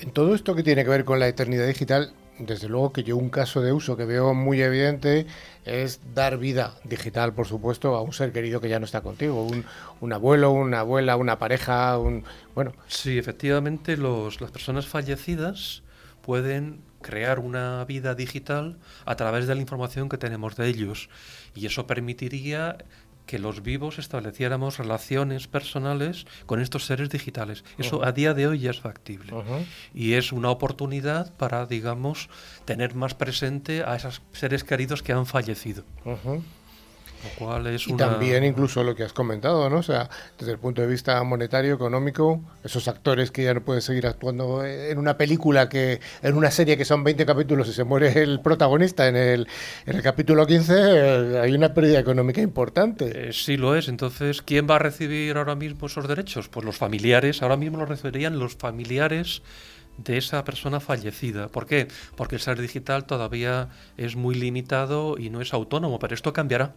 En 0.00 0.10
todo 0.10 0.34
esto 0.34 0.54
que 0.54 0.62
tiene 0.62 0.84
que 0.84 0.90
ver 0.90 1.04
con 1.04 1.18
la 1.18 1.28
eternidad 1.28 1.66
digital, 1.66 2.12
desde 2.38 2.68
luego 2.68 2.92
que 2.92 3.04
yo 3.04 3.16
un 3.16 3.30
caso 3.30 3.60
de 3.60 3.72
uso 3.72 3.96
que 3.96 4.04
veo 4.04 4.34
muy 4.34 4.60
evidente 4.60 5.26
es 5.64 6.00
dar 6.14 6.36
vida 6.36 6.74
digital, 6.84 7.32
por 7.32 7.46
supuesto, 7.46 7.94
a 7.94 8.02
un 8.02 8.12
ser 8.12 8.32
querido 8.32 8.60
que 8.60 8.68
ya 8.68 8.78
no 8.78 8.84
está 8.84 9.00
contigo, 9.02 9.44
un, 9.44 9.64
un 10.00 10.12
abuelo, 10.12 10.50
una 10.50 10.80
abuela, 10.80 11.16
una 11.16 11.38
pareja, 11.38 11.98
un 11.98 12.24
bueno. 12.54 12.72
Sí, 12.88 13.18
efectivamente, 13.18 13.96
los, 13.96 14.40
las 14.40 14.50
personas 14.50 14.86
fallecidas 14.86 15.82
pueden 16.22 16.80
crear 17.04 17.38
una 17.38 17.84
vida 17.84 18.14
digital 18.14 18.78
a 19.04 19.14
través 19.14 19.46
de 19.46 19.54
la 19.54 19.60
información 19.60 20.08
que 20.08 20.18
tenemos 20.18 20.56
de 20.56 20.66
ellos. 20.66 21.10
Y 21.54 21.66
eso 21.66 21.86
permitiría 21.86 22.78
que 23.26 23.38
los 23.38 23.62
vivos 23.62 23.98
estableciéramos 23.98 24.78
relaciones 24.78 25.46
personales 25.46 26.26
con 26.46 26.60
estos 26.60 26.86
seres 26.86 27.10
digitales. 27.10 27.64
Eso 27.78 28.04
a 28.04 28.12
día 28.12 28.34
de 28.34 28.46
hoy 28.46 28.58
ya 28.58 28.70
es 28.70 28.80
factible. 28.80 29.32
Y 29.94 30.14
es 30.14 30.32
una 30.32 30.50
oportunidad 30.50 31.32
para, 31.36 31.66
digamos, 31.66 32.28
tener 32.64 32.94
más 32.94 33.14
presente 33.14 33.84
a 33.84 33.96
esos 33.96 34.22
seres 34.32 34.64
queridos 34.64 35.02
que 35.02 35.12
han 35.12 35.26
fallecido 35.26 35.84
y 37.86 37.92
también 37.94 38.44
incluso 38.44 38.82
lo 38.82 38.94
que 38.94 39.02
has 39.02 39.12
comentado, 39.12 39.68
¿no? 39.70 39.78
O 39.78 39.82
sea, 39.82 40.08
desde 40.38 40.52
el 40.52 40.58
punto 40.58 40.82
de 40.82 40.88
vista 40.88 41.22
monetario, 41.22 41.74
económico, 41.74 42.42
esos 42.62 42.88
actores 42.88 43.30
que 43.30 43.44
ya 43.44 43.54
no 43.54 43.62
pueden 43.62 43.82
seguir 43.82 44.06
actuando 44.06 44.64
en 44.64 44.98
una 44.98 45.16
película, 45.16 45.68
que 45.68 46.00
en 46.22 46.36
una 46.36 46.50
serie 46.50 46.76
que 46.76 46.84
son 46.84 47.04
20 47.04 47.26
capítulos 47.26 47.68
y 47.68 47.72
se 47.72 47.84
muere 47.84 48.22
el 48.22 48.40
protagonista 48.40 49.08
en 49.08 49.16
el, 49.16 49.48
en 49.86 49.96
el 49.96 50.02
capítulo 50.02 50.46
15, 50.46 50.74
eh, 50.76 51.40
hay 51.40 51.52
una 51.54 51.74
pérdida 51.74 51.98
económica 51.98 52.40
importante. 52.40 53.28
Eh, 53.28 53.32
sí 53.32 53.56
lo 53.56 53.74
es. 53.74 53.88
Entonces, 53.88 54.42
¿quién 54.42 54.68
va 54.68 54.76
a 54.76 54.80
recibir 54.80 55.36
ahora 55.36 55.54
mismo 55.54 55.86
esos 55.86 56.08
derechos? 56.08 56.48
Pues 56.48 56.64
los 56.64 56.76
familiares. 56.76 57.42
Ahora 57.42 57.56
mismo 57.56 57.78
lo 57.78 57.86
recibirían 57.86 58.38
los 58.38 58.56
familiares 58.56 59.42
de 59.96 60.16
esa 60.16 60.44
persona 60.44 60.80
fallecida. 60.80 61.48
¿Por 61.48 61.66
qué? 61.66 61.88
Porque 62.16 62.36
el 62.36 62.40
ser 62.40 62.60
digital 62.60 63.06
todavía 63.06 63.68
es 63.96 64.16
muy 64.16 64.34
limitado 64.34 65.18
y 65.18 65.30
no 65.30 65.40
es 65.40 65.54
autónomo, 65.54 65.98
pero 65.98 66.14
esto 66.14 66.32
cambiará 66.32 66.74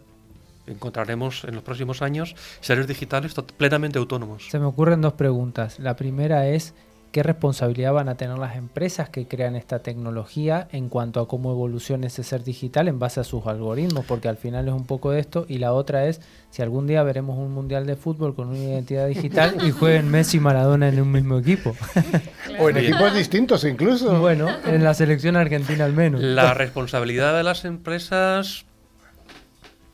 encontraremos 0.68 1.44
en 1.44 1.54
los 1.54 1.64
próximos 1.64 2.02
años 2.02 2.34
seres 2.60 2.86
digitales 2.86 3.34
plenamente 3.56 3.98
autónomos. 3.98 4.48
Se 4.48 4.58
me 4.58 4.66
ocurren 4.66 5.00
dos 5.00 5.14
preguntas. 5.14 5.78
La 5.78 5.96
primera 5.96 6.48
es, 6.48 6.74
¿qué 7.12 7.22
responsabilidad 7.22 7.92
van 7.92 8.08
a 8.08 8.16
tener 8.16 8.38
las 8.38 8.56
empresas 8.56 9.08
que 9.08 9.26
crean 9.26 9.56
esta 9.56 9.80
tecnología 9.80 10.68
en 10.72 10.88
cuanto 10.88 11.20
a 11.20 11.28
cómo 11.28 11.50
evoluciona 11.50 12.06
ese 12.06 12.22
ser 12.22 12.44
digital 12.44 12.88
en 12.88 12.98
base 12.98 13.20
a 13.20 13.24
sus 13.24 13.46
algoritmos? 13.46 14.04
Porque 14.04 14.28
al 14.28 14.36
final 14.36 14.68
es 14.68 14.74
un 14.74 14.86
poco 14.86 15.10
de 15.10 15.20
esto. 15.20 15.46
Y 15.48 15.58
la 15.58 15.72
otra 15.72 16.06
es, 16.06 16.20
si 16.50 16.62
algún 16.62 16.86
día 16.86 17.02
veremos 17.02 17.38
un 17.38 17.52
mundial 17.52 17.86
de 17.86 17.96
fútbol 17.96 18.34
con 18.34 18.48
una 18.48 18.58
identidad 18.58 19.08
digital 19.08 19.56
y 19.66 19.70
jueguen 19.70 20.10
Messi 20.10 20.36
y 20.36 20.40
Maradona 20.40 20.88
en 20.88 21.00
un 21.00 21.10
mismo 21.10 21.38
equipo. 21.38 21.74
o 22.60 22.68
en 22.68 22.76
equipos 22.76 23.14
distintos 23.14 23.64
incluso. 23.64 24.20
Bueno, 24.20 24.48
en 24.66 24.84
la 24.84 24.94
selección 24.94 25.36
argentina 25.36 25.84
al 25.84 25.92
menos. 25.94 26.20
La 26.20 26.54
responsabilidad 26.54 27.36
de 27.36 27.42
las 27.42 27.64
empresas 27.64 28.66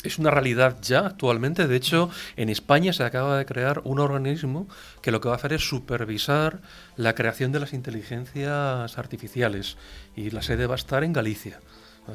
es 0.04 0.18
una 0.18 0.30
realidad 0.30 0.76
ya 0.82 1.06
actualmente. 1.06 1.66
De 1.66 1.76
hecho, 1.76 2.10
en 2.36 2.48
España 2.48 2.92
se 2.92 3.04
acaba 3.04 3.38
de 3.38 3.46
crear 3.46 3.80
un 3.84 3.98
organismo 3.98 4.68
que 5.02 5.10
lo 5.10 5.20
que 5.20 5.28
va 5.28 5.34
a 5.34 5.38
hacer 5.38 5.52
es 5.52 5.68
supervisar 5.68 6.60
la 6.96 7.14
creación 7.14 7.52
de 7.52 7.60
las 7.60 7.72
inteligencias 7.72 8.98
artificiales 8.98 9.76
y 10.14 10.30
la 10.30 10.42
sede 10.42 10.66
va 10.66 10.74
a 10.74 10.76
estar 10.76 11.04
en 11.04 11.12
Galicia. 11.12 11.60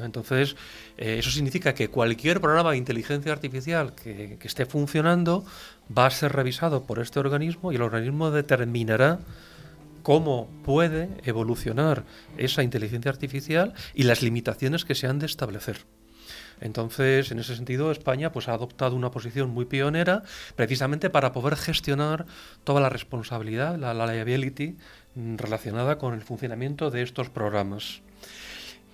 Entonces, 0.02 0.54
eh, 0.98 1.16
eso 1.18 1.30
significa 1.30 1.74
que 1.74 1.88
cualquier 1.88 2.40
programa 2.40 2.70
de 2.70 2.76
inteligencia 2.76 3.32
artificial 3.32 3.94
que, 3.94 4.36
que 4.38 4.46
esté 4.46 4.64
funcionando 4.64 5.44
va 5.96 6.06
a 6.06 6.10
ser 6.10 6.32
revisado 6.32 6.84
por 6.84 7.00
este 7.00 7.18
organismo 7.18 7.72
y 7.72 7.76
el 7.76 7.82
organismo 7.82 8.30
determinará 8.30 9.18
cómo 10.02 10.48
puede 10.64 11.08
evolucionar 11.24 12.04
esa 12.38 12.62
inteligencia 12.62 13.10
artificial 13.10 13.74
y 13.94 14.04
las 14.04 14.22
limitaciones 14.22 14.84
que 14.84 14.94
se 14.94 15.06
han 15.06 15.18
de 15.18 15.26
establecer. 15.26 15.78
Entonces, 16.60 17.30
en 17.30 17.38
ese 17.38 17.56
sentido, 17.56 17.90
España 17.90 18.32
pues, 18.32 18.48
ha 18.48 18.54
adoptado 18.54 18.96
una 18.96 19.10
posición 19.10 19.50
muy 19.50 19.64
pionera 19.64 20.22
precisamente 20.56 21.10
para 21.10 21.32
poder 21.32 21.56
gestionar 21.56 22.26
toda 22.64 22.80
la 22.80 22.88
responsabilidad, 22.88 23.76
la, 23.78 23.94
liability 24.06 24.76
mm, 25.14 25.36
relacionada 25.36 25.98
con 25.98 26.14
el 26.14 26.22
funcionamiento 26.22 26.90
de 26.90 27.02
estos 27.02 27.30
programas. 27.30 28.02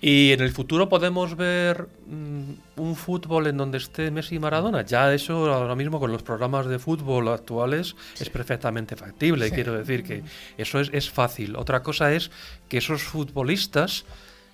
Y 0.01 0.33
en 0.33 0.41
el 0.43 0.51
futuro 0.51 0.91
podemos 0.91 1.37
ver 1.37 1.89
mm, 2.07 2.81
un 2.81 2.97
fútbol 2.97 3.47
en 3.47 3.57
donde 3.57 3.79
esté 3.79 4.11
Messi 4.11 4.37
y 4.37 4.39
Maradona. 4.39 4.83
Ya 4.83 5.13
eso 5.15 5.53
ahora 5.53 5.75
mismo 5.75 5.99
con 5.99 6.13
los 6.13 6.23
programas 6.23 6.67
de 6.67 6.79
fútbol 6.79 7.29
actuales 7.29 7.97
es 8.21 8.29
perfectamente 8.29 8.95
factible. 8.95 9.51
Quiero 9.51 9.73
decir 9.73 10.05
que 10.05 10.23
eso 10.59 10.81
es, 10.81 10.91
es 10.93 11.11
fácil. 11.11 11.57
Otra 11.57 11.83
cosa 11.83 12.13
es 12.13 12.31
que 12.69 12.79
esos 12.79 13.03
futbolistas 13.03 14.05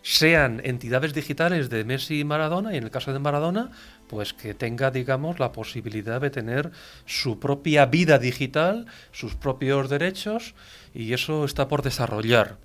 sean 0.02 0.60
entidades 0.64 1.14
digitales 1.14 1.70
de 1.70 1.84
Messi 1.84 2.20
y 2.20 2.24
Maradona, 2.24 2.74
y 2.74 2.76
en 2.76 2.84
el 2.84 2.90
caso 2.90 3.12
de 3.12 3.18
Maradona, 3.18 3.70
pues 4.08 4.32
que 4.32 4.52
tenga, 4.52 4.90
digamos, 4.90 5.38
la 5.38 5.52
posibilidad 5.52 6.20
de 6.20 6.30
tener 6.30 6.70
su 7.06 7.38
propia 7.38 7.86
vida 7.86 8.18
digital, 8.18 8.86
sus 9.12 9.34
propios 9.36 9.88
derechos, 9.88 10.54
y 10.92 11.12
eso 11.12 11.44
está 11.44 11.68
por 11.68 11.82
desarrollar. 11.82 12.56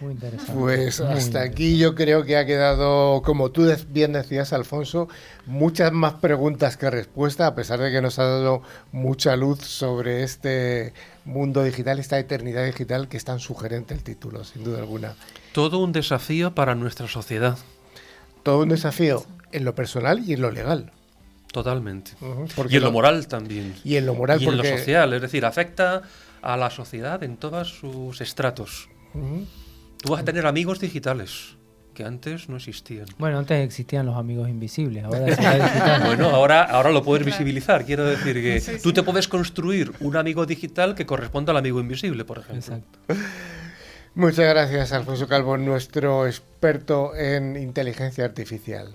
Muy 0.00 0.12
interesante. 0.12 0.52
Pues 0.54 1.00
hasta 1.00 1.42
aquí 1.42 1.78
yo 1.78 1.94
creo 1.94 2.24
que 2.24 2.36
ha 2.36 2.44
quedado, 2.44 3.22
como 3.22 3.50
tú 3.50 3.72
bien 3.88 4.12
decías, 4.12 4.52
Alfonso, 4.52 5.08
muchas 5.46 5.92
más 5.92 6.14
preguntas 6.14 6.76
que 6.76 6.90
respuestas, 6.90 7.48
a 7.48 7.54
pesar 7.54 7.78
de 7.78 7.92
que 7.92 8.00
nos 8.00 8.18
ha 8.18 8.24
dado 8.24 8.62
mucha 8.90 9.36
luz 9.36 9.60
sobre 9.60 10.24
este 10.24 10.92
mundo 11.24 11.62
digital, 11.62 12.00
esta 12.00 12.18
eternidad 12.18 12.64
digital 12.64 13.08
que 13.08 13.16
es 13.16 13.24
tan 13.24 13.38
sugerente 13.38 13.94
el 13.94 14.02
título, 14.02 14.42
sin 14.42 14.64
duda 14.64 14.78
alguna. 14.78 15.14
Todo 15.52 15.78
un 15.78 15.92
desafío 15.92 16.54
para 16.54 16.74
nuestra 16.74 17.08
sociedad. 17.08 17.58
Todo 18.42 18.62
un 18.62 18.70
desafío 18.70 19.24
en 19.52 19.64
lo 19.64 19.74
personal 19.74 20.22
y 20.26 20.32
en 20.32 20.42
lo 20.42 20.50
legal. 20.50 20.92
Totalmente. 21.52 22.12
y 22.70 22.76
en 22.76 22.82
lo, 22.82 22.90
moral 22.90 23.28
también. 23.28 23.74
Y 23.84 23.96
en 23.96 24.06
lo 24.06 24.14
moral 24.14 24.42
y 24.42 24.46
en 24.46 24.56
lo 24.56 24.64
social, 24.64 25.12
es 25.12 25.20
decir, 25.20 25.44
afecta 25.44 26.02
a 26.40 26.56
la 26.56 26.70
sociedad 26.70 27.22
en 27.22 27.36
todos 27.36 27.68
sus 27.68 28.20
estratos. 28.22 28.88
Tú 29.12 30.10
vas 30.10 30.22
a 30.22 30.24
tener 30.24 30.46
amigos 30.46 30.80
digitales 30.80 31.56
que 31.92 32.04
antes 32.04 32.48
no 32.48 32.56
existían. 32.56 33.04
Bueno, 33.18 33.38
antes 33.38 33.62
existían 33.62 34.06
los 34.06 34.16
amigos 34.16 34.48
invisibles, 34.48 35.04
ahora 35.04 36.00
Bueno, 36.06 36.30
ahora, 36.30 36.62
ahora 36.62 36.90
lo 36.90 37.02
puedes 37.02 37.26
visibilizar. 37.26 37.84
Quiero 37.84 38.06
decir 38.06 38.34
que 38.36 38.78
tú 38.78 38.94
te 38.94 39.02
puedes 39.02 39.28
construir 39.28 39.92
un 40.00 40.16
amigo 40.16 40.46
digital 40.46 40.94
que 40.94 41.04
corresponda 41.04 41.50
al 41.50 41.58
amigo 41.58 41.78
invisible, 41.78 42.24
por 42.24 42.38
ejemplo. 42.38 42.76
Exacto. 42.76 42.98
Muchas 44.14 44.46
gracias, 44.46 44.92
Alfonso 44.92 45.26
Calvo, 45.26 45.56
nuestro 45.56 46.26
experto 46.26 47.14
en 47.16 47.56
inteligencia 47.56 48.26
artificial. 48.26 48.94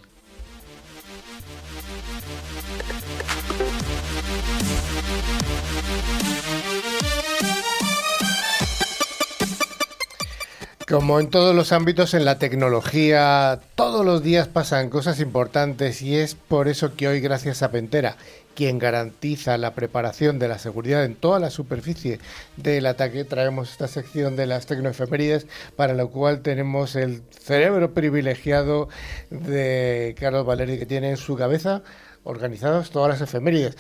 Como 10.87 11.19
en 11.19 11.29
todos 11.29 11.53
los 11.53 11.73
ámbitos 11.73 12.13
en 12.13 12.23
la 12.23 12.39
tecnología, 12.39 13.59
todos 13.75 14.05
los 14.05 14.23
días 14.23 14.47
pasan 14.47 14.89
cosas 14.89 15.19
importantes 15.19 16.01
y 16.01 16.15
es 16.15 16.35
por 16.35 16.69
eso 16.69 16.95
que 16.95 17.07
hoy, 17.09 17.19
gracias 17.19 17.61
a 17.61 17.71
Pentera, 17.71 18.15
quien 18.57 18.79
garantiza 18.79 19.55
la 19.59 19.75
preparación 19.75 20.39
de 20.39 20.47
la 20.47 20.57
seguridad 20.57 21.05
en 21.05 21.13
toda 21.13 21.39
la 21.39 21.51
superficie 21.51 22.19
del 22.55 22.87
ataque, 22.87 23.23
traemos 23.23 23.69
esta 23.69 23.87
sección 23.87 24.35
de 24.35 24.47
las 24.47 24.65
tecnoefemérides, 24.65 25.45
para 25.75 25.93
lo 25.93 26.09
cual 26.09 26.41
tenemos 26.41 26.95
el 26.95 27.21
cerebro 27.29 27.93
privilegiado 27.93 28.89
de 29.29 30.15
Carlos 30.19 30.43
Valeri, 30.43 30.79
que 30.79 30.87
tiene 30.87 31.11
en 31.11 31.17
su 31.17 31.35
cabeza 31.35 31.83
organizadas 32.23 32.89
todas 32.89 33.09
las 33.09 33.21
efemérides 33.21 33.77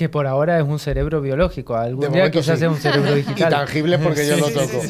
que 0.00 0.08
por 0.08 0.26
ahora 0.26 0.58
es 0.58 0.64
un 0.66 0.78
cerebro 0.78 1.20
biológico. 1.20 1.76
Algún 1.76 2.10
día 2.10 2.30
quizás 2.30 2.58
sea 2.58 2.70
un 2.70 2.78
cerebro 2.78 3.14
digital. 3.16 3.50
tangible 3.50 3.98
porque 3.98 4.26
yo 4.26 4.38
lo 4.38 4.48
toco. 4.48 4.80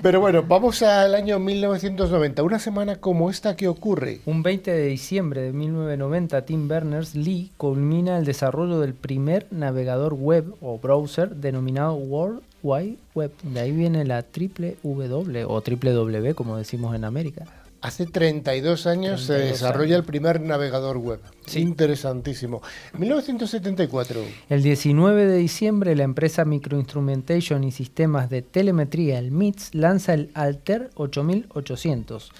Pero 0.00 0.20
bueno, 0.20 0.44
vamos 0.46 0.82
al 0.82 1.16
año 1.16 1.40
1990. 1.40 2.44
Una 2.44 2.60
semana 2.60 2.94
como 2.94 3.28
esta, 3.28 3.56
¿qué 3.56 3.66
ocurre? 3.66 4.20
Un 4.24 4.44
20 4.44 4.70
de 4.70 4.86
diciembre 4.86 5.40
de 5.40 5.52
1990, 5.52 6.42
Tim 6.44 6.68
Berners-Lee 6.68 7.50
culmina 7.56 8.16
el 8.18 8.24
desarrollo 8.24 8.78
del 8.78 8.94
primer 8.94 9.48
navegador 9.50 10.14
web 10.14 10.54
o 10.60 10.78
browser 10.78 11.34
denominado 11.34 11.94
World 11.94 12.42
Wide 12.62 12.98
Web. 13.16 13.32
De 13.42 13.58
ahí 13.58 13.72
viene 13.72 14.04
la 14.04 14.22
triple 14.22 14.76
W 14.84 15.44
o 15.44 15.60
triple 15.62 15.90
W, 15.90 16.34
como 16.36 16.56
decimos 16.56 16.94
en 16.94 17.02
América. 17.04 17.46
Hace 17.82 18.06
32 18.06 18.86
años 18.86 19.22
se 19.24 19.32
desarrolla 19.32 19.96
el 19.96 20.04
primer 20.04 20.40
navegador 20.40 20.98
web. 20.98 21.18
Interesantísimo. 21.52 22.62
1974. 22.96 24.20
El 24.48 24.62
19 24.62 25.26
de 25.26 25.36
diciembre 25.36 25.96
la 25.96 26.04
empresa 26.04 26.44
Microinstrumentation 26.44 27.64
y 27.64 27.72
Sistemas 27.72 28.30
de 28.30 28.42
Telemetría, 28.42 29.18
el 29.18 29.32
MITS, 29.32 29.74
lanza 29.74 30.14
el 30.14 30.30
Alter 30.34 30.90
8800. 30.94 32.30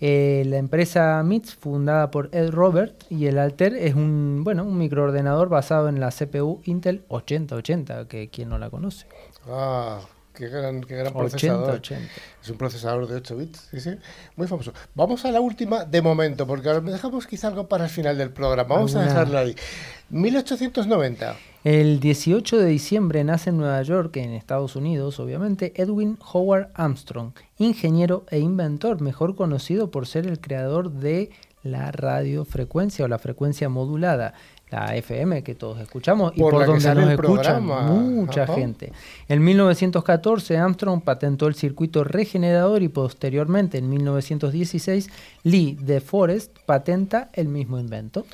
Eh, 0.00 0.44
la 0.46 0.58
empresa 0.58 1.20
MITS, 1.24 1.56
fundada 1.56 2.12
por 2.12 2.28
Ed 2.30 2.50
Robert, 2.50 3.04
y 3.10 3.26
el 3.26 3.38
Alter 3.38 3.74
es 3.74 3.96
un, 3.96 4.42
bueno, 4.44 4.62
un 4.62 4.78
microordenador 4.78 5.48
basado 5.48 5.88
en 5.88 5.98
la 5.98 6.10
CPU 6.10 6.60
Intel 6.66 7.02
8080, 7.08 8.06
que 8.06 8.28
quien 8.28 8.48
no 8.48 8.58
la 8.58 8.70
conoce. 8.70 9.06
Ah, 9.48 10.00
Qué 10.34 10.48
gran, 10.48 10.82
qué 10.82 10.96
gran 10.96 11.12
procesador. 11.12 11.80
Es 12.42 12.50
un 12.50 12.58
procesador 12.58 13.06
de 13.06 13.14
8 13.16 13.36
bits, 13.36 13.68
sí, 13.70 13.80
sí. 13.80 13.90
Muy 14.34 14.48
famoso. 14.48 14.72
Vamos 14.94 15.24
a 15.24 15.30
la 15.30 15.40
última 15.40 15.84
de 15.84 16.02
momento, 16.02 16.44
porque 16.44 16.68
ahora 16.68 16.80
dejamos 16.80 17.28
quizá 17.28 17.48
algo 17.48 17.68
para 17.68 17.84
el 17.84 17.90
final 17.90 18.18
del 18.18 18.30
programa. 18.30 18.74
Vamos 18.74 18.96
a 18.96 19.02
dejarlo 19.04 19.38
ahí. 19.38 19.54
1890. 20.10 21.36
El 21.62 22.00
18 22.00 22.58
de 22.58 22.66
diciembre 22.66 23.22
nace 23.22 23.50
en 23.50 23.58
Nueva 23.58 23.80
York, 23.82 24.16
en 24.16 24.32
Estados 24.32 24.74
Unidos, 24.74 25.20
obviamente, 25.20 25.72
Edwin 25.76 26.18
Howard 26.32 26.70
Armstrong, 26.74 27.32
ingeniero 27.58 28.26
e 28.28 28.40
inventor, 28.40 29.00
mejor 29.00 29.36
conocido 29.36 29.92
por 29.92 30.08
ser 30.08 30.26
el 30.26 30.40
creador 30.40 30.90
de 30.90 31.30
la 31.62 31.90
radiofrecuencia 31.92 33.04
o 33.04 33.08
la 33.08 33.18
frecuencia 33.18 33.68
modulada 33.68 34.34
la 34.74 34.96
FM 34.96 35.42
que 35.42 35.54
todos 35.54 35.80
escuchamos 35.80 36.32
y 36.34 36.40
por, 36.40 36.66
donde 36.66 36.94
nos 36.94 37.10
escucha 37.10 37.60
mucha 37.60 38.46
gente. 38.46 38.92
En 39.28 39.42
1914 39.44 40.56
Armstrong 40.58 41.02
patentó 41.02 41.46
el 41.46 41.54
circuito 41.54 42.04
regenerador 42.04 42.82
y 42.82 42.88
posteriormente 42.88 43.78
en 43.78 43.88
1916 43.88 45.10
Lee 45.44 45.78
de 45.80 46.00
Forest 46.00 46.58
patenta 46.66 47.30
el 47.32 47.48
mismo 47.48 47.78
invento. 47.78 48.26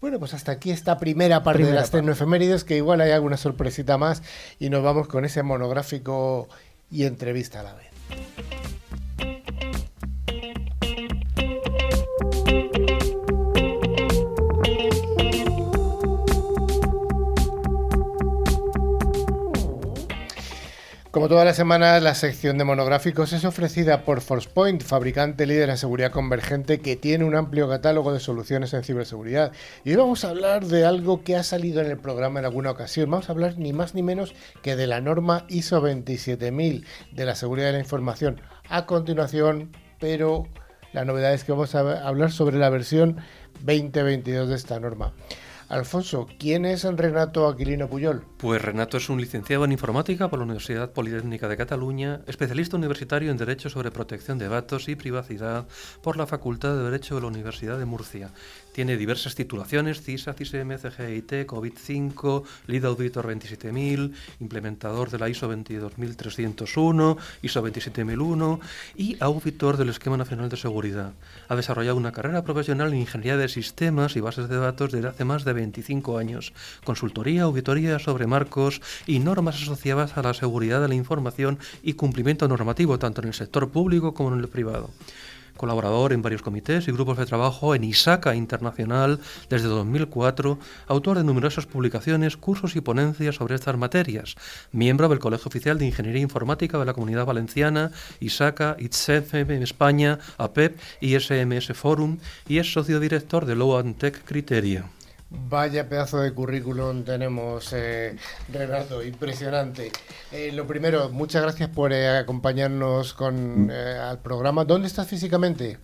Bueno, 0.00 0.20
pues 0.20 0.32
hasta 0.32 0.52
aquí 0.52 0.70
esta 0.70 0.98
primera 0.98 1.42
parte 1.42 1.64
de 1.64 1.72
las 1.72 1.90
tecnoefemérides, 1.90 2.62
que 2.62 2.76
igual 2.76 3.00
hay 3.00 3.10
alguna 3.10 3.36
sorpresita 3.36 3.98
más 3.98 4.22
y 4.60 4.70
nos 4.70 4.84
vamos 4.84 5.08
con 5.08 5.24
ese 5.24 5.42
monográfico 5.42 6.48
y 6.88 7.04
entrevista 7.04 7.60
a 7.60 7.62
la 7.64 7.74
vez. 7.74 8.77
Como 21.10 21.26
todas 21.26 21.46
las 21.46 21.56
semanas, 21.56 22.02
la 22.02 22.14
sección 22.14 22.58
de 22.58 22.64
monográficos 22.64 23.32
es 23.32 23.46
ofrecida 23.46 24.04
por 24.04 24.20
ForcePoint, 24.20 24.82
fabricante 24.82 25.46
líder 25.46 25.70
en 25.70 25.78
seguridad 25.78 26.12
convergente 26.12 26.80
que 26.80 26.96
tiene 26.96 27.24
un 27.24 27.34
amplio 27.34 27.66
catálogo 27.66 28.12
de 28.12 28.20
soluciones 28.20 28.74
en 28.74 28.84
ciberseguridad. 28.84 29.52
Y 29.84 29.90
hoy 29.90 29.96
vamos 29.96 30.24
a 30.24 30.28
hablar 30.28 30.66
de 30.66 30.84
algo 30.84 31.24
que 31.24 31.34
ha 31.36 31.42
salido 31.44 31.80
en 31.80 31.86
el 31.86 31.96
programa 31.96 32.40
en 32.40 32.44
alguna 32.44 32.70
ocasión. 32.70 33.10
Vamos 33.10 33.30
a 33.30 33.32
hablar 33.32 33.56
ni 33.56 33.72
más 33.72 33.94
ni 33.94 34.02
menos 34.02 34.34
que 34.60 34.76
de 34.76 34.86
la 34.86 35.00
norma 35.00 35.46
ISO 35.48 35.80
27000 35.80 36.84
de 37.12 37.24
la 37.24 37.34
seguridad 37.34 37.68
de 37.68 37.72
la 37.72 37.78
información. 37.78 38.42
A 38.68 38.84
continuación, 38.84 39.72
pero 39.98 40.46
la 40.92 41.06
novedad 41.06 41.32
es 41.32 41.42
que 41.42 41.52
vamos 41.52 41.74
a 41.74 42.06
hablar 42.06 42.32
sobre 42.32 42.58
la 42.58 42.68
versión 42.68 43.16
2022 43.64 44.50
de 44.50 44.54
esta 44.54 44.78
norma. 44.78 45.14
Alfonso, 45.68 46.26
¿quién 46.38 46.64
es 46.64 46.84
Renato 46.84 47.46
Aquilino 47.46 47.88
Puyol? 47.88 48.24
Pues 48.38 48.62
Renato 48.62 48.96
es 48.96 49.10
un 49.10 49.20
licenciado 49.20 49.66
en 49.66 49.72
informática 49.72 50.30
por 50.30 50.38
la 50.38 50.46
Universidad 50.46 50.92
Politécnica 50.92 51.46
de 51.46 51.58
Cataluña, 51.58 52.22
especialista 52.26 52.78
universitario 52.78 53.30
en 53.30 53.36
Derecho 53.36 53.68
sobre 53.68 53.90
Protección 53.90 54.38
de 54.38 54.48
Datos 54.48 54.88
y 54.88 54.96
Privacidad 54.96 55.68
por 56.02 56.16
la 56.16 56.26
Facultad 56.26 56.74
de 56.74 56.84
Derecho 56.84 57.16
de 57.16 57.20
la 57.20 57.26
Universidad 57.26 57.78
de 57.78 57.84
Murcia. 57.84 58.30
Tiene 58.78 58.96
diversas 58.96 59.34
titulaciones, 59.34 60.02
CISA, 60.02 60.34
CISM, 60.34 60.78
CGIT, 60.78 61.48
COVID-5, 61.48 62.44
Lead 62.68 62.84
Auditor 62.84 63.26
27000, 63.26 64.14
implementador 64.38 65.10
de 65.10 65.18
la 65.18 65.28
ISO 65.28 65.48
22301, 65.48 67.16
ISO 67.42 67.60
27001 67.60 68.60
y 68.94 69.16
auditor 69.18 69.78
del 69.78 69.88
Esquema 69.88 70.16
Nacional 70.16 70.48
de 70.48 70.56
Seguridad. 70.56 71.12
Ha 71.48 71.56
desarrollado 71.56 71.96
una 71.96 72.12
carrera 72.12 72.44
profesional 72.44 72.92
en 72.92 73.00
Ingeniería 73.00 73.36
de 73.36 73.48
Sistemas 73.48 74.14
y 74.14 74.20
Bases 74.20 74.48
de 74.48 74.58
Datos 74.58 74.92
desde 74.92 75.08
hace 75.08 75.24
más 75.24 75.44
de 75.44 75.54
25 75.54 76.16
años, 76.16 76.52
consultoría, 76.84 77.42
auditoría 77.42 77.98
sobre 77.98 78.28
marcos 78.28 78.80
y 79.08 79.18
normas 79.18 79.60
asociadas 79.60 80.16
a 80.16 80.22
la 80.22 80.34
seguridad 80.34 80.80
de 80.80 80.86
la 80.86 80.94
información 80.94 81.58
y 81.82 81.94
cumplimiento 81.94 82.46
normativo 82.46 82.96
tanto 83.00 83.22
en 83.22 83.26
el 83.26 83.34
sector 83.34 83.70
público 83.70 84.14
como 84.14 84.32
en 84.32 84.38
el 84.38 84.46
privado 84.46 84.90
colaborador 85.58 86.14
en 86.14 86.22
varios 86.22 86.40
comités 86.40 86.88
y 86.88 86.92
grupos 86.92 87.18
de 87.18 87.26
trabajo 87.26 87.74
en 87.74 87.84
ISACA 87.84 88.34
Internacional 88.34 89.20
desde 89.50 89.68
2004, 89.68 90.58
autor 90.86 91.18
de 91.18 91.24
numerosas 91.24 91.66
publicaciones, 91.66 92.38
cursos 92.38 92.76
y 92.76 92.80
ponencias 92.80 93.34
sobre 93.34 93.56
estas 93.56 93.76
materias, 93.76 94.36
miembro 94.72 95.10
del 95.10 95.18
Colegio 95.18 95.48
Oficial 95.48 95.78
de 95.78 95.84
Ingeniería 95.84 96.22
Informática 96.22 96.78
de 96.78 96.86
la 96.86 96.94
Comunidad 96.94 97.26
Valenciana, 97.26 97.90
ISACA, 98.20 98.76
ITSEFM 98.78 99.56
en 99.56 99.62
España, 99.62 100.18
APEP 100.38 100.78
y 101.02 101.18
SMS 101.20 101.74
Forum, 101.74 102.16
y 102.48 102.56
es 102.56 102.72
socio 102.72 103.00
director 103.00 103.44
de 103.44 103.54
Low 103.54 103.82
Tech 103.94 104.24
Criteria. 104.24 104.86
Vaya 105.30 105.88
pedazo 105.88 106.20
de 106.20 106.32
currículum 106.32 107.04
tenemos, 107.04 107.72
eh, 107.74 108.16
Renato, 108.50 109.04
impresionante. 109.04 109.92
Eh, 110.32 110.52
lo 110.54 110.66
primero, 110.66 111.10
muchas 111.10 111.42
gracias 111.42 111.68
por 111.68 111.92
eh, 111.92 112.08
acompañarnos 112.16 113.12
con, 113.12 113.70
eh, 113.70 113.98
al 113.98 114.20
programa. 114.20 114.64
¿Dónde 114.64 114.88
estás 114.88 115.06
físicamente? 115.06 115.78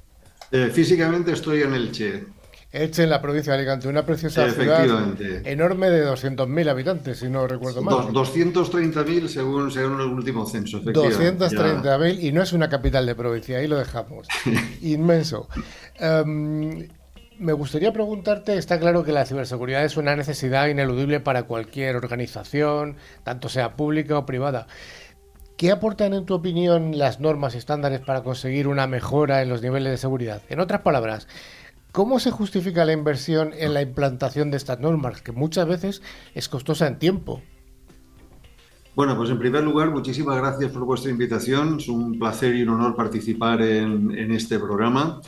físicamente 0.72 1.32
estoy 1.32 1.62
en 1.62 1.74
Elche. 1.74 2.24
Elche, 2.70 3.02
en 3.04 3.10
la 3.10 3.20
provincia 3.20 3.52
de 3.52 3.58
Alicante, 3.58 3.88
una 3.88 4.06
preciosa 4.06 4.48
ciudad 4.50 4.84
enorme 5.44 5.90
de 5.90 6.06
200.000 6.06 6.68
habitantes, 6.68 7.18
si 7.18 7.28
no 7.28 7.46
recuerdo 7.48 7.82
mal. 7.82 7.94
230.000 8.12 9.26
según, 9.26 9.70
según 9.72 10.00
el 10.00 10.06
último 10.08 10.46
censo. 10.46 10.80
230.000 10.80 12.22
y 12.22 12.30
no 12.30 12.42
es 12.42 12.52
una 12.52 12.68
capital 12.68 13.04
de 13.04 13.14
provincia, 13.16 13.58
ahí 13.58 13.66
lo 13.66 13.78
dejamos. 13.78 14.28
Inmenso. 14.82 15.48
Em, 15.98 16.88
me 17.38 17.52
gustaría 17.52 17.92
preguntarte, 17.92 18.56
está 18.56 18.78
claro 18.78 19.04
que 19.04 19.12
la 19.12 19.26
ciberseguridad 19.26 19.84
es 19.84 19.96
una 19.96 20.16
necesidad 20.16 20.68
ineludible 20.68 21.20
para 21.20 21.44
cualquier 21.44 21.96
organización, 21.96 22.96
tanto 23.22 23.48
sea 23.48 23.76
pública 23.76 24.18
o 24.18 24.26
privada. 24.26 24.66
¿Qué 25.56 25.70
aportan, 25.70 26.14
en 26.14 26.26
tu 26.26 26.34
opinión, 26.34 26.98
las 26.98 27.20
normas 27.20 27.54
y 27.54 27.58
estándares 27.58 28.00
para 28.00 28.22
conseguir 28.22 28.66
una 28.66 28.86
mejora 28.86 29.42
en 29.42 29.48
los 29.48 29.62
niveles 29.62 29.92
de 29.92 29.98
seguridad? 29.98 30.42
En 30.48 30.58
otras 30.60 30.80
palabras, 30.80 31.28
¿cómo 31.92 32.18
se 32.18 32.30
justifica 32.30 32.84
la 32.84 32.92
inversión 32.92 33.52
en 33.56 33.72
la 33.72 33.82
implantación 33.82 34.50
de 34.50 34.56
estas 34.56 34.80
normas, 34.80 35.22
que 35.22 35.32
muchas 35.32 35.66
veces 35.66 36.02
es 36.34 36.48
costosa 36.48 36.88
en 36.88 36.98
tiempo? 36.98 37.40
Bueno, 38.96 39.16
pues 39.16 39.30
en 39.30 39.38
primer 39.38 39.62
lugar, 39.64 39.90
muchísimas 39.90 40.36
gracias 40.36 40.70
por 40.70 40.84
vuestra 40.84 41.10
invitación. 41.10 41.78
Es 41.78 41.88
un 41.88 42.18
placer 42.18 42.54
y 42.54 42.62
un 42.62 42.70
honor 42.70 42.94
participar 42.94 43.60
en, 43.62 44.16
en 44.16 44.32
este 44.32 44.58
programa. 44.58 45.20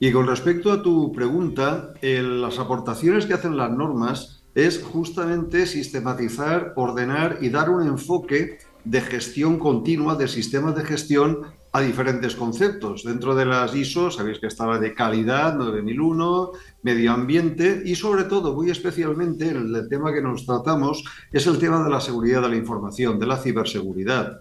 Y 0.00 0.12
con 0.12 0.26
respecto 0.26 0.72
a 0.72 0.82
tu 0.82 1.12
pregunta, 1.12 1.92
las 2.02 2.58
aportaciones 2.58 3.26
que 3.26 3.34
hacen 3.34 3.56
las 3.56 3.70
normas 3.70 4.44
es 4.54 4.82
justamente 4.82 5.66
sistematizar, 5.66 6.72
ordenar 6.76 7.38
y 7.40 7.48
dar 7.48 7.70
un 7.70 7.86
enfoque 7.86 8.58
de 8.84 9.00
gestión 9.00 9.58
continua 9.58 10.14
de 10.14 10.28
sistemas 10.28 10.74
de 10.76 10.84
gestión 10.84 11.42
a 11.72 11.80
diferentes 11.80 12.34
conceptos. 12.34 13.04
Dentro 13.04 13.34
de 13.34 13.44
las 13.44 13.74
ISO, 13.74 14.10
sabéis 14.10 14.38
que 14.38 14.46
estaba 14.46 14.78
de 14.78 14.94
calidad, 14.94 15.54
9001, 15.56 16.52
medio 16.82 17.12
ambiente 17.12 17.82
y 17.84 17.94
sobre 17.94 18.24
todo, 18.24 18.54
muy 18.54 18.70
especialmente, 18.70 19.50
el 19.50 19.86
tema 19.90 20.12
que 20.12 20.22
nos 20.22 20.46
tratamos 20.46 21.04
es 21.30 21.46
el 21.46 21.58
tema 21.58 21.82
de 21.84 21.90
la 21.90 22.00
seguridad 22.00 22.42
de 22.42 22.48
la 22.48 22.56
información, 22.56 23.18
de 23.18 23.26
la 23.26 23.36
ciberseguridad. 23.36 24.40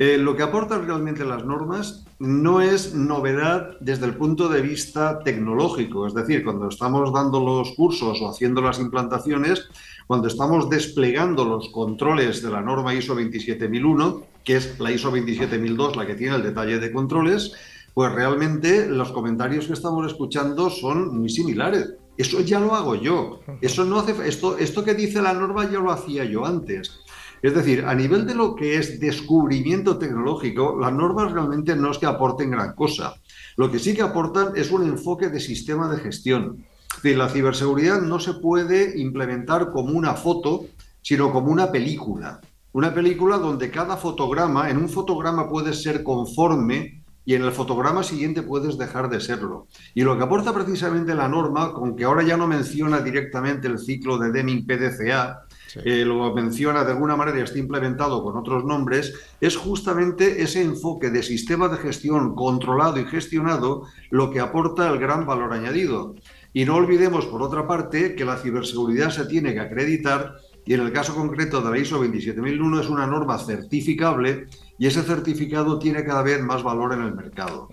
Eh, 0.00 0.16
lo 0.16 0.34
que 0.34 0.42
aportan 0.42 0.86
realmente 0.86 1.26
las 1.26 1.44
normas 1.44 2.06
no 2.18 2.62
es 2.62 2.94
novedad 2.94 3.76
desde 3.80 4.06
el 4.06 4.14
punto 4.14 4.48
de 4.48 4.62
vista 4.62 5.18
tecnológico, 5.18 6.06
es 6.06 6.14
decir, 6.14 6.42
cuando 6.42 6.70
estamos 6.70 7.12
dando 7.12 7.38
los 7.38 7.72
cursos 7.72 8.18
o 8.22 8.30
haciendo 8.30 8.62
las 8.62 8.78
implantaciones, 8.78 9.68
cuando 10.06 10.28
estamos 10.28 10.70
desplegando 10.70 11.44
los 11.44 11.68
controles 11.68 12.42
de 12.42 12.48
la 12.48 12.62
norma 12.62 12.94
ISO 12.94 13.14
27001, 13.14 14.22
que 14.42 14.56
es 14.56 14.80
la 14.80 14.90
ISO 14.90 15.10
27002 15.10 15.96
la 15.96 16.06
que 16.06 16.14
tiene 16.14 16.36
el 16.36 16.44
detalle 16.44 16.78
de 16.78 16.92
controles, 16.92 17.52
pues 17.92 18.10
realmente 18.10 18.86
los 18.86 19.12
comentarios 19.12 19.66
que 19.66 19.74
estamos 19.74 20.06
escuchando 20.06 20.70
son 20.70 21.14
muy 21.14 21.28
similares. 21.28 21.92
Eso 22.16 22.40
ya 22.40 22.58
lo 22.58 22.74
hago 22.74 22.94
yo. 22.94 23.40
Eso 23.60 23.84
no 23.84 23.98
hace 23.98 24.14
esto 24.26 24.56
esto 24.56 24.82
que 24.82 24.94
dice 24.94 25.20
la 25.20 25.34
norma 25.34 25.70
ya 25.70 25.78
lo 25.78 25.92
hacía 25.92 26.24
yo 26.24 26.46
antes. 26.46 27.00
Es 27.42 27.54
decir, 27.54 27.84
a 27.86 27.94
nivel 27.94 28.26
de 28.26 28.34
lo 28.34 28.54
que 28.54 28.76
es 28.76 29.00
descubrimiento 29.00 29.98
tecnológico, 29.98 30.78
las 30.78 30.92
normas 30.92 31.32
realmente 31.32 31.74
no 31.74 31.90
es 31.90 31.98
que 31.98 32.06
aporten 32.06 32.50
gran 32.50 32.74
cosa. 32.74 33.14
Lo 33.56 33.70
que 33.70 33.78
sí 33.78 33.94
que 33.94 34.02
aportan 34.02 34.52
es 34.56 34.70
un 34.70 34.82
enfoque 34.82 35.28
de 35.28 35.40
sistema 35.40 35.90
de 35.90 36.00
gestión. 36.00 36.64
Es 36.96 37.02
decir, 37.02 37.18
la 37.18 37.28
ciberseguridad 37.28 38.02
no 38.02 38.20
se 38.20 38.34
puede 38.34 38.98
implementar 39.00 39.70
como 39.70 39.96
una 39.96 40.14
foto, 40.14 40.66
sino 41.00 41.32
como 41.32 41.50
una 41.50 41.72
película. 41.72 42.40
Una 42.72 42.92
película 42.92 43.38
donde 43.38 43.70
cada 43.70 43.96
fotograma, 43.96 44.70
en 44.70 44.76
un 44.76 44.88
fotograma 44.88 45.48
puedes 45.48 45.82
ser 45.82 46.02
conforme 46.02 47.02
y 47.24 47.34
en 47.34 47.42
el 47.42 47.52
fotograma 47.52 48.02
siguiente 48.02 48.42
puedes 48.42 48.76
dejar 48.76 49.08
de 49.08 49.20
serlo. 49.20 49.66
Y 49.94 50.02
lo 50.02 50.16
que 50.16 50.24
aporta 50.24 50.52
precisamente 50.52 51.14
la 51.14 51.28
norma, 51.28 51.72
con 51.72 51.96
que 51.96 52.04
ahora 52.04 52.22
ya 52.22 52.36
no 52.36 52.46
menciona 52.46 53.00
directamente 53.00 53.66
el 53.66 53.78
ciclo 53.78 54.18
de 54.18 54.30
Deming 54.30 54.66
Eh, 55.84 56.04
lo 56.04 56.34
menciona 56.34 56.84
de 56.84 56.92
alguna 56.92 57.16
manera 57.16 57.38
y 57.38 57.42
está 57.42 57.58
implementado 57.58 58.22
con 58.22 58.36
otros 58.36 58.64
nombres, 58.64 59.14
es 59.40 59.56
justamente 59.56 60.42
ese 60.42 60.62
enfoque 60.62 61.10
de 61.10 61.22
sistema 61.22 61.68
de 61.68 61.78
gestión 61.78 62.34
controlado 62.34 62.98
y 62.98 63.04
gestionado 63.04 63.84
lo 64.10 64.30
que 64.30 64.40
aporta 64.40 64.88
el 64.88 64.98
gran 64.98 65.26
valor 65.26 65.52
añadido. 65.52 66.14
Y 66.52 66.64
no 66.64 66.74
olvidemos, 66.76 67.26
por 67.26 67.42
otra 67.42 67.66
parte, 67.66 68.14
que 68.14 68.24
la 68.24 68.36
ciberseguridad 68.36 69.10
se 69.10 69.26
tiene 69.26 69.54
que 69.54 69.60
acreditar 69.60 70.36
y 70.64 70.74
en 70.74 70.80
el 70.80 70.92
caso 70.92 71.14
concreto 71.14 71.60
de 71.60 71.70
la 71.70 71.78
ISO 71.78 71.98
27001 71.98 72.80
es 72.80 72.88
una 72.88 73.06
norma 73.06 73.38
certificable 73.38 74.46
y 74.78 74.86
ese 74.86 75.02
certificado 75.02 75.78
tiene 75.78 76.04
cada 76.04 76.22
vez 76.22 76.40
más 76.40 76.62
valor 76.62 76.94
en 76.94 77.02
el 77.02 77.14
mercado. 77.14 77.68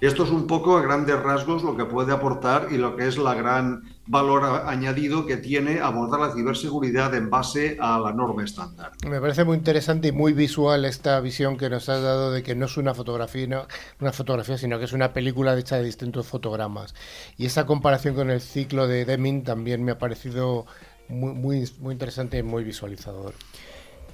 Esto 0.00 0.22
es 0.22 0.30
un 0.30 0.46
poco 0.46 0.76
a 0.76 0.82
grandes 0.82 1.20
rasgos 1.20 1.64
lo 1.64 1.76
que 1.76 1.84
puede 1.84 2.12
aportar 2.12 2.68
y 2.70 2.76
lo 2.76 2.94
que 2.94 3.08
es 3.08 3.18
la 3.18 3.34
gran 3.34 3.82
valor 4.06 4.44
añadido 4.66 5.26
que 5.26 5.38
tiene 5.38 5.80
abordar 5.80 6.20
la 6.20 6.32
ciberseguridad 6.32 7.14
en 7.16 7.30
base 7.30 7.76
a 7.80 7.98
la 7.98 8.12
norma 8.12 8.44
estándar. 8.44 8.92
Me 9.08 9.20
parece 9.20 9.44
muy 9.44 9.56
interesante 9.56 10.08
y 10.08 10.12
muy 10.12 10.34
visual 10.34 10.84
esta 10.84 11.18
visión 11.20 11.56
que 11.56 11.68
nos 11.68 11.88
has 11.88 12.02
dado 12.02 12.30
de 12.30 12.44
que 12.44 12.54
no 12.54 12.66
es 12.66 12.76
una 12.76 12.94
fotografía, 12.94 13.66
una 14.00 14.12
fotografía, 14.12 14.56
sino 14.56 14.78
que 14.78 14.84
es 14.84 14.92
una 14.92 15.12
película 15.12 15.58
hecha 15.58 15.78
de 15.78 15.84
distintos 15.84 16.28
fotogramas. 16.28 16.94
Y 17.36 17.46
esa 17.46 17.66
comparación 17.66 18.14
con 18.14 18.30
el 18.30 18.40
ciclo 18.40 18.86
de 18.86 19.04
Deming 19.04 19.42
también 19.42 19.82
me 19.82 19.92
ha 19.92 19.98
parecido 19.98 20.66
muy, 21.08 21.34
muy, 21.34 21.70
muy 21.80 21.92
interesante 21.92 22.38
y 22.38 22.42
muy 22.42 22.64
visualizador. 22.64 23.34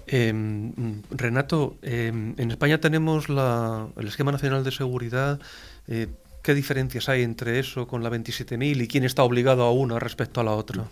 Em, 0.07 1.03
Renato, 1.11 1.77
em, 1.83 2.35
en 2.37 2.51
España 2.51 2.81
tenemos 2.81 3.27
el 3.29 4.09
Esquema 4.09 4.33
Nacional 4.33 4.65
de 4.65 4.71
Seguridad. 4.71 5.41
Eh, 5.89 6.09
¿Qué 6.43 6.55
diferencias 6.55 7.09
hay 7.09 7.23
entre 7.23 7.61
eso 7.61 7.87
con 7.87 8.03
la 8.03 8.11
27.000 8.11 8.83
y 8.83 8.89
quién 8.89 9.05
está 9.05 9.23
obligado 9.23 9.63
a 9.63 9.73
una 9.73 9.99
respecto 10.01 10.41
a 10.41 10.45
la 10.45 10.53
otra? 10.53 10.89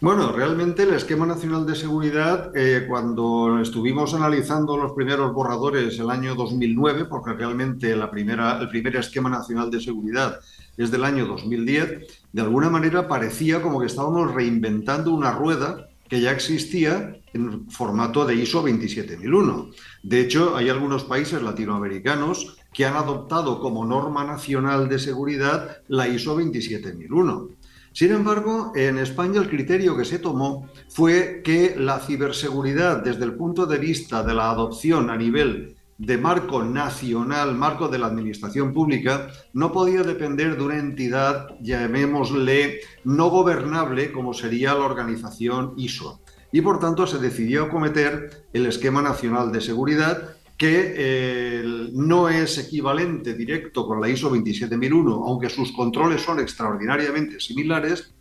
Bueno, 0.00 0.32
realmente 0.32 0.82
el 0.82 0.94
Esquema 0.94 1.26
Nacional 1.26 1.64
de 1.64 1.76
Seguridad, 1.76 2.50
eh, 2.56 2.86
cuando 2.88 3.60
estuvimos 3.60 4.14
analizando 4.14 4.76
los 4.76 4.94
primeros 4.94 5.32
borradores 5.32 5.96
el 6.00 6.10
año 6.10 6.34
2009, 6.34 7.04
porque 7.04 7.34
realmente 7.34 7.94
la 7.94 8.10
primera, 8.10 8.58
el 8.60 8.68
primer 8.68 8.96
Esquema 8.96 9.30
Nacional 9.30 9.70
de 9.70 9.80
Seguridad 9.80 10.40
es 10.76 10.90
del 10.90 11.04
año 11.04 11.24
2010, 11.26 12.21
de 12.32 12.42
alguna 12.42 12.70
manera 12.70 13.08
parecía 13.08 13.60
como 13.60 13.80
que 13.80 13.86
estábamos 13.86 14.32
reinventando 14.34 15.12
una 15.12 15.32
rueda 15.32 15.88
que 16.08 16.20
ya 16.20 16.30
existía 16.30 17.16
en 17.32 17.70
formato 17.70 18.24
de 18.26 18.34
ISO 18.34 18.62
27001. 18.62 19.70
De 20.02 20.20
hecho, 20.20 20.56
hay 20.56 20.68
algunos 20.68 21.04
países 21.04 21.42
latinoamericanos 21.42 22.58
que 22.72 22.84
han 22.84 22.96
adoptado 22.96 23.60
como 23.60 23.84
norma 23.84 24.24
nacional 24.24 24.88
de 24.88 24.98
seguridad 24.98 25.78
la 25.88 26.08
ISO 26.08 26.34
27001. 26.34 27.48
Sin 27.92 28.12
embargo, 28.12 28.72
en 28.74 28.98
España 28.98 29.40
el 29.40 29.50
criterio 29.50 29.96
que 29.96 30.06
se 30.06 30.18
tomó 30.18 30.68
fue 30.88 31.42
que 31.44 31.74
la 31.76 32.00
ciberseguridad 32.00 33.02
desde 33.02 33.24
el 33.24 33.34
punto 33.34 33.66
de 33.66 33.78
vista 33.78 34.22
de 34.22 34.34
la 34.34 34.50
adopción 34.50 35.10
a 35.10 35.16
nivel 35.16 35.71
de 35.98 36.18
marco 36.18 36.62
nacional, 36.64 37.54
marco 37.54 37.88
de 37.88 37.98
la 37.98 38.06
administración 38.06 38.72
pública, 38.72 39.28
no 39.52 39.72
podía 39.72 40.02
depender 40.02 40.56
de 40.56 40.64
una 40.64 40.78
entidad, 40.78 41.48
llamémosle, 41.60 42.80
no 43.04 43.28
gobernable 43.30 44.12
como 44.12 44.34
sería 44.34 44.74
la 44.74 44.84
organización 44.84 45.74
ISO. 45.76 46.20
Y 46.50 46.60
por 46.60 46.78
tanto 46.78 47.06
se 47.06 47.18
decidió 47.18 47.64
acometer 47.64 48.46
el 48.52 48.66
Esquema 48.66 49.00
Nacional 49.00 49.52
de 49.52 49.60
Seguridad, 49.60 50.36
que 50.58 50.94
eh, 50.96 51.88
no 51.92 52.28
es 52.28 52.58
equivalente 52.58 53.34
directo 53.34 53.86
con 53.86 54.00
la 54.00 54.08
ISO 54.08 54.28
27001, 54.28 55.24
aunque 55.24 55.48
sus 55.48 55.72
controles 55.72 56.22
son 56.22 56.40
extraordinariamente 56.40 57.40
similares, 57.40 58.14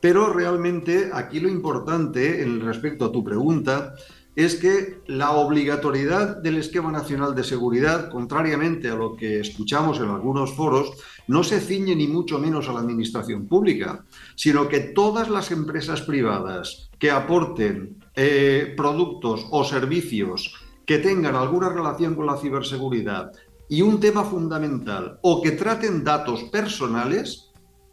pero 0.00 0.32
realmente 0.32 1.10
aquí 1.12 1.40
lo 1.40 1.48
importante, 1.48 2.42
en 2.42 2.60
respecto 2.60 3.06
a 3.06 3.12
tu 3.12 3.24
pregunta, 3.24 3.94
es 4.38 4.54
que 4.54 5.00
la 5.08 5.32
obligatoriedad 5.32 6.36
del 6.36 6.58
esquema 6.58 6.92
nacional 6.92 7.34
de 7.34 7.42
seguridad, 7.42 8.08
contrariamente 8.08 8.88
a 8.88 8.94
lo 8.94 9.16
que 9.16 9.40
escuchamos 9.40 9.98
en 9.98 10.10
algunos 10.10 10.54
foros, 10.54 10.92
no 11.26 11.42
se 11.42 11.60
ciñe 11.60 11.96
ni 11.96 12.06
mucho 12.06 12.38
menos 12.38 12.68
a 12.68 12.72
la 12.72 12.78
administración 12.78 13.48
pública, 13.48 14.04
sino 14.36 14.68
que 14.68 14.78
todas 14.78 15.28
las 15.28 15.50
empresas 15.50 16.02
privadas 16.02 16.88
que 17.00 17.10
aporten 17.10 17.96
eh, 18.14 18.74
productos 18.76 19.44
o 19.50 19.64
servicios 19.64 20.54
que 20.86 20.98
tengan 20.98 21.34
alguna 21.34 21.70
relación 21.70 22.14
con 22.14 22.26
la 22.26 22.36
ciberseguridad 22.36 23.32
y 23.68 23.82
un 23.82 23.98
tema 23.98 24.22
fundamental, 24.22 25.18
o 25.22 25.42
que 25.42 25.50
traten 25.50 26.04
datos 26.04 26.44
personales, 26.44 27.47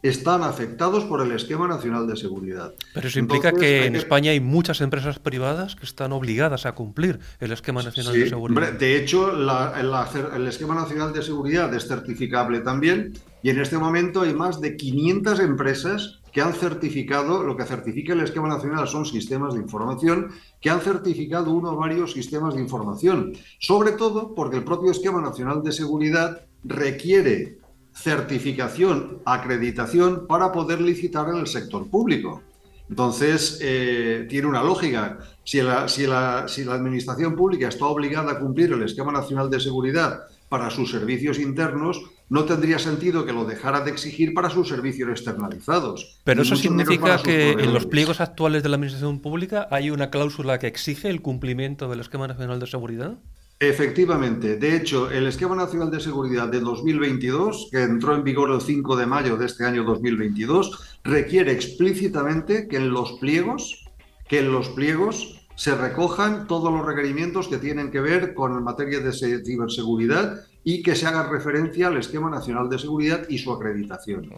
están 0.08 0.42
afectados 0.42 1.04
por 1.04 1.20
el 1.20 1.32
Esquema 1.32 1.68
Nacional 1.68 2.06
de 2.06 2.16
Seguridad. 2.16 2.74
Pero 2.94 3.08
eso 3.08 3.18
implica 3.18 3.52
que 3.52 3.86
en 3.86 3.96
España 3.96 4.30
hay 4.30 4.40
muchas 4.40 4.80
empresas 4.80 5.18
privadas 5.18 5.76
que 5.76 5.84
están 5.84 6.12
obligadas 6.12 6.66
a 6.66 6.72
cumplir 6.72 7.18
el 7.40 7.52
Esquema 7.52 7.82
Nacional 7.82 8.12
de 8.12 8.28
Seguridad. 8.28 8.72
De 8.72 8.96
hecho, 8.96 9.32
el 9.32 10.46
Esquema 10.46 10.74
Nacional 10.74 11.12
de 11.12 11.22
Seguridad 11.22 11.72
es 11.74 11.88
certificable 11.88 12.60
también 12.60 13.12
y 13.42 13.50
en 13.50 13.60
este 13.60 13.78
momento 13.78 14.22
hay 14.22 14.34
más 14.34 14.60
de 14.60 14.76
500 14.76 15.40
empresas 15.40 16.20
que 16.32 16.42
han 16.42 16.52
certificado, 16.52 17.42
lo 17.42 17.56
que 17.56 17.64
certifica 17.64 18.12
el 18.12 18.20
Esquema 18.20 18.48
Nacional 18.48 18.86
son 18.86 19.06
sistemas 19.06 19.54
de 19.54 19.60
información, 19.60 20.32
que 20.60 20.68
han 20.68 20.82
certificado 20.82 21.50
uno 21.50 21.70
o 21.70 21.76
varios 21.76 22.12
sistemas 22.12 22.54
de 22.54 22.60
información, 22.60 23.32
sobre 23.58 23.92
todo 23.92 24.34
porque 24.34 24.58
el 24.58 24.64
propio 24.64 24.90
Esquema 24.90 25.22
Nacional 25.22 25.62
de 25.62 25.72
Seguridad 25.72 26.42
requiere 26.62 27.55
certificación, 27.96 29.22
acreditación 29.24 30.26
para 30.26 30.52
poder 30.52 30.80
licitar 30.80 31.28
en 31.30 31.36
el 31.36 31.46
sector 31.46 31.88
público. 31.88 32.42
Entonces, 32.88 33.58
eh, 33.62 34.26
tiene 34.28 34.46
una 34.46 34.62
lógica. 34.62 35.18
Si 35.42 35.60
la, 35.60 35.88
si, 35.88 36.06
la, 36.06 36.46
si 36.46 36.64
la 36.64 36.74
Administración 36.74 37.34
Pública 37.34 37.68
está 37.68 37.86
obligada 37.86 38.32
a 38.32 38.38
cumplir 38.38 38.72
el 38.72 38.82
Esquema 38.82 39.12
Nacional 39.12 39.50
de 39.50 39.58
Seguridad 39.58 40.20
para 40.48 40.70
sus 40.70 40.90
servicios 40.90 41.38
internos, 41.40 42.00
no 42.28 42.44
tendría 42.44 42.78
sentido 42.78 43.24
que 43.24 43.32
lo 43.32 43.44
dejara 43.44 43.80
de 43.80 43.90
exigir 43.90 44.34
para 44.34 44.50
sus 44.50 44.68
servicios 44.68 45.08
externalizados. 45.10 46.20
Pero 46.22 46.42
eso 46.42 46.54
significa 46.54 47.20
que 47.22 47.52
en 47.52 47.72
los 47.72 47.86
pliegos 47.86 48.20
actuales 48.20 48.62
de 48.62 48.68
la 48.68 48.76
Administración 48.76 49.20
Pública 49.20 49.66
hay 49.70 49.90
una 49.90 50.10
cláusula 50.10 50.58
que 50.58 50.66
exige 50.66 51.08
el 51.08 51.22
cumplimiento 51.22 51.88
del 51.88 52.00
Esquema 52.00 52.28
Nacional 52.28 52.60
de 52.60 52.66
Seguridad. 52.66 53.18
Efectivamente. 53.58 54.56
De 54.56 54.76
hecho, 54.76 55.10
el 55.10 55.26
Esquema 55.26 55.56
Nacional 55.56 55.90
de 55.90 56.00
Seguridad 56.00 56.48
de 56.48 56.60
2022, 56.60 57.68
que 57.70 57.82
entró 57.82 58.14
en 58.14 58.22
vigor 58.22 58.50
el 58.50 58.60
5 58.60 58.96
de 58.96 59.06
mayo 59.06 59.36
de 59.38 59.46
este 59.46 59.64
año 59.64 59.82
2022, 59.84 60.98
requiere 61.04 61.52
explícitamente 61.52 62.68
que 62.68 62.76
en 62.76 62.90
los 62.90 63.12
pliegos, 63.12 63.86
que 64.28 64.40
en 64.40 64.52
los 64.52 64.68
pliegos 64.70 65.48
se 65.54 65.74
recojan 65.74 66.46
todos 66.46 66.70
los 66.70 66.84
requerimientos 66.84 67.48
que 67.48 67.56
tienen 67.56 67.90
que 67.90 68.00
ver 68.00 68.34
con 68.34 68.62
materia 68.62 69.00
de 69.00 69.12
ciberseguridad 69.12 70.44
y 70.62 70.82
que 70.82 70.94
se 70.94 71.06
haga 71.06 71.26
referencia 71.26 71.86
al 71.86 71.96
Esquema 71.96 72.28
Nacional 72.28 72.68
de 72.68 72.78
Seguridad 72.78 73.26
y 73.30 73.38
su 73.38 73.52
acreditación. 73.52 74.30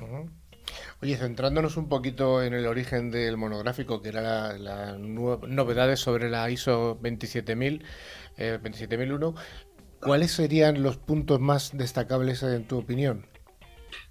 Oye, 1.01 1.16
centrándonos 1.16 1.76
un 1.76 1.88
poquito 1.88 2.42
en 2.42 2.55
el 2.55 2.66
origen 2.66 3.12
del 3.12 3.36
monográfico, 3.36 4.03
que 4.03 4.09
era 4.09 4.59
las 4.59 4.99
novedades 4.99 6.01
sobre 6.01 6.28
la 6.28 6.51
ISO 6.51 6.99
27000, 7.01 7.84
27001, 8.36 9.28
eh, 9.28 9.32
¿cuáles 10.01 10.32
serían 10.32 10.82
los 10.82 10.96
puntos 10.96 11.38
más 11.38 11.76
destacables 11.76 12.42
en 12.42 12.66
tu 12.66 12.78
opinión? 12.78 13.26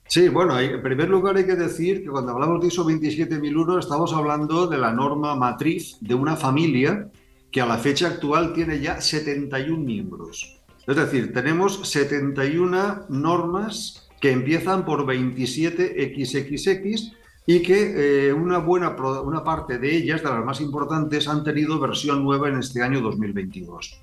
Sí, 0.08 0.30
bueno, 0.30 0.58
en 0.58 0.82
primer 0.82 1.10
lugar 1.10 1.36
hay 1.36 1.46
que 1.46 1.58
decir 1.58 2.04
que 2.04 2.10
cuando 2.10 2.32
hablamos 2.32 2.62
de 2.62 2.68
ISO 2.68 2.86
27001 2.86 3.80
estamos 3.80 4.14
hablando 4.14 4.68
de 4.68 4.78
la 4.78 4.94
norma 4.94 5.36
matriz 5.36 5.98
de 6.00 6.16
una 6.16 6.38
familia 6.38 7.12
que 7.52 7.60
a 7.60 7.66
la 7.66 7.78
fecha 7.78 8.08
actual 8.08 8.54
tiene 8.54 8.80
ya 8.80 9.02
71 9.02 9.78
miembros. 9.84 10.62
Es 10.88 10.96
decir, 10.96 11.34
tenemos 11.34 11.82
71 11.90 13.08
normas 13.10 14.07
que 14.20 14.32
empiezan 14.32 14.86
por 14.86 15.06
27XXX 15.06 17.14
y 17.46 17.62
que 17.62 18.28
eh, 18.28 18.34
una 18.34 18.58
buena 18.58 18.96
una 19.24 19.44
parte 19.44 19.80
de 19.80 19.96
ellas, 19.96 20.22
de 20.22 20.30
las 20.30 20.44
más 20.44 20.60
importantes, 20.60 21.28
han 21.28 21.44
tenido 21.44 21.80
versión 21.80 22.24
nueva 22.24 22.50
en 22.50 22.58
este 22.58 22.84
año 22.84 23.00
2022. 23.02 24.02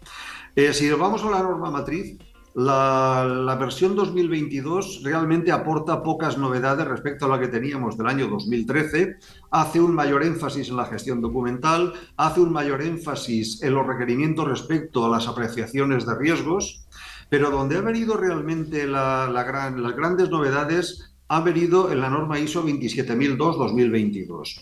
Eh, 0.56 0.72
si 0.72 0.88
vamos 0.90 1.22
a 1.24 1.30
la 1.30 1.42
norma 1.42 1.70
matriz, 1.70 2.16
la, 2.54 3.56
versión 3.58 3.96
2022 3.96 5.00
realmente 5.02 5.50
aporta 5.50 6.04
pocas 6.04 6.38
novedades 6.38 6.86
respecto 6.86 7.26
a 7.26 7.28
la 7.28 7.40
que 7.40 7.48
teníamos 7.48 7.98
del 7.98 8.06
año 8.06 8.28
2013, 8.28 9.16
hace 9.50 9.80
un 9.80 9.92
mayor 9.92 10.22
énfasis 10.22 10.68
en 10.68 10.76
la 10.76 10.86
gestión 10.86 11.20
documental, 11.20 11.92
hace 12.16 12.40
un 12.40 12.52
mayor 12.52 12.82
énfasis 12.82 13.60
en 13.62 13.74
los 13.74 13.84
requerimientos 13.84 14.46
respecto 14.46 15.04
a 15.04 15.08
las 15.08 15.26
apreciaciones 15.26 16.06
de 16.06 16.14
riesgos, 16.14 16.83
pero 17.34 17.50
donde 17.50 17.76
ha 17.76 17.80
venido 17.80 18.16
realmente 18.16 18.86
las 18.86 19.44
grandes 19.44 20.30
novedades 20.30 21.16
ha 21.26 21.40
venido 21.40 21.90
en 21.90 22.00
la 22.00 22.08
norma 22.08 22.38
ISO 22.38 22.64
27002-2022. 22.64 24.60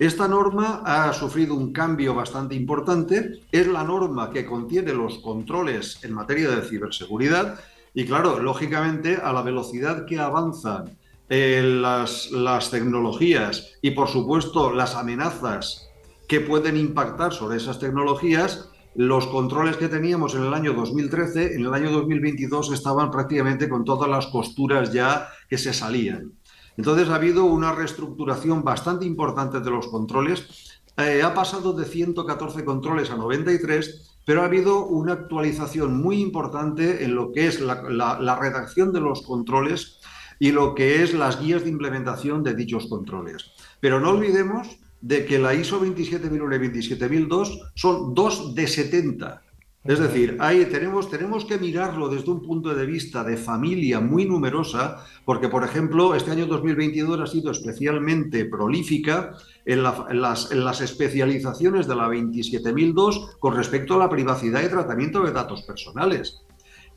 Esta 0.00 0.26
norma 0.26 0.82
ha 0.84 1.12
sufrido 1.12 1.54
un 1.54 1.72
cambio 1.72 2.16
bastante 2.16 2.56
importante. 2.56 3.42
Es 3.52 3.68
la 3.68 3.84
norma 3.84 4.30
que 4.30 4.44
contiene 4.44 4.92
los 4.94 5.18
controles 5.18 6.02
en 6.02 6.12
materia 6.12 6.50
de 6.50 6.62
ciberseguridad 6.62 7.60
y, 7.94 8.04
claro, 8.04 8.40
lógicamente, 8.40 9.20
a 9.22 9.32
la 9.32 9.42
velocidad 9.42 10.04
que 10.04 10.18
avanzan 10.18 10.98
eh, 11.28 11.62
las, 11.62 12.32
las 12.32 12.72
tecnologías 12.72 13.74
y, 13.80 13.92
por 13.92 14.08
supuesto, 14.08 14.72
las 14.72 14.96
amenazas 14.96 15.88
que 16.26 16.40
pueden 16.40 16.76
impactar 16.78 17.32
sobre 17.32 17.58
esas 17.58 17.78
tecnologías, 17.78 18.72
los 18.94 19.26
controles 19.26 19.76
que 19.76 19.88
teníamos 19.88 20.34
en 20.34 20.44
el 20.44 20.54
año 20.54 20.72
2013, 20.72 21.54
en 21.54 21.66
el 21.66 21.74
año 21.74 21.90
2022 21.90 22.72
estaban 22.72 23.10
prácticamente 23.10 23.68
con 23.68 23.84
todas 23.84 24.08
las 24.08 24.26
costuras 24.26 24.92
ya 24.92 25.28
que 25.48 25.58
se 25.58 25.72
salían. 25.72 26.32
Entonces 26.76 27.08
ha 27.08 27.16
habido 27.16 27.44
una 27.44 27.72
reestructuración 27.72 28.62
bastante 28.62 29.04
importante 29.04 29.60
de 29.60 29.70
los 29.70 29.88
controles. 29.88 30.80
Eh, 30.96 31.22
ha 31.22 31.34
pasado 31.34 31.72
de 31.72 31.84
114 31.84 32.64
controles 32.64 33.10
a 33.10 33.16
93 33.16 34.08
pero 34.28 34.42
ha 34.42 34.44
habido 34.44 34.84
una 34.84 35.14
actualización 35.14 36.02
muy 36.02 36.20
importante 36.20 37.02
en 37.02 37.14
lo 37.14 37.32
que 37.32 37.46
es 37.46 37.62
la, 37.62 38.38
redacción 38.38 38.92
de 38.92 39.00
los 39.00 39.22
controles 39.22 40.00
y 40.38 40.52
lo 40.52 40.74
que 40.74 41.02
es 41.02 41.14
las 41.14 41.40
guías 41.40 41.64
de 41.64 41.70
implementación 41.70 42.42
de 42.42 42.52
dichos 42.52 42.88
controles. 42.88 43.52
Pero 43.80 44.00
no 44.00 44.10
olvidemos 44.10 44.80
de 45.00 45.24
que 45.24 45.38
la 45.38 45.54
ISO 45.54 45.78
27001 45.78 46.56
y 46.56 46.58
27002 46.58 47.70
son 47.74 48.14
dos 48.14 48.54
de 48.54 48.66
70. 48.66 49.42
Es 49.84 50.00
decir, 50.00 50.36
ahí 50.40 50.66
tenemos, 50.66 51.08
tenemos 51.08 51.44
que 51.46 51.56
mirarlo 51.56 52.08
desde 52.08 52.30
un 52.30 52.42
punto 52.42 52.74
de 52.74 52.84
vista 52.84 53.24
de 53.24 53.36
familia 53.36 54.00
muy 54.00 54.26
numerosa, 54.26 55.06
porque, 55.24 55.48
por 55.48 55.64
ejemplo, 55.64 56.14
este 56.14 56.30
año 56.30 56.46
2022 56.46 57.20
ha 57.20 57.26
sido 57.26 57.50
especialmente 57.52 58.44
prolífica 58.44 59.34
las, 59.64 60.50
en 60.50 60.64
las, 60.64 60.80
especializaciones 60.82 61.86
de 61.86 61.94
la 61.94 62.08
27002 62.08 63.36
con 63.38 63.56
respecto 63.56 63.94
a 63.94 63.98
la 63.98 64.10
privacidad 64.10 64.62
y 64.62 64.68
tratamiento 64.68 65.22
de 65.22 65.32
datos 65.32 65.62
personales. 65.62 66.42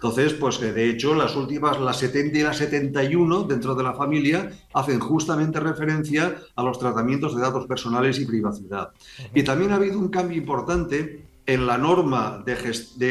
Entonces, 0.03 0.33
pues 0.33 0.59
de 0.59 0.89
hecho, 0.89 1.13
las 1.13 1.35
últimas, 1.35 1.79
las 1.79 1.97
70 1.97 2.39
y 2.39 2.41
las 2.41 2.57
71 2.57 3.43
dentro 3.43 3.75
de 3.75 3.83
la 3.83 3.93
familia, 3.93 4.51
hacen 4.73 4.99
justamente 4.99 5.59
referencia 5.59 6.37
a 6.55 6.63
los 6.63 6.79
tratamientos 6.79 7.35
de 7.35 7.41
datos 7.43 7.67
personales 7.67 8.19
y 8.19 8.25
privacidad. 8.25 8.89
Y 9.35 9.43
también 9.43 9.71
ha 9.71 9.75
habido 9.75 9.99
un 9.99 10.09
cambio 10.09 10.39
importante 10.39 11.23
en 11.45 11.67
la 11.67 11.77
norma 11.77 12.43
de, 12.43 12.55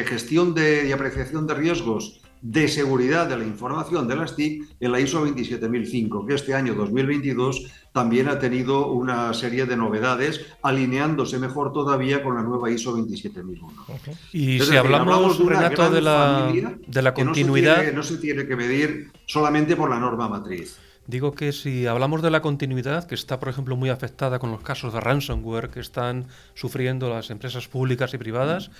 gestión 0.04 0.52
de, 0.52 0.88
y 0.88 0.90
apreciación 0.90 1.46
de 1.46 1.54
riesgos 1.54 2.19
de 2.42 2.68
seguridad 2.68 3.28
de 3.28 3.36
la 3.36 3.44
información 3.44 4.08
de 4.08 4.16
las 4.16 4.34
TIC 4.34 4.64
en 4.80 4.92
la 4.92 5.00
ISO 5.00 5.20
27005, 5.20 6.26
que 6.26 6.34
este 6.34 6.54
año 6.54 6.74
2022 6.74 7.70
también 7.92 8.28
ha 8.28 8.38
tenido 8.38 8.88
una 8.88 9.34
serie 9.34 9.66
de 9.66 9.76
novedades, 9.76 10.46
alineándose 10.62 11.38
mejor 11.38 11.72
todavía 11.72 12.22
con 12.22 12.36
la 12.36 12.42
nueva 12.42 12.70
ISO 12.70 12.92
27001. 12.92 13.84
Y 14.32 14.60
si 14.60 14.76
hablamos, 14.76 15.38
de 15.38 15.44
Renato, 15.44 15.90
de 15.90 16.00
la, 16.00 16.52
de 16.86 17.02
la 17.02 17.14
continuidad... 17.14 17.92
no 17.92 18.02
se 18.02 18.16
tiene 18.18 18.46
que 18.46 18.56
medir 18.56 19.10
solamente 19.26 19.76
por 19.76 19.90
la 19.90 19.98
norma 19.98 20.28
matriz. 20.28 20.78
Digo 21.10 21.32
que 21.32 21.50
si 21.50 21.88
hablamos 21.88 22.22
de 22.22 22.30
la 22.30 22.40
continuidad, 22.40 23.04
que 23.04 23.16
está, 23.16 23.40
por 23.40 23.48
ejemplo, 23.48 23.74
muy 23.74 23.88
afectada 23.88 24.38
con 24.38 24.52
los 24.52 24.62
casos 24.62 24.92
de 24.92 25.00
ransomware 25.00 25.68
que 25.70 25.80
están 25.80 26.28
sufriendo 26.54 27.10
las 27.10 27.30
empresas 27.30 27.66
públicas 27.66 28.14
y 28.14 28.18
privadas, 28.18 28.70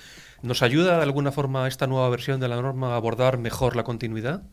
¿nos 0.43 0.61
ayuda 0.61 0.97
de 0.97 1.03
alguna 1.03 1.31
forma 1.31 1.67
esta 1.67 1.87
nueva 1.87 2.09
versión 2.09 2.39
de 2.39 2.47
la 2.47 2.61
norma 2.61 2.93
a 2.93 2.95
abordar 2.95 3.37
mejor 3.37 3.75
la 3.75 3.83
continuidad? 3.83 4.43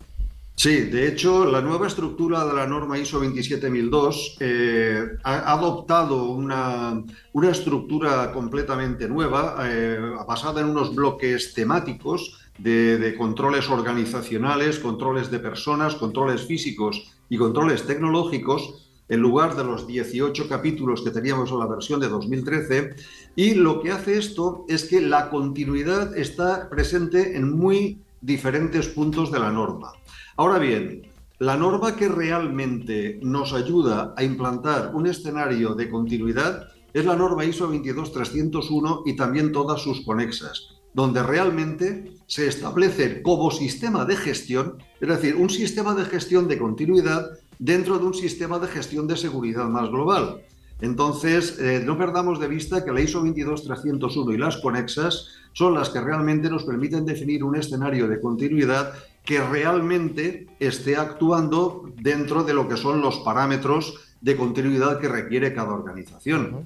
Sí, 0.59 0.81
de 0.81 1.07
hecho, 1.07 1.45
la 1.45 1.61
nueva 1.61 1.87
estructura 1.87 2.45
de 2.45 2.53
la 2.53 2.67
norma 2.67 2.99
ISO 2.99 3.21
27002 3.21 4.39
eh, 4.41 5.07
ha 5.23 5.53
adoptado 5.53 6.31
una, 6.31 7.01
estructura 7.49 8.33
completamente 8.33 9.09
nueva, 9.09 9.57
eh, 9.63 10.01
basada 10.27 10.61
en 10.61 10.71
unos 10.71 10.97
bloques 10.97 11.55
temáticos 11.55 12.41
de, 12.59 13.15
controles 13.17 13.71
organizacionales, 13.71 14.81
controles 14.81 15.31
de 15.31 15.39
personas, 15.39 15.95
controles 15.95 16.43
físicos 16.43 17.09
y 17.29 17.37
controles 17.37 17.87
tecnológicos, 17.87 18.91
en 19.09 19.21
lugar 19.21 19.55
de 19.55 19.63
los 19.63 19.87
18 19.87 20.49
capítulos 20.49 21.03
que 21.03 21.11
teníamos 21.11 21.53
en 21.53 21.61
la 21.61 21.67
versión 21.67 22.01
de 22.01 22.09
2013. 22.09 22.97
Y 23.39 23.55
lo 23.55 23.81
que 23.81 23.93
hace 23.93 24.19
esto 24.19 24.65
es 24.67 24.87
que 24.87 25.01
la 25.01 25.31
continuidad 25.31 26.19
está 26.19 26.69
presente 26.69 27.37
en 27.37 27.57
muy 27.57 28.03
diferentes 28.21 28.89
puntos 28.89 29.31
de 29.31 29.39
la 29.39 29.53
norma. 29.53 29.93
Ahora 30.37 30.59
bien, 30.59 31.03
la 31.39 31.57
norma 31.57 31.95
que 31.95 32.09
realmente 32.09 33.21
nos 33.23 33.53
ayuda 33.53 34.13
a 34.17 34.25
implantar 34.25 34.91
un 34.93 35.07
escenario 35.07 35.77
de 35.77 35.89
continuidad 35.89 36.67
es 36.93 37.05
la 37.05 37.15
norma 37.15 37.45
ISO 37.45 37.69
22301 37.69 39.03
y 39.07 39.15
también 39.15 39.53
todas 39.53 39.83
sus 39.83 40.05
conexas 40.05 40.71
donde 40.93 41.23
realmente 41.23 42.15
se 42.27 42.49
establece 42.49 43.23
como 43.23 43.53
sistema 43.53 44.05
de 44.05 44.17
gestión, 44.17 44.83
es 45.01 45.09
decir, 45.09 45.37
un 45.37 45.49
sistema 45.49 45.95
de 45.95 46.07
gestión 46.07 46.49
de 46.49 46.59
continuidad 46.59 47.39
dentro 47.61 48.01
de 48.01 48.07
un 48.07 48.15
sistema 48.15 48.59
de 48.59 48.67
gestión 48.67 49.07
de 49.07 49.17
seguridad 49.17 49.69
más 49.69 49.91
global. 49.91 50.43
Entonces, 50.81 51.59
eh, 51.59 51.83
no 51.85 51.99
perdamos 51.99 52.39
de 52.39 52.49
vista 52.49 52.85
que 52.85 52.93
la 52.93 53.01
ISO 53.01 53.21
22301 53.21 54.33
y 54.33 54.39
las 54.39 54.59
conexas 54.59 55.29
son 55.53 55.75
las 55.75 55.91
que 55.91 56.01
realmente 56.01 56.49
nos 56.49 56.65
permiten 56.65 57.05
definir 57.05 57.43
un 57.43 57.57
escenario 57.57 58.07
de 58.07 58.21
continuidad 58.21 58.93
que 59.25 59.41
realmente 59.41 60.47
esté 60.61 60.97
actuando 60.97 61.93
dentro 61.97 62.45
de 62.45 62.55
lo 62.55 62.69
que 62.69 62.77
son 62.77 63.01
los 63.01 63.19
parámetros 63.19 64.15
de 64.21 64.37
continuidad 64.37 65.01
que 65.01 65.09
requiere 65.09 65.53
cada 65.53 65.75
organización. 65.75 66.65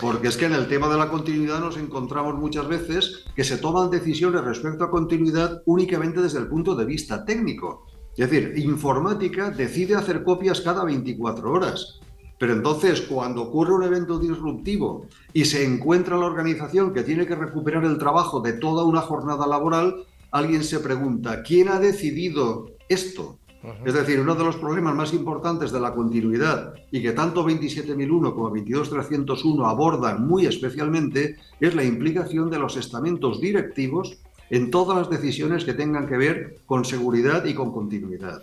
Porque 0.00 0.28
es 0.28 0.36
que 0.36 0.46
en 0.46 0.52
el 0.52 0.68
tema 0.68 0.88
de 0.88 0.98
la 0.98 1.08
continuidad 1.08 1.60
nos 1.60 1.76
encontramos 1.76 2.34
muchas 2.34 2.68
veces 2.68 3.24
que 3.34 3.44
se 3.44 3.58
toman 3.58 3.90
decisiones 3.90 4.44
respecto 4.44 4.84
a 4.84 4.90
continuidad 4.90 5.62
únicamente 5.66 6.20
desde 6.20 6.40
el 6.40 6.48
punto 6.48 6.74
de 6.74 6.84
vista 6.84 7.24
técnico. 7.24 7.86
Es 8.16 8.30
decir, 8.30 8.54
informática 8.58 9.50
decide 9.50 9.94
hacer 9.94 10.22
copias 10.22 10.60
cada 10.60 10.84
24 10.84 11.50
horas. 11.50 12.00
Pero 12.44 12.56
entonces, 12.56 13.00
cuando 13.00 13.40
ocurre 13.40 13.72
un 13.72 13.84
evento 13.84 14.18
disruptivo 14.18 15.06
y 15.32 15.46
se 15.46 15.64
encuentra 15.64 16.18
la 16.18 16.26
organización 16.26 16.92
que 16.92 17.02
tiene 17.02 17.26
que 17.26 17.34
recuperar 17.34 17.86
el 17.86 17.96
trabajo 17.96 18.40
de 18.40 18.52
toda 18.52 18.84
una 18.84 19.00
jornada 19.00 19.46
laboral, 19.46 20.04
alguien 20.30 20.62
se 20.62 20.80
pregunta, 20.80 21.42
¿quién 21.42 21.70
ha 21.70 21.80
decidido 21.80 22.66
esto? 22.90 23.38
Es 23.86 23.94
decir, 23.94 24.20
uno 24.20 24.34
de 24.34 24.44
los 24.44 24.56
problemas 24.56 24.94
más 24.94 25.14
importantes 25.14 25.72
de 25.72 25.80
la 25.80 25.94
continuidad 25.94 26.74
y 26.90 27.00
que 27.00 27.12
tanto 27.12 27.42
27001 27.42 28.34
como 28.34 28.50
22301 28.50 29.66
abordan 29.66 30.26
muy 30.26 30.44
especialmente 30.44 31.36
es 31.60 31.74
la 31.74 31.82
implicación 31.82 32.50
de 32.50 32.58
los 32.58 32.76
estamentos 32.76 33.40
directivos 33.40 34.18
en 34.50 34.70
todas 34.70 34.96
las 34.96 35.10
decisiones 35.10 35.64
que 35.64 35.74
tengan 35.74 36.06
que 36.06 36.16
ver 36.16 36.58
con 36.66 36.84
seguridad 36.84 37.44
y 37.44 37.54
con 37.54 37.72
continuidad. 37.72 38.42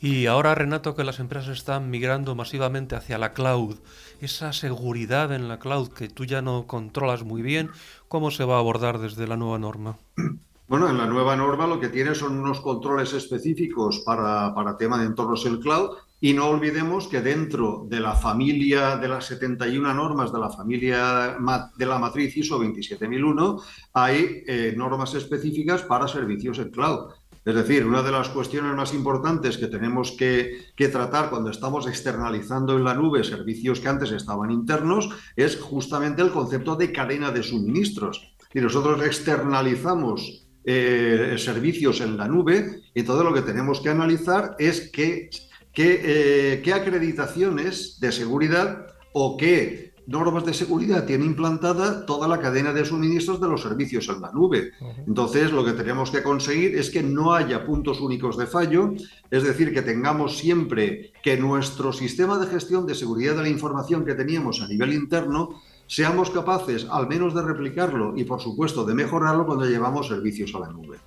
Y 0.00 0.26
ahora, 0.26 0.54
Renato, 0.54 0.94
que 0.94 1.04
las 1.04 1.20
empresas 1.20 1.58
están 1.58 1.90
migrando 1.90 2.34
masivamente 2.34 2.96
hacia 2.96 3.18
la 3.18 3.32
cloud, 3.32 3.76
esa 4.20 4.52
seguridad 4.52 5.32
en 5.32 5.48
la 5.48 5.58
cloud 5.58 5.88
que 5.88 6.08
tú 6.08 6.24
ya 6.24 6.42
no 6.42 6.66
controlas 6.66 7.24
muy 7.24 7.42
bien, 7.42 7.70
¿cómo 8.08 8.30
se 8.30 8.44
va 8.44 8.56
a 8.56 8.60
abordar 8.60 8.98
desde 8.98 9.26
la 9.26 9.36
nueva 9.36 9.58
norma? 9.58 9.96
Bueno, 10.70 10.88
en 10.88 10.98
la 10.98 11.06
nueva 11.06 11.34
norma 11.34 11.66
lo 11.66 11.80
que 11.80 11.88
tiene 11.88 12.14
son 12.14 12.38
unos 12.38 12.60
controles 12.60 13.12
específicos 13.12 14.04
para, 14.06 14.54
para 14.54 14.76
tema 14.76 15.00
de 15.00 15.06
entornos 15.06 15.44
el 15.44 15.58
cloud 15.58 15.96
y 16.20 16.34
no 16.34 16.48
olvidemos 16.48 17.08
que 17.08 17.22
dentro 17.22 17.86
de 17.88 17.98
la 17.98 18.14
familia 18.14 18.96
de 18.96 19.08
las 19.08 19.24
71 19.26 19.94
normas 19.94 20.32
de 20.32 20.38
la 20.38 20.50
familia 20.50 21.36
de 21.76 21.86
la 21.86 21.98
matriz 21.98 22.36
ISO 22.36 22.58
27001 22.58 23.62
hay 23.94 24.42
eh, 24.46 24.74
normas 24.76 25.14
específicas 25.14 25.82
para 25.82 26.06
servicios 26.06 26.58
en 26.58 26.70
cloud. 26.70 27.12
Es 27.42 27.54
decir, 27.54 27.86
una 27.86 28.02
de 28.02 28.12
las 28.12 28.28
cuestiones 28.28 28.76
más 28.76 28.92
importantes 28.92 29.56
que 29.56 29.68
tenemos 29.68 30.12
que, 30.12 30.66
que, 30.76 30.88
tratar 30.88 31.30
cuando 31.30 31.48
estamos 31.48 31.86
externalizando 31.86 32.76
en 32.76 32.84
la 32.84 32.92
nube 32.92 33.24
servicios 33.24 33.80
que 33.80 33.88
antes 33.88 34.12
estaban 34.12 34.50
internos 34.50 35.08
es 35.36 35.56
justamente 35.56 36.20
el 36.20 36.32
concepto 36.32 36.76
de 36.76 36.92
cadena 36.92 37.30
de 37.30 37.42
suministros. 37.42 38.34
Y 38.52 38.60
nosotros 38.60 39.02
externalizamos 39.06 40.48
eh, 40.64 41.36
servicios 41.38 42.02
en 42.02 42.18
la 42.18 42.28
nube 42.28 42.82
y 42.94 43.04
todo 43.04 43.24
lo 43.24 43.32
que 43.32 43.40
tenemos 43.40 43.80
que 43.80 43.88
analizar 43.88 44.56
es 44.58 44.90
qué, 44.92 45.30
qué, 45.72 46.62
eh, 46.64 46.72
acreditaciones 46.72 47.98
de 48.00 48.12
seguridad 48.12 48.86
o 49.12 49.36
qué 49.36 49.90
normas 50.06 50.44
de 50.44 50.54
seguridad 50.54 51.06
tiene 51.06 51.24
implantada 51.24 52.04
toda 52.04 52.26
la 52.26 52.40
cadena 52.40 52.72
de 52.72 52.84
suministros 52.84 53.40
de 53.40 53.48
los 53.48 53.62
servicios 53.62 54.08
en 54.08 54.20
la 54.20 54.32
nube. 54.32 54.72
Entonces, 55.06 55.52
lo 55.52 55.64
que 55.64 55.72
tenemos 55.72 56.10
que 56.10 56.22
conseguir 56.22 56.76
es 56.76 56.90
que 56.90 57.02
no 57.02 57.32
haya 57.32 57.64
puntos 57.64 58.00
únicos 58.00 58.36
de 58.36 58.46
fallo, 58.46 58.92
es 59.30 59.42
decir, 59.44 59.72
que 59.72 59.82
tengamos 59.82 60.38
siempre 60.38 61.12
que 61.22 61.36
nuestro 61.36 61.92
sistema 61.92 62.38
de 62.38 62.48
gestión 62.48 62.86
de 62.86 62.96
seguridad 62.96 63.36
de 63.36 63.42
la 63.42 63.48
información 63.48 64.04
que 64.04 64.14
teníamos 64.14 64.60
a 64.60 64.66
nivel 64.66 64.94
interno 64.94 65.60
seamos 65.90 66.30
capaces 66.30 66.86
al 66.88 67.08
menos 67.08 67.34
de 67.34 67.42
replicarlo 67.42 68.14
y 68.16 68.22
por 68.22 68.40
supuesto 68.40 68.84
de 68.84 68.94
mejorarlo 68.94 69.44
cuando 69.44 69.64
llevamos 69.64 70.06
servicios 70.06 70.54
a 70.54 70.60
la 70.60 70.68
nube. 70.68 70.98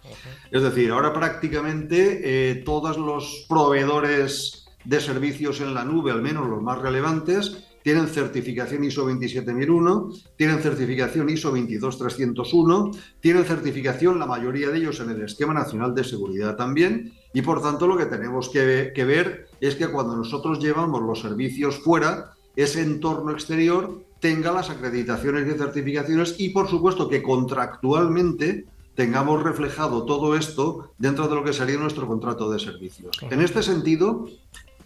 Es 0.52 0.62
decir, 0.62 0.92
ahora 0.92 1.14
prácticamente 1.14 2.20
eh, 2.22 2.56
todos 2.66 2.98
los 2.98 3.46
proveedores 3.48 4.66
de 4.84 5.00
servicios 5.00 5.62
en 5.62 5.74
la 5.74 5.86
nube, 5.86 6.12
al 6.12 6.22
menos 6.22 6.50
los 6.50 6.62
más 6.62 6.80
relevantes, 6.80 7.64
tienen 7.82 8.08
certificación 8.08 8.84
ISO 8.84 9.06
27001, 9.06 10.10
tienen 10.36 10.60
certificación 10.60 11.30
ISO 11.30 11.52
22301, 11.52 12.92
tienen 13.22 13.46
certificación 13.46 14.20
la 14.20 14.26
mayoría 14.26 14.70
de 14.70 14.80
ellos 14.80 15.00
en 15.00 15.12
el 15.12 15.22
Esquema 15.22 15.54
Nacional 15.54 15.96
de 15.96 16.04
Seguridad 16.04 16.58
también, 16.58 17.14
y 17.34 17.42
por 17.42 17.62
tanto 17.62 17.88
lo 17.88 17.96
que 17.96 18.08
tenemos 18.08 18.50
que, 18.50 18.92
que 18.94 19.06
ver 19.06 19.48
es 19.62 19.76
que 19.78 19.88
cuando 19.88 20.18
nosotros 20.18 20.60
llevamos 20.60 21.02
los 21.02 21.22
servicios 21.22 21.80
fuera, 21.80 22.34
ese 22.56 22.82
entorno 22.82 23.32
exterior 23.32 24.04
tenga 24.24 24.54
las 24.54 24.70
acreditaciones 24.70 25.46
y 25.46 25.58
certificaciones 25.58 26.36
y, 26.38 26.48
por 26.52 26.70
supuesto, 26.70 27.10
que 27.10 27.22
contractualmente 27.22 28.66
tengamos 28.96 29.44
reflejado 29.44 30.06
todo 30.06 30.38
esto 30.38 30.94
dentro 30.98 31.28
de 31.28 31.36
lo 31.36 31.44
que 31.44 31.52
sería 31.52 31.76
nuestro 31.76 32.08
contrato 32.08 32.50
de 32.50 32.58
servicios. 32.58 33.18
En 33.30 33.42
este 33.42 33.62
sentido, 33.62 34.30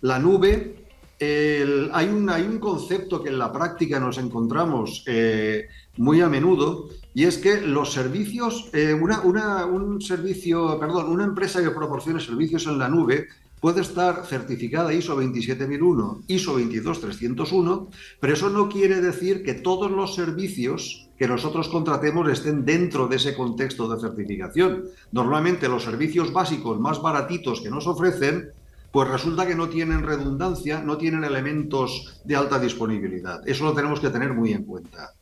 la 0.01 0.17
nube 0.17 0.87
hay, 1.19 2.07
un, 2.09 2.27
hay 2.31 2.47
un 2.47 2.57
concepto 2.57 3.21
que 3.21 3.29
en 3.29 3.37
la 3.37 3.51
práctica 3.51 3.99
nos 3.99 4.17
encontramos 4.17 5.03
eh, 5.05 5.67
muy 5.97 6.21
a 6.21 6.29
menudo 6.29 6.89
y 7.13 7.25
es 7.25 7.37
que 7.37 7.61
los 7.61 7.93
servicios, 7.93 8.71
eh, 8.73 8.95
una, 8.95 9.21
un 9.67 10.01
servicio, 10.01 10.79
perdón, 10.79 11.11
una 11.11 11.25
empresa 11.25 11.61
que 11.61 11.69
proporcione 11.69 12.19
servicios 12.19 12.65
en 12.65 12.79
la 12.79 12.89
nube 12.89 13.27
puede 13.59 13.81
estar 13.81 14.25
certificada 14.25 14.93
ISO 14.93 15.15
27001, 15.15 16.23
ISO 16.27 16.57
22301, 16.57 17.89
pero 18.19 18.33
eso 18.33 18.49
no 18.49 18.69
quiere 18.69 19.01
decir 19.01 19.43
que 19.43 19.53
todos 19.53 19.91
los 19.91 20.15
servicios 20.15 21.09
que 21.17 21.27
nosotros 21.27 21.67
contratemos 21.67 22.29
estén 22.29 22.65
dentro 22.65 23.07
de 23.07 23.15
ese 23.15 23.35
contexto 23.35 23.87
de 23.89 23.99
certificación. 23.99 24.83
Normalmente 25.11 25.67
los 25.67 25.83
servicios 25.83 26.31
básicos 26.31 26.79
más 26.79 27.01
baratitos 27.01 27.61
que 27.61 27.71
nos 27.71 27.87
ofrecen 27.87 28.51
pues 28.91 29.09
resulta 29.09 29.45
que 29.45 29.55
no 29.55 29.69
tienen 29.69 30.03
redundancia, 30.03 30.81
no 30.81 30.97
tienen 30.97 31.23
elementos 31.23 32.21
de 32.23 32.35
alta 32.35 32.57
disponibilidad. 32.57 33.47
Eso 33.47 33.65
lo 33.65 33.73
tenemos 33.73 33.99
que 33.99 34.09
tener 34.09 34.33
muy 34.33 34.53
en 34.53 34.63
cuenta. 34.63 35.13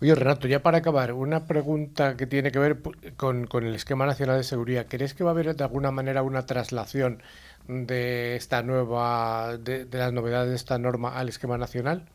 Oye, 0.00 0.14
Renato, 0.14 0.46
ya 0.46 0.62
para 0.62 0.78
acabar, 0.78 1.12
una 1.12 1.46
pregunta 1.46 2.16
que 2.16 2.26
tiene 2.26 2.52
que 2.52 2.58
ver 2.58 2.80
con, 3.16 3.48
el 3.52 3.74
esquema 3.74 4.06
nacional 4.06 4.36
de 4.36 4.44
seguridad. 4.44 4.86
¿Crees 4.88 5.14
que 5.14 5.24
va 5.24 5.30
a 5.30 5.32
haber 5.32 5.56
de 5.56 5.64
alguna 5.64 5.90
manera 5.90 6.22
una 6.22 6.46
traslación 6.46 7.20
de 7.66 8.36
esta 8.36 8.62
nueva, 8.62 9.56
de, 9.58 9.88
las 9.90 10.12
novedades 10.12 10.50
de 10.50 10.56
esta 10.56 10.78
norma 10.78 11.18
al 11.18 11.28
esquema 11.28 11.58
nacional? 11.58 12.08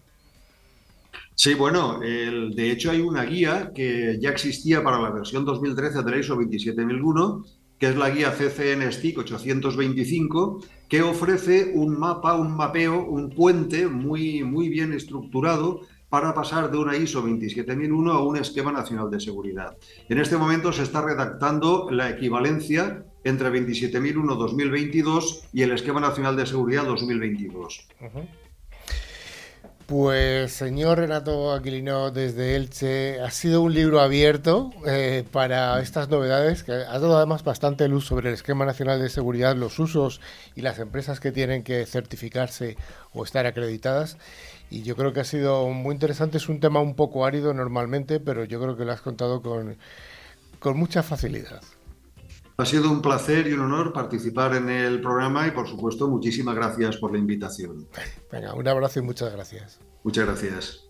Sí, 1.35 1.53
bueno, 1.53 1.99
de 1.99 2.71
hecho 2.71 2.91
hay 2.91 3.01
una 3.01 3.23
guía 3.23 3.71
que 3.73 4.17
ya 4.21 4.29
existía 4.29 4.83
para 4.83 4.99
la 4.99 5.09
versión 5.09 5.45
2013 5.45 6.03
de 6.03 6.11
la 6.11 6.17
ISO 6.17 6.35
27001 6.35 7.45
que 7.79 7.87
es 7.87 7.95
la 7.95 8.09
guía 8.09 8.31
CCN 8.31 8.91
STIC 8.91 9.19
825, 9.19 10.61
que 10.89 11.01
ofrece 11.01 11.71
un 11.73 11.97
mapa, 11.97 12.35
un 12.35 12.51
mapeo, 12.51 13.05
un 13.05 13.29
puente 13.29 13.87
muy, 13.87 14.43
muy 14.43 14.67
bien 14.67 14.91
estructurado 14.91 15.87
para 16.09 16.33
pasar 16.33 16.71
de 16.71 16.77
una 16.77 16.97
ISO 16.97 17.21
27001 17.21 18.11
a 18.11 18.23
un 18.23 18.37
esquema 18.37 18.71
nacional 18.71 19.09
de 19.09 19.19
seguridad. 19.19 19.77
En 20.09 20.19
este 20.19 20.37
momento 20.37 20.71
se 20.71 20.83
está 20.83 21.01
redactando 21.01 21.89
la 21.91 22.09
equivalencia 22.09 23.05
entre 23.23 23.49
27001-2022 23.49 25.41
y 25.53 25.63
el 25.63 25.71
esquema 25.71 25.99
nacional 25.99 26.35
de 26.35 26.45
seguridad 26.45 26.85
2022. 26.85 27.87
Pues 29.89 30.51
señor 30.53 30.99
Renato 30.99 31.51
Aquilino 31.51 32.11
desde 32.11 32.55
Elche, 32.55 33.19
ha 33.21 33.31
sido 33.31 33.63
un 33.63 33.73
libro 33.73 33.99
abierto 34.01 34.69
eh, 34.85 35.23
para 35.31 35.81
estas 35.81 36.09
novedades 36.09 36.63
que 36.63 36.73
ha 36.73 36.99
dado 36.99 37.17
además 37.17 37.43
bastante 37.43 37.87
luz 37.87 38.05
sobre 38.05 38.29
el 38.29 38.35
esquema 38.35 38.65
nacional 38.65 39.01
de 39.01 39.09
seguridad, 39.09 39.55
los 39.55 39.79
usos 39.79 40.21
y 40.55 40.61
las 40.61 40.77
empresas 40.77 41.19
que 41.19 41.31
tienen 41.31 41.63
que 41.63 41.87
certificarse 41.87 42.77
o 43.13 43.23
estar 43.23 43.47
acreditadas. 43.47 44.19
Y 44.69 44.83
yo 44.83 44.95
creo 44.95 45.13
que 45.13 45.21
ha 45.21 45.25
sido 45.25 45.67
muy 45.69 45.93
interesante, 45.93 46.37
es 46.37 46.47
un 46.47 46.59
tema 46.59 46.79
un 46.79 46.95
poco 46.95 47.25
árido 47.25 47.53
normalmente, 47.53 48.19
pero 48.19 48.43
yo 48.43 48.61
creo 48.61 48.77
que 48.77 48.85
lo 48.85 48.91
has 48.91 49.01
contado 49.01 49.41
con, 49.41 49.77
con 50.59 50.77
mucha 50.77 51.01
facilidad. 51.01 51.61
Ha 52.57 52.65
sido 52.65 52.91
un 52.91 53.01
placer 53.01 53.47
y 53.47 53.53
un 53.53 53.61
honor 53.61 53.93
participar 53.93 54.53
en 54.53 54.69
el 54.69 54.99
programa 55.01 55.47
y, 55.47 55.51
por 55.51 55.67
supuesto, 55.67 56.09
muchísimas 56.09 56.55
gracias 56.55 56.97
por 56.97 57.13
la 57.13 57.17
invitación. 57.17 57.87
Venga, 58.31 58.53
un 58.53 58.67
abrazo 58.67 58.99
y 58.99 59.01
muchas 59.01 59.31
gracias. 59.31 59.79
Muchas 60.03 60.25
gracias. 60.25 60.89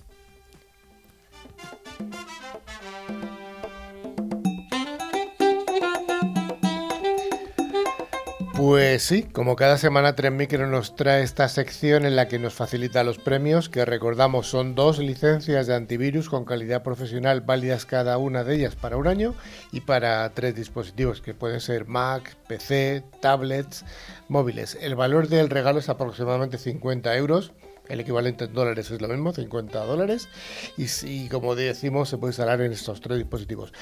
Pues 8.60 9.04
sí, 9.04 9.24
como 9.24 9.56
cada 9.56 9.78
semana 9.78 10.18
Tren 10.18 10.36
Micro 10.36 10.68
nos 10.68 10.94
trae 10.98 11.24
esta 11.24 11.48
sección 11.48 12.06
en 12.06 12.18
la 12.18 12.28
que 12.28 12.40
nos 12.40 12.54
facilita 12.54 13.06
los 13.06 13.18
premios, 13.18 13.70
que 13.70 13.86
recordamos 13.86 14.48
son 14.48 14.76
dos 14.76 15.00
licencias 15.00 15.66
de 15.66 15.76
antivirus 15.76 16.28
con 16.28 16.44
calidad 16.44 16.84
profesional 16.84 17.40
válidas 17.40 17.86
cada 17.86 18.18
una 18.18 18.44
de 18.44 18.56
ellas 18.56 18.76
para 18.76 18.98
un 18.98 19.08
año 19.08 19.34
y 19.72 19.80
para 19.80 20.30
tres 20.34 20.56
dispositivos 20.56 21.22
que 21.22 21.34
pueden 21.34 21.62
ser 21.62 21.88
Mac, 21.88 22.36
PC, 22.50 23.02
tablets, 23.22 23.86
móviles. 24.28 24.78
El 24.82 24.98
valor 24.98 25.30
del 25.30 25.50
regalo 25.50 25.80
es 25.80 25.88
aproximadamente 25.88 26.58
50 26.58 27.16
euros 27.16 27.54
el 27.90 28.00
equivalente 28.00 28.46
en 28.46 28.54
dólares 28.54 28.90
es 28.92 29.02
lo 29.02 29.08
mismo, 29.08 29.34
50 29.34 29.80
dólares. 29.86 30.30
Y, 30.78 30.88
si, 30.88 31.28
como 31.28 31.56
decimos, 31.56 32.08
se 32.08 32.18
puede 32.18 32.32
instalar 32.32 32.62
en 32.62 32.72
estos 32.72 33.02
tres 33.02 33.18
dispositivos. 33.18 33.74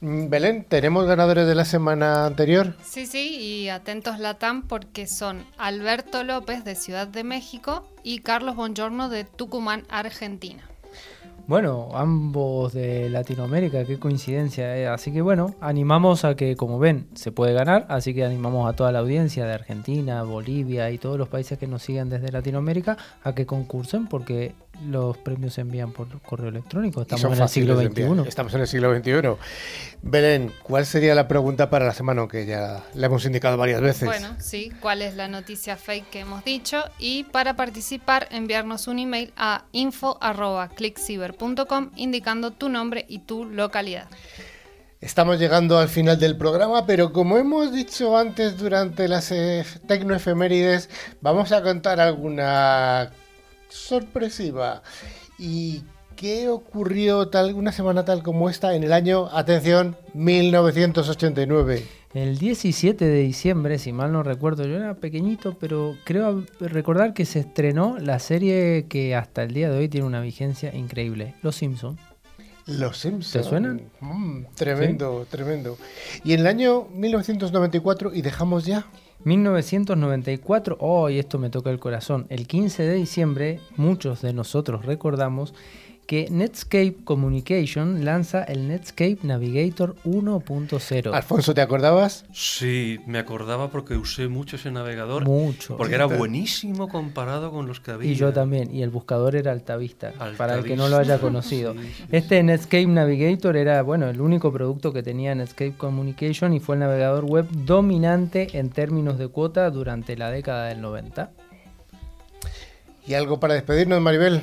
Mm, 0.00 0.28
Belén, 0.28 0.64
¿tenemos 0.64 1.06
ganadores 1.06 1.46
de 1.46 1.54
la 1.54 1.64
semana 1.64 2.26
anterior? 2.26 2.76
Sí, 2.84 3.06
sí, 3.06 3.38
y 3.40 3.68
atentos 3.70 4.18
Latam 4.18 4.68
porque 4.68 5.06
son 5.06 5.44
Alberto 5.56 6.22
López 6.24 6.64
de 6.64 6.74
Ciudad 6.74 7.08
de 7.08 7.24
México 7.24 7.90
y 8.02 8.20
Carlos 8.20 8.54
Bongiorno 8.54 9.08
de 9.08 9.24
Tucumán, 9.24 9.84
Argentina. 9.88 10.68
Bueno, 11.46 11.90
ambos 11.92 12.72
de 12.72 13.10
Latinoamérica, 13.10 13.84
qué 13.84 13.98
coincidencia. 13.98 14.78
Eh. 14.78 14.86
Así 14.86 15.12
que 15.12 15.20
bueno, 15.20 15.54
animamos 15.60 16.24
a 16.24 16.36
que, 16.36 16.56
como 16.56 16.78
ven, 16.78 17.06
se 17.14 17.32
puede 17.32 17.52
ganar. 17.52 17.84
Así 17.90 18.14
que 18.14 18.24
animamos 18.24 18.66
a 18.66 18.74
toda 18.74 18.92
la 18.92 19.00
audiencia 19.00 19.44
de 19.44 19.52
Argentina, 19.52 20.22
Bolivia 20.22 20.90
y 20.90 20.96
todos 20.96 21.18
los 21.18 21.28
países 21.28 21.58
que 21.58 21.66
nos 21.66 21.82
siguen 21.82 22.08
desde 22.08 22.32
Latinoamérica 22.32 22.96
a 23.22 23.34
que 23.34 23.44
concursen 23.44 24.06
porque 24.06 24.54
los 24.82 25.16
premios 25.18 25.54
se 25.54 25.60
envían 25.60 25.92
por 25.92 26.08
correo 26.22 26.48
electrónico. 26.48 27.02
Estamos 27.02 27.24
en 27.24 27.42
el 27.42 27.48
siglo 27.48 27.76
XXI. 27.76 28.26
Estamos 28.26 28.52
en 28.54 28.60
el 28.60 28.66
siglo 28.66 28.92
XXI. 28.94 29.36
Belén, 30.02 30.52
¿cuál 30.62 30.84
sería 30.86 31.14
la 31.14 31.28
pregunta 31.28 31.70
para 31.70 31.86
la 31.86 31.94
semana? 31.94 32.26
Que 32.28 32.44
ya 32.46 32.84
le 32.94 33.06
hemos 33.06 33.24
indicado 33.24 33.56
varias 33.56 33.80
veces. 33.80 34.06
Bueno, 34.06 34.36
sí, 34.38 34.72
¿cuál 34.80 35.02
es 35.02 35.14
la 35.14 35.28
noticia 35.28 35.76
fake 35.76 36.10
que 36.10 36.18
hemos 36.20 36.44
dicho? 36.44 36.82
Y 36.98 37.24
para 37.24 37.56
participar, 37.56 38.28
enviarnos 38.30 38.86
un 38.88 38.98
email 38.98 39.32
a 39.36 39.66
info.clickciber.com 39.72 41.90
indicando 41.96 42.50
tu 42.52 42.68
nombre 42.68 43.04
y 43.08 43.20
tu 43.20 43.44
localidad. 43.44 44.08
Estamos 45.00 45.38
llegando 45.38 45.78
al 45.78 45.88
final 45.90 46.18
del 46.18 46.36
programa, 46.38 46.86
pero 46.86 47.12
como 47.12 47.36
hemos 47.36 47.72
dicho 47.72 48.16
antes 48.16 48.56
durante 48.56 49.06
las 49.06 49.30
eh, 49.32 49.66
tecnoefemérides, 49.86 50.88
vamos 51.20 51.52
a 51.52 51.62
contar 51.62 52.00
alguna 52.00 53.12
sorpresiva. 53.74 54.82
¿Y 55.38 55.82
qué 56.16 56.48
ocurrió 56.48 57.28
tal 57.28 57.54
una 57.54 57.72
semana 57.72 58.04
tal 58.04 58.22
como 58.22 58.48
esta 58.48 58.74
en 58.74 58.84
el 58.84 58.92
año, 58.92 59.28
atención, 59.32 59.96
1989? 60.14 61.84
El 62.14 62.38
17 62.38 63.04
de 63.04 63.20
diciembre, 63.22 63.78
si 63.78 63.92
mal 63.92 64.12
no 64.12 64.22
recuerdo, 64.22 64.64
yo 64.64 64.76
era 64.76 64.94
pequeñito, 64.94 65.56
pero 65.58 65.96
creo 66.04 66.44
recordar 66.60 67.12
que 67.12 67.24
se 67.24 67.40
estrenó 67.40 67.98
la 67.98 68.20
serie 68.20 68.86
que 68.88 69.16
hasta 69.16 69.42
el 69.42 69.52
día 69.52 69.68
de 69.68 69.78
hoy 69.78 69.88
tiene 69.88 70.06
una 70.06 70.20
vigencia 70.20 70.72
increíble, 70.74 71.34
Los 71.42 71.56
Simpsons. 71.56 71.98
Los 72.66 72.98
Simpsons. 72.98 73.32
¿Te 73.32 73.42
suenan? 73.42 73.82
Mm, 74.00 74.44
tremendo, 74.54 75.26
tremendo. 75.28 75.76
Y 76.22 76.34
en 76.34 76.40
el 76.40 76.46
año 76.46 76.86
1994, 76.94 78.14
y 78.14 78.22
dejamos 78.22 78.64
ya 78.64 78.86
1994, 79.24 80.76
oh, 80.80 81.08
y 81.08 81.18
esto 81.18 81.38
me 81.38 81.50
toca 81.50 81.70
el 81.70 81.78
corazón, 81.78 82.26
el 82.28 82.46
15 82.46 82.82
de 82.82 82.94
diciembre, 82.94 83.60
muchos 83.76 84.20
de 84.20 84.32
nosotros 84.32 84.84
recordamos 84.84 85.54
que 86.06 86.28
Netscape 86.30 86.96
Communication 87.04 88.04
lanza 88.04 88.44
el 88.44 88.68
Netscape 88.68 89.18
Navigator 89.22 89.96
1.0. 90.04 91.14
Alfonso, 91.14 91.54
¿te 91.54 91.62
acordabas? 91.62 92.26
Sí, 92.32 93.00
me 93.06 93.18
acordaba 93.18 93.70
porque 93.70 93.96
usé 93.96 94.28
mucho 94.28 94.56
ese 94.56 94.70
navegador. 94.70 95.24
Mucho. 95.24 95.76
Porque 95.76 95.94
era 95.94 96.06
buenísimo 96.06 96.88
comparado 96.88 97.50
con 97.50 97.66
los 97.66 97.80
que 97.80 97.92
había. 97.92 98.10
Y 98.10 98.14
yo 98.14 98.32
también, 98.32 98.74
y 98.74 98.82
el 98.82 98.90
buscador 98.90 99.36
era 99.36 99.52
Altavista, 99.52 100.12
para 100.36 100.56
el 100.56 100.64
que 100.64 100.76
no 100.76 100.88
lo 100.88 100.96
haya 100.96 101.18
conocido. 101.18 101.74
Este 102.10 102.42
Netscape 102.42 102.86
Navigator 102.86 103.56
era, 103.56 103.82
bueno, 103.82 104.08
el 104.08 104.20
único 104.20 104.52
producto 104.52 104.92
que 104.92 105.02
tenía 105.02 105.34
Netscape 105.34 105.74
Communication 105.76 106.52
y 106.52 106.60
fue 106.60 106.76
el 106.76 106.80
navegador 106.80 107.24
web 107.24 107.46
dominante 107.50 108.58
en 108.58 108.70
términos 108.70 109.18
de 109.18 109.28
cuota 109.28 109.70
durante 109.70 110.16
la 110.16 110.30
década 110.30 110.66
del 110.66 110.80
90. 110.80 111.30
¿Y 113.06 113.14
algo 113.14 113.38
para 113.38 113.54
despedirnos, 113.54 114.00
Maribel? 114.00 114.42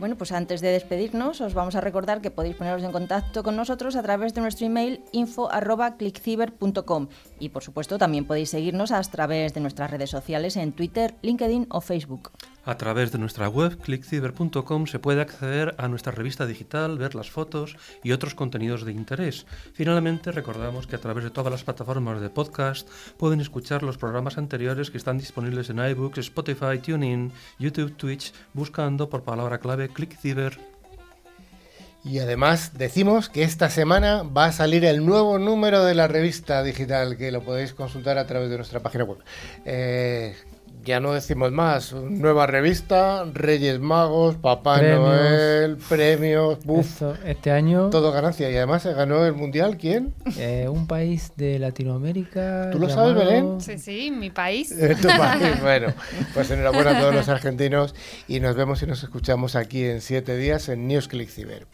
Bueno, 0.00 0.16
pues 0.16 0.32
antes 0.32 0.62
de 0.62 0.72
despedirnos, 0.72 1.42
os 1.42 1.52
vamos 1.52 1.74
a 1.74 1.82
recordar 1.82 2.22
que 2.22 2.30
podéis 2.30 2.56
poneros 2.56 2.82
en 2.82 2.90
contacto 2.90 3.42
con 3.42 3.54
nosotros 3.54 3.96
a 3.96 4.02
través 4.02 4.32
de 4.32 4.40
nuestro 4.40 4.64
email 4.64 5.04
info.clickciber.com 5.12 7.08
y 7.38 7.50
por 7.50 7.62
supuesto 7.62 7.98
también 7.98 8.24
podéis 8.24 8.48
seguirnos 8.48 8.92
a 8.92 9.02
través 9.02 9.52
de 9.52 9.60
nuestras 9.60 9.90
redes 9.90 10.08
sociales 10.08 10.56
en 10.56 10.72
Twitter, 10.72 11.16
LinkedIn 11.20 11.66
o 11.68 11.82
Facebook. 11.82 12.30
A 12.70 12.76
través 12.76 13.10
de 13.10 13.18
nuestra 13.18 13.48
web 13.48 13.78
clickciber.com 13.78 14.86
se 14.86 15.00
puede 15.00 15.20
acceder 15.20 15.74
a 15.76 15.88
nuestra 15.88 16.12
revista 16.12 16.46
digital, 16.46 16.98
ver 16.98 17.16
las 17.16 17.28
fotos 17.28 17.76
y 18.04 18.12
otros 18.12 18.36
contenidos 18.36 18.84
de 18.84 18.92
interés. 18.92 19.44
Finalmente, 19.72 20.30
recordamos 20.30 20.86
que 20.86 20.94
a 20.94 21.00
través 21.00 21.24
de 21.24 21.30
todas 21.30 21.50
las 21.50 21.64
plataformas 21.64 22.20
de 22.20 22.30
podcast 22.30 22.88
pueden 23.16 23.40
escuchar 23.40 23.82
los 23.82 23.98
programas 23.98 24.38
anteriores 24.38 24.92
que 24.92 24.98
están 24.98 25.18
disponibles 25.18 25.68
en 25.68 25.84
iBooks, 25.84 26.18
Spotify, 26.18 26.78
TuneIn, 26.80 27.32
YouTube, 27.58 27.96
Twitch, 27.96 28.32
buscando 28.52 29.10
por 29.10 29.24
palabra 29.24 29.58
clave 29.58 29.88
clickciber. 29.88 30.56
Y 32.04 32.20
además 32.20 32.78
decimos 32.78 33.28
que 33.28 33.42
esta 33.42 33.68
semana 33.68 34.22
va 34.22 34.44
a 34.44 34.52
salir 34.52 34.84
el 34.84 35.04
nuevo 35.04 35.40
número 35.40 35.84
de 35.84 35.96
la 35.96 36.06
revista 36.06 36.62
digital, 36.62 37.16
que 37.16 37.32
lo 37.32 37.42
podéis 37.42 37.74
consultar 37.74 38.16
a 38.16 38.28
través 38.28 38.48
de 38.48 38.58
nuestra 38.58 38.78
página 38.78 39.02
web. 39.02 39.18
Eh, 39.64 40.36
ya 40.84 41.00
no 41.00 41.12
decimos 41.12 41.52
más. 41.52 41.92
Nueva 41.92 42.46
revista, 42.46 43.24
Reyes 43.32 43.80
Magos, 43.80 44.36
Papá 44.36 44.78
Premios. 44.78 45.00
Noel, 45.00 45.76
premios, 45.88 46.64
buf, 46.64 46.86
Esto- 46.86 47.16
este 47.24 47.50
año, 47.50 47.90
todo 47.90 48.12
ganancia. 48.12 48.50
Y 48.50 48.56
además 48.56 48.82
se 48.82 48.92
ganó 48.92 49.24
el 49.24 49.34
mundial. 49.34 49.76
¿Quién? 49.78 50.14
eh, 50.38 50.66
un 50.68 50.86
país 50.86 51.32
de 51.36 51.58
Latinoamérica. 51.58 52.70
¿Tú 52.72 52.78
lo 52.78 52.88
sabes, 52.88 53.14
Belén? 53.14 53.60
Sí, 53.60 53.78
sí, 53.78 54.10
mi 54.10 54.30
país. 54.30 54.70
Eh, 54.78 54.96
tu 55.00 55.08
país. 55.08 55.48
Bueno, 55.62 55.92
pues 56.34 56.50
enhorabuena 56.50 56.96
a 56.96 57.00
todos 57.00 57.14
los 57.14 57.28
argentinos 57.28 57.94
y 58.28 58.40
nos 58.40 58.56
vemos 58.56 58.82
y 58.82 58.86
nos 58.86 59.02
escuchamos 59.02 59.56
aquí 59.56 59.84
en 59.84 60.00
siete 60.00 60.36
días 60.36 60.68
en 60.68 60.86
News 60.88 61.08
Click 61.08 61.28
Ciber. 61.28 61.66